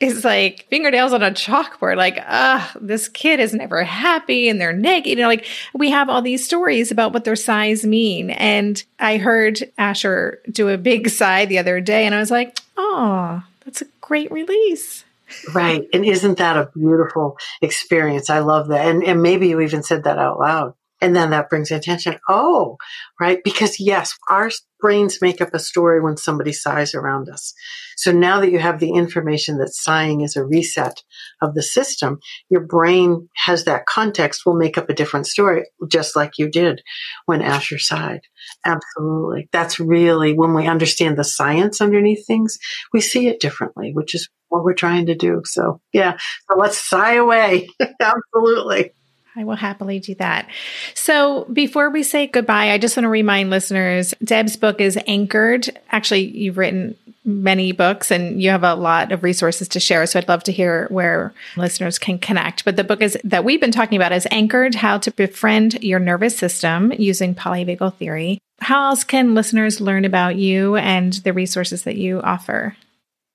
is 0.00 0.22
like 0.22 0.66
fingernails 0.68 1.14
on 1.14 1.22
a 1.22 1.30
chalkboard. 1.30 1.96
Like, 1.96 2.18
ah, 2.26 2.70
this 2.78 3.08
kid 3.08 3.40
is 3.40 3.54
never 3.54 3.84
happy 3.84 4.50
and 4.50 4.60
they're 4.60 4.74
negative. 4.74 5.16
You 5.16 5.24
know, 5.24 5.28
like 5.28 5.46
we 5.72 5.90
have 5.92 6.10
all 6.10 6.20
these 6.20 6.44
stories 6.44 6.90
about 6.90 7.14
what 7.14 7.24
their 7.24 7.36
sighs 7.36 7.86
mean. 7.86 8.28
And 8.28 8.84
I 8.98 9.16
heard 9.16 9.62
Asher 9.78 10.42
do 10.50 10.68
a 10.68 10.76
big 10.76 11.08
sigh 11.08 11.46
the 11.46 11.58
other 11.58 11.80
day 11.80 12.04
and 12.04 12.14
I 12.14 12.18
was 12.18 12.30
like, 12.30 12.58
oh, 12.76 13.42
that's 13.64 13.80
a 13.80 13.86
great 14.02 14.30
release. 14.30 15.04
Right. 15.52 15.84
And 15.92 16.04
isn't 16.04 16.38
that 16.38 16.56
a 16.56 16.70
beautiful 16.74 17.36
experience? 17.60 18.30
I 18.30 18.40
love 18.40 18.68
that. 18.68 18.86
And, 18.86 19.04
and 19.04 19.22
maybe 19.22 19.48
you 19.48 19.60
even 19.60 19.82
said 19.82 20.04
that 20.04 20.18
out 20.18 20.38
loud. 20.38 20.74
And 21.02 21.16
then 21.16 21.30
that 21.30 21.50
brings 21.50 21.72
attention. 21.72 22.16
Oh, 22.28 22.76
right. 23.20 23.40
Because 23.42 23.80
yes, 23.80 24.14
our 24.30 24.50
brains 24.78 25.18
make 25.20 25.40
up 25.40 25.52
a 25.52 25.58
story 25.58 26.00
when 26.00 26.16
somebody 26.16 26.52
sighs 26.52 26.94
around 26.94 27.28
us. 27.28 27.54
So 27.96 28.12
now 28.12 28.40
that 28.40 28.52
you 28.52 28.60
have 28.60 28.78
the 28.78 28.92
information 28.92 29.58
that 29.58 29.74
sighing 29.74 30.20
is 30.20 30.36
a 30.36 30.44
reset 30.44 31.02
of 31.42 31.54
the 31.54 31.62
system, 31.62 32.20
your 32.50 32.60
brain 32.60 33.28
has 33.34 33.64
that 33.64 33.86
context 33.86 34.42
will 34.46 34.56
make 34.56 34.78
up 34.78 34.88
a 34.88 34.94
different 34.94 35.26
story, 35.26 35.64
just 35.88 36.14
like 36.14 36.38
you 36.38 36.48
did 36.48 36.82
when 37.26 37.42
Asher 37.42 37.80
sighed. 37.80 38.22
Absolutely. 38.64 39.48
That's 39.50 39.80
really 39.80 40.34
when 40.34 40.54
we 40.54 40.68
understand 40.68 41.18
the 41.18 41.24
science 41.24 41.80
underneath 41.80 42.24
things, 42.26 42.58
we 42.92 43.00
see 43.00 43.26
it 43.26 43.40
differently, 43.40 43.90
which 43.92 44.14
is 44.14 44.28
what 44.52 44.64
we're 44.64 44.74
trying 44.74 45.06
to 45.06 45.14
do. 45.14 45.42
So 45.44 45.80
yeah, 45.92 46.18
so 46.50 46.58
let's 46.58 46.76
sigh 46.76 47.14
away. 47.14 47.68
Absolutely. 48.00 48.92
I 49.34 49.44
will 49.44 49.56
happily 49.56 49.98
do 49.98 50.14
that. 50.16 50.46
So 50.92 51.44
before 51.50 51.88
we 51.88 52.02
say 52.02 52.26
goodbye, 52.26 52.70
I 52.70 52.76
just 52.76 52.98
want 52.98 53.04
to 53.04 53.08
remind 53.08 53.48
listeners 53.48 54.12
Deb's 54.22 54.56
book 54.56 54.78
is 54.78 54.98
anchored. 55.06 55.70
Actually, 55.90 56.26
you've 56.36 56.58
written 56.58 56.96
many 57.24 57.72
books 57.72 58.10
and 58.10 58.42
you 58.42 58.50
have 58.50 58.64
a 58.64 58.74
lot 58.74 59.10
of 59.10 59.22
resources 59.22 59.68
to 59.68 59.80
share. 59.80 60.04
So 60.04 60.18
I'd 60.18 60.28
love 60.28 60.42
to 60.44 60.52
hear 60.52 60.86
where 60.90 61.32
listeners 61.56 61.98
can 61.98 62.18
connect. 62.18 62.64
But 62.66 62.76
the 62.76 62.84
book 62.84 63.00
is 63.00 63.16
that 63.24 63.44
we've 63.44 63.60
been 63.60 63.72
talking 63.72 63.96
about 63.96 64.12
is 64.12 64.26
anchored 64.30 64.74
how 64.74 64.98
to 64.98 65.10
befriend 65.12 65.82
your 65.82 66.00
nervous 66.00 66.36
system 66.36 66.92
using 66.92 67.34
polyvagal 67.34 67.94
theory. 67.94 68.38
How 68.60 68.90
else 68.90 69.02
can 69.02 69.34
listeners 69.34 69.80
learn 69.80 70.04
about 70.04 70.36
you 70.36 70.76
and 70.76 71.14
the 71.14 71.32
resources 71.32 71.84
that 71.84 71.96
you 71.96 72.20
offer? 72.20 72.76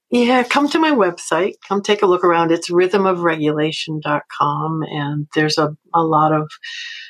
Yeah, 0.09 0.43
come 0.43 0.69
to 0.69 0.79
my 0.79 0.91
website. 0.91 1.55
Come 1.67 1.81
take 1.81 2.01
a 2.01 2.05
look 2.05 2.23
around. 2.23 2.51
It's 2.51 2.71
rhythmofregulation.com. 2.71 4.83
And 4.83 5.27
there's 5.35 5.57
a, 5.57 5.75
a 5.93 6.03
lot 6.03 6.33
of 6.33 6.49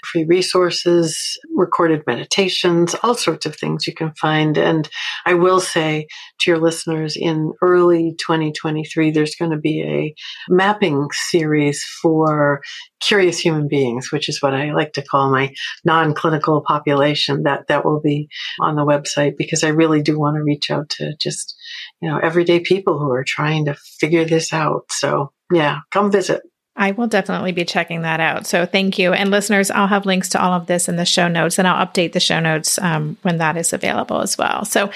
free 0.05 0.25
resources, 0.25 1.37
recorded 1.55 2.03
meditations, 2.07 2.95
all 3.03 3.15
sorts 3.15 3.45
of 3.45 3.55
things 3.55 3.87
you 3.87 3.93
can 3.93 4.13
find. 4.19 4.57
And 4.57 4.89
I 5.25 5.33
will 5.33 5.59
say 5.59 6.07
to 6.41 6.51
your 6.51 6.59
listeners 6.59 7.15
in 7.15 7.53
early 7.61 8.15
2023, 8.19 9.11
there's 9.11 9.35
going 9.35 9.51
to 9.51 9.57
be 9.57 9.81
a 9.83 10.15
mapping 10.53 11.07
series 11.29 11.83
for 12.01 12.61
curious 12.99 13.39
human 13.39 13.67
beings, 13.67 14.11
which 14.11 14.29
is 14.29 14.41
what 14.41 14.53
I 14.53 14.71
like 14.73 14.93
to 14.93 15.03
call 15.03 15.31
my 15.31 15.53
non-clinical 15.85 16.63
population 16.65 17.43
that, 17.43 17.67
that 17.67 17.85
will 17.85 18.01
be 18.01 18.29
on 18.59 18.75
the 18.75 18.85
website 18.85 19.37
because 19.37 19.63
I 19.63 19.69
really 19.69 20.01
do 20.01 20.19
want 20.19 20.37
to 20.37 20.43
reach 20.43 20.71
out 20.71 20.89
to 20.91 21.15
just 21.19 21.55
you 22.01 22.09
know, 22.09 22.19
everyday 22.19 22.59
people 22.59 22.99
who 22.99 23.11
are 23.11 23.23
trying 23.25 23.65
to 23.65 23.75
figure 23.99 24.25
this 24.25 24.53
out. 24.53 24.91
So 24.91 25.31
yeah, 25.51 25.79
come 25.91 26.11
visit. 26.11 26.41
I 26.77 26.91
will 26.91 27.07
definitely 27.07 27.51
be 27.53 27.65
checking 27.65 28.03
that 28.03 28.19
out. 28.19 28.45
So 28.45 28.67
thank 28.67 28.99
you. 28.99 29.11
And 29.11 29.31
listeners, 29.31 29.71
I'll 29.71 29.87
have 29.87 30.05
links 30.05 30.29
to 30.29 30.41
all 30.41 30.53
of 30.53 30.67
this 30.67 30.87
in 30.87 30.95
the 30.95 31.05
show 31.05 31.27
notes 31.27 31.57
and 31.57 31.67
I'll 31.67 31.85
update 31.85 32.13
the 32.13 32.19
show 32.19 32.39
notes 32.39 32.77
um, 32.77 33.17
when 33.23 33.39
that 33.39 33.57
is 33.57 33.73
available 33.73 34.21
as 34.21 34.37
well. 34.37 34.63
So, 34.63 34.91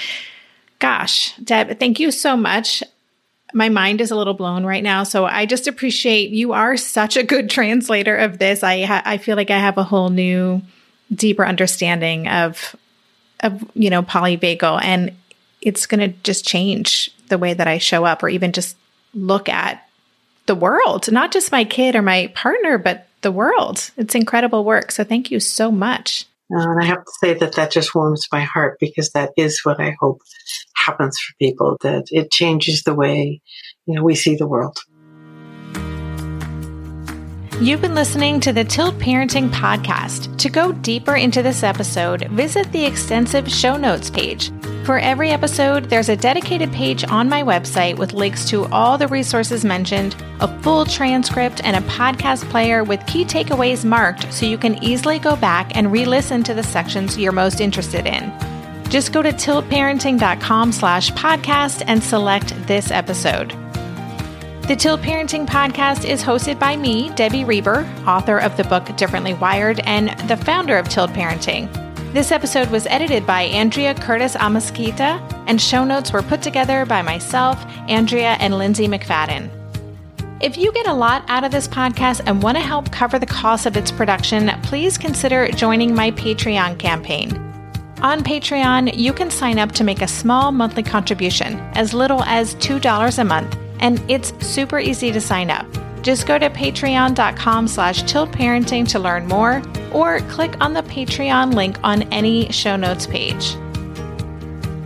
gosh, 0.77 1.36
Deb, 1.38 1.79
thank 1.79 1.99
you 1.99 2.11
so 2.11 2.38
much. 2.38 2.84
My 3.51 3.67
mind 3.67 3.99
is 3.99 4.11
a 4.11 4.15
little 4.15 4.36
blown 4.36 4.63
right 4.63 4.84
now. 4.84 5.03
So 5.03 5.25
I 5.25 5.47
just 5.47 5.67
appreciate 5.67 6.29
you 6.29 6.53
are 6.53 6.77
such 6.77 7.17
a 7.17 7.23
good 7.23 7.49
translator 7.49 8.15
of 8.15 8.38
this. 8.38 8.61
I, 8.61 8.84
ha- 8.84 9.01
I 9.03 9.17
feel 9.17 9.36
like 9.36 9.49
I 9.49 9.57
have 9.57 9.79
a 9.79 9.84
whole 9.84 10.09
new, 10.09 10.61
deeper 11.11 11.45
understanding 11.45 12.27
of, 12.27 12.75
of, 13.39 13.67
you 13.73 13.89
know, 13.89 14.03
polyvagal. 14.03 14.84
And 14.84 15.15
it's 15.61 15.88
going 15.88 15.99
to 15.99 16.15
just 16.19 16.45
change 16.45 17.11
the 17.29 17.39
way 17.39 17.55
that 17.55 17.67
I 17.67 17.79
show 17.79 18.05
up 18.05 18.21
or 18.21 18.29
even 18.29 18.51
just 18.51 18.77
look 19.15 19.49
at 19.49 19.88
the 20.46 20.56
world, 20.56 21.12
not 21.12 21.32
just 21.32 21.52
my 21.52 21.64
kid 21.64 21.96
or 21.96 22.02
my 22.02 22.32
partner, 22.36 22.78
but 22.78 23.08
the 23.22 23.32
world. 23.32 23.92
It's 23.98 24.16
incredible 24.16 24.66
work. 24.66 24.92
So 24.92 25.04
thank 25.04 25.32
you 25.32 25.39
so 25.39 25.72
much. 25.72 26.26
Uh, 26.54 26.60
and 26.60 26.84
I 26.84 26.86
have 26.86 27.06
to 27.06 27.12
say 27.22 27.34
that 27.36 27.56
that 27.56 27.72
just 27.72 27.96
warms 27.96 28.28
my 28.32 28.42
heart 28.42 28.78
because 28.80 29.12
that 29.12 29.32
is 29.38 29.62
what 29.64 29.80
I 29.80 29.96
hope 30.00 30.22
happens 30.76 31.18
for 31.20 31.34
people, 31.39 31.78
that 31.82 32.06
it 32.12 32.32
changes 32.32 32.84
the 32.84 32.94
way, 32.94 33.42
you 33.86 33.96
know, 33.96 34.04
we 34.04 34.16
see 34.16 34.36
the 34.36 34.48
world. 34.48 34.78
You've 37.62 37.82
been 37.82 37.94
listening 37.94 38.39
to 38.39 38.52
the 38.52 38.64
Tilt 38.64 38.96
Parenting 38.96 39.50
Podcast. 39.52 40.36
To 40.39 40.50
go 40.50 40.72
deeper 40.72 41.16
into 41.16 41.44
this 41.44 41.62
episode, 41.62 42.24
visit 42.32 42.72
the 42.72 42.84
extensive 42.84 43.50
show 43.50 43.78
notes 43.78 44.10
page. 44.10 44.52
For 44.84 44.97
every 44.97 45.29
episode, 45.29 45.86
there's 45.86 46.09
a 46.09 46.15
dedicated 46.15 46.71
page 46.71 47.03
on 47.03 47.29
my 47.29 47.43
website 47.43 47.97
with 47.97 48.13
links 48.13 48.49
to 48.49 48.65
all 48.65 48.97
the 48.97 49.07
resources 49.07 49.63
mentioned, 49.63 50.15
a 50.39 50.61
full 50.63 50.86
transcript, 50.86 51.61
and 51.63 51.75
a 51.75 51.88
podcast 51.88 52.49
player 52.49 52.84
with 52.84 53.05
key 53.05 53.23
takeaways 53.23 53.86
marked 53.86 54.34
so 54.34 54.47
you 54.47 54.57
can 54.57 54.84
easily 54.84 55.19
go 55.19 55.36
back 55.36 55.75
and 55.75 55.91
re-listen 55.91 56.41
to 56.43 56.55
the 56.55 56.63
sections 56.63 57.15
you're 57.15 57.32
most 57.32 57.61
interested 57.61 58.07
in. 58.07 58.34
Just 58.89 59.13
go 59.13 59.21
to 59.21 59.32
tiltparenting.com 59.32 60.71
slash 60.71 61.11
podcast 61.11 61.84
and 61.86 62.03
select 62.03 62.55
this 62.65 62.89
episode. 62.89 63.49
The 64.67 64.75
Tilt 64.75 65.01
Parenting 65.01 65.45
Podcast 65.45 66.09
is 66.09 66.23
hosted 66.23 66.57
by 66.57 66.75
me, 66.75 67.09
Debbie 67.09 67.43
Reber, 67.43 67.88
author 68.07 68.39
of 68.39 68.57
the 68.57 68.63
book 68.63 68.95
Differently 68.97 69.36
Wired 69.36 69.79
and 69.82 70.09
the 70.27 70.38
founder 70.38 70.77
of 70.77 70.89
Tilt 70.89 71.11
Parenting. 71.11 71.69
This 72.14 72.34
episode 72.34 72.70
was 72.72 72.88
edited 72.88 73.26
by 73.26 73.43
Andrea 73.43 73.95
Curtis 73.95 74.36
Amasquita, 74.36 75.22
and 75.47 75.62
show 75.62 75.86
notes 75.86 76.12
were 76.12 76.22
put 76.22 76.41
together 76.41 76.86
by 76.86 77.01
myself, 77.01 77.57
Andrea, 77.88 78.36
and 78.41 78.57
Lindsay 78.57 78.86
McFadden. 78.86 79.49
If 80.41 80.57
you 80.57 80.74
get 80.74 80.88
a 80.88 80.93
lot 80.93 81.24
out 81.30 81.45
of 81.45 81.53
this 81.53 81.70
podcast 81.70 82.24
and 82.26 82.43
want 82.43 82.57
to 82.57 82.64
help 82.64 82.91
cover 82.91 83.18
the 83.18 83.26
cost 83.26 83.66
of 83.66 83.78
its 83.78 83.93
production, 83.93 84.51
please 84.62 84.97
consider 84.97 85.47
joining 85.51 85.95
my 85.95 86.12
Patreon 86.12 86.78
campaign. 86.78 87.32
On 88.01 88.22
Patreon, 88.22 88.93
you 88.97 89.14
can 89.14 89.32
sign 89.32 89.57
up 89.57 89.72
to 89.72 89.86
make 89.86 90.01
a 90.01 90.07
small 90.07 90.51
monthly 90.51 90.84
contribution, 90.84 91.62
as 91.76 91.93
little 91.93 92.24
as 92.24 92.55
$2 92.55 93.20
a 93.20 93.24
month, 93.24 93.57
and 93.80 94.03
it's 94.12 94.34
super 94.45 94.80
easy 94.80 95.14
to 95.14 95.22
sign 95.22 95.49
up. 95.49 95.66
Just 96.02 96.26
go 96.28 96.38
to 96.38 96.49
patreon.com 96.49 97.68
slash 97.68 98.04
tiltparenting 98.04 98.88
to 98.89 98.99
learn 98.99 99.28
more, 99.28 99.62
or 99.91 100.20
click 100.22 100.56
on 100.60 100.74
the 100.74 100.84
Patreon 100.84 101.54
link 101.54 101.78
on 101.84 102.04
any 102.14 102.52
show 102.52 102.76
notes 102.76 103.06
page. 103.06 103.56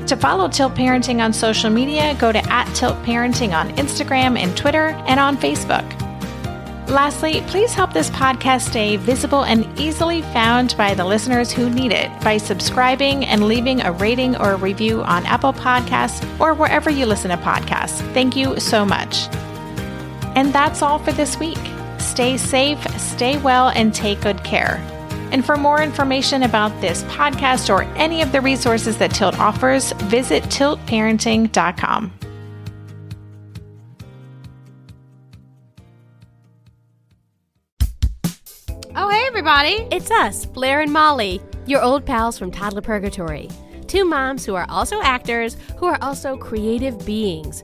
To 0.07 0.15
follow 0.15 0.47
Tilt 0.47 0.75
Parenting 0.75 1.23
on 1.23 1.33
social 1.33 1.71
media, 1.71 2.15
go 2.19 2.31
to 2.31 2.37
at 2.51 2.71
Tilt 2.75 2.95
Parenting 3.03 3.53
on 3.53 3.69
Instagram 3.75 4.37
and 4.37 4.55
Twitter 4.55 4.89
and 5.07 5.19
on 5.19 5.35
Facebook. 5.35 5.83
Lastly, 6.87 7.41
please 7.47 7.73
help 7.73 7.93
this 7.93 8.11
podcast 8.11 8.69
stay 8.69 8.97
visible 8.97 9.43
and 9.43 9.67
easily 9.79 10.21
found 10.21 10.77
by 10.77 10.93
the 10.93 11.03
listeners 11.03 11.51
who 11.51 11.71
need 11.71 11.91
it 11.91 12.11
by 12.21 12.37
subscribing 12.37 13.25
and 13.25 13.47
leaving 13.47 13.81
a 13.81 13.91
rating 13.93 14.35
or 14.37 14.51
a 14.51 14.57
review 14.57 15.01
on 15.01 15.25
Apple 15.25 15.53
Podcasts 15.53 16.23
or 16.39 16.53
wherever 16.53 16.91
you 16.91 17.07
listen 17.07 17.31
to 17.31 17.37
podcasts. 17.37 18.01
Thank 18.13 18.35
you 18.35 18.59
so 18.59 18.85
much. 18.85 19.27
And 20.35 20.53
that's 20.53 20.81
all 20.81 20.99
for 20.99 21.11
this 21.11 21.39
week. 21.39 21.59
Stay 21.97 22.37
safe, 22.37 22.79
stay 22.99 23.37
well, 23.37 23.69
and 23.69 23.93
take 23.93 24.21
good 24.21 24.43
care. 24.43 24.77
And 25.31 25.45
for 25.45 25.57
more 25.57 25.81
information 25.81 26.43
about 26.43 26.79
this 26.81 27.03
podcast 27.03 27.73
or 27.73 27.83
any 27.97 28.21
of 28.21 28.31
the 28.31 28.41
resources 28.41 28.97
that 28.99 29.11
Tilt 29.11 29.37
offers, 29.39 29.91
visit 29.93 30.43
tiltparenting.com. 30.43 32.13
Oh, 38.97 39.09
hey, 39.09 39.25
everybody. 39.27 39.87
It's 39.91 40.09
us, 40.09 40.45
Blair 40.45 40.79
and 40.79 40.93
Molly, 40.93 41.41
your 41.65 41.81
old 41.81 42.05
pals 42.05 42.37
from 42.39 42.51
Toddler 42.51 42.81
Purgatory. 42.81 43.49
Two 43.87 44.05
moms 44.05 44.45
who 44.45 44.55
are 44.55 44.65
also 44.69 45.01
actors, 45.01 45.57
who 45.77 45.85
are 45.85 45.97
also 46.01 46.37
creative 46.37 47.05
beings, 47.05 47.63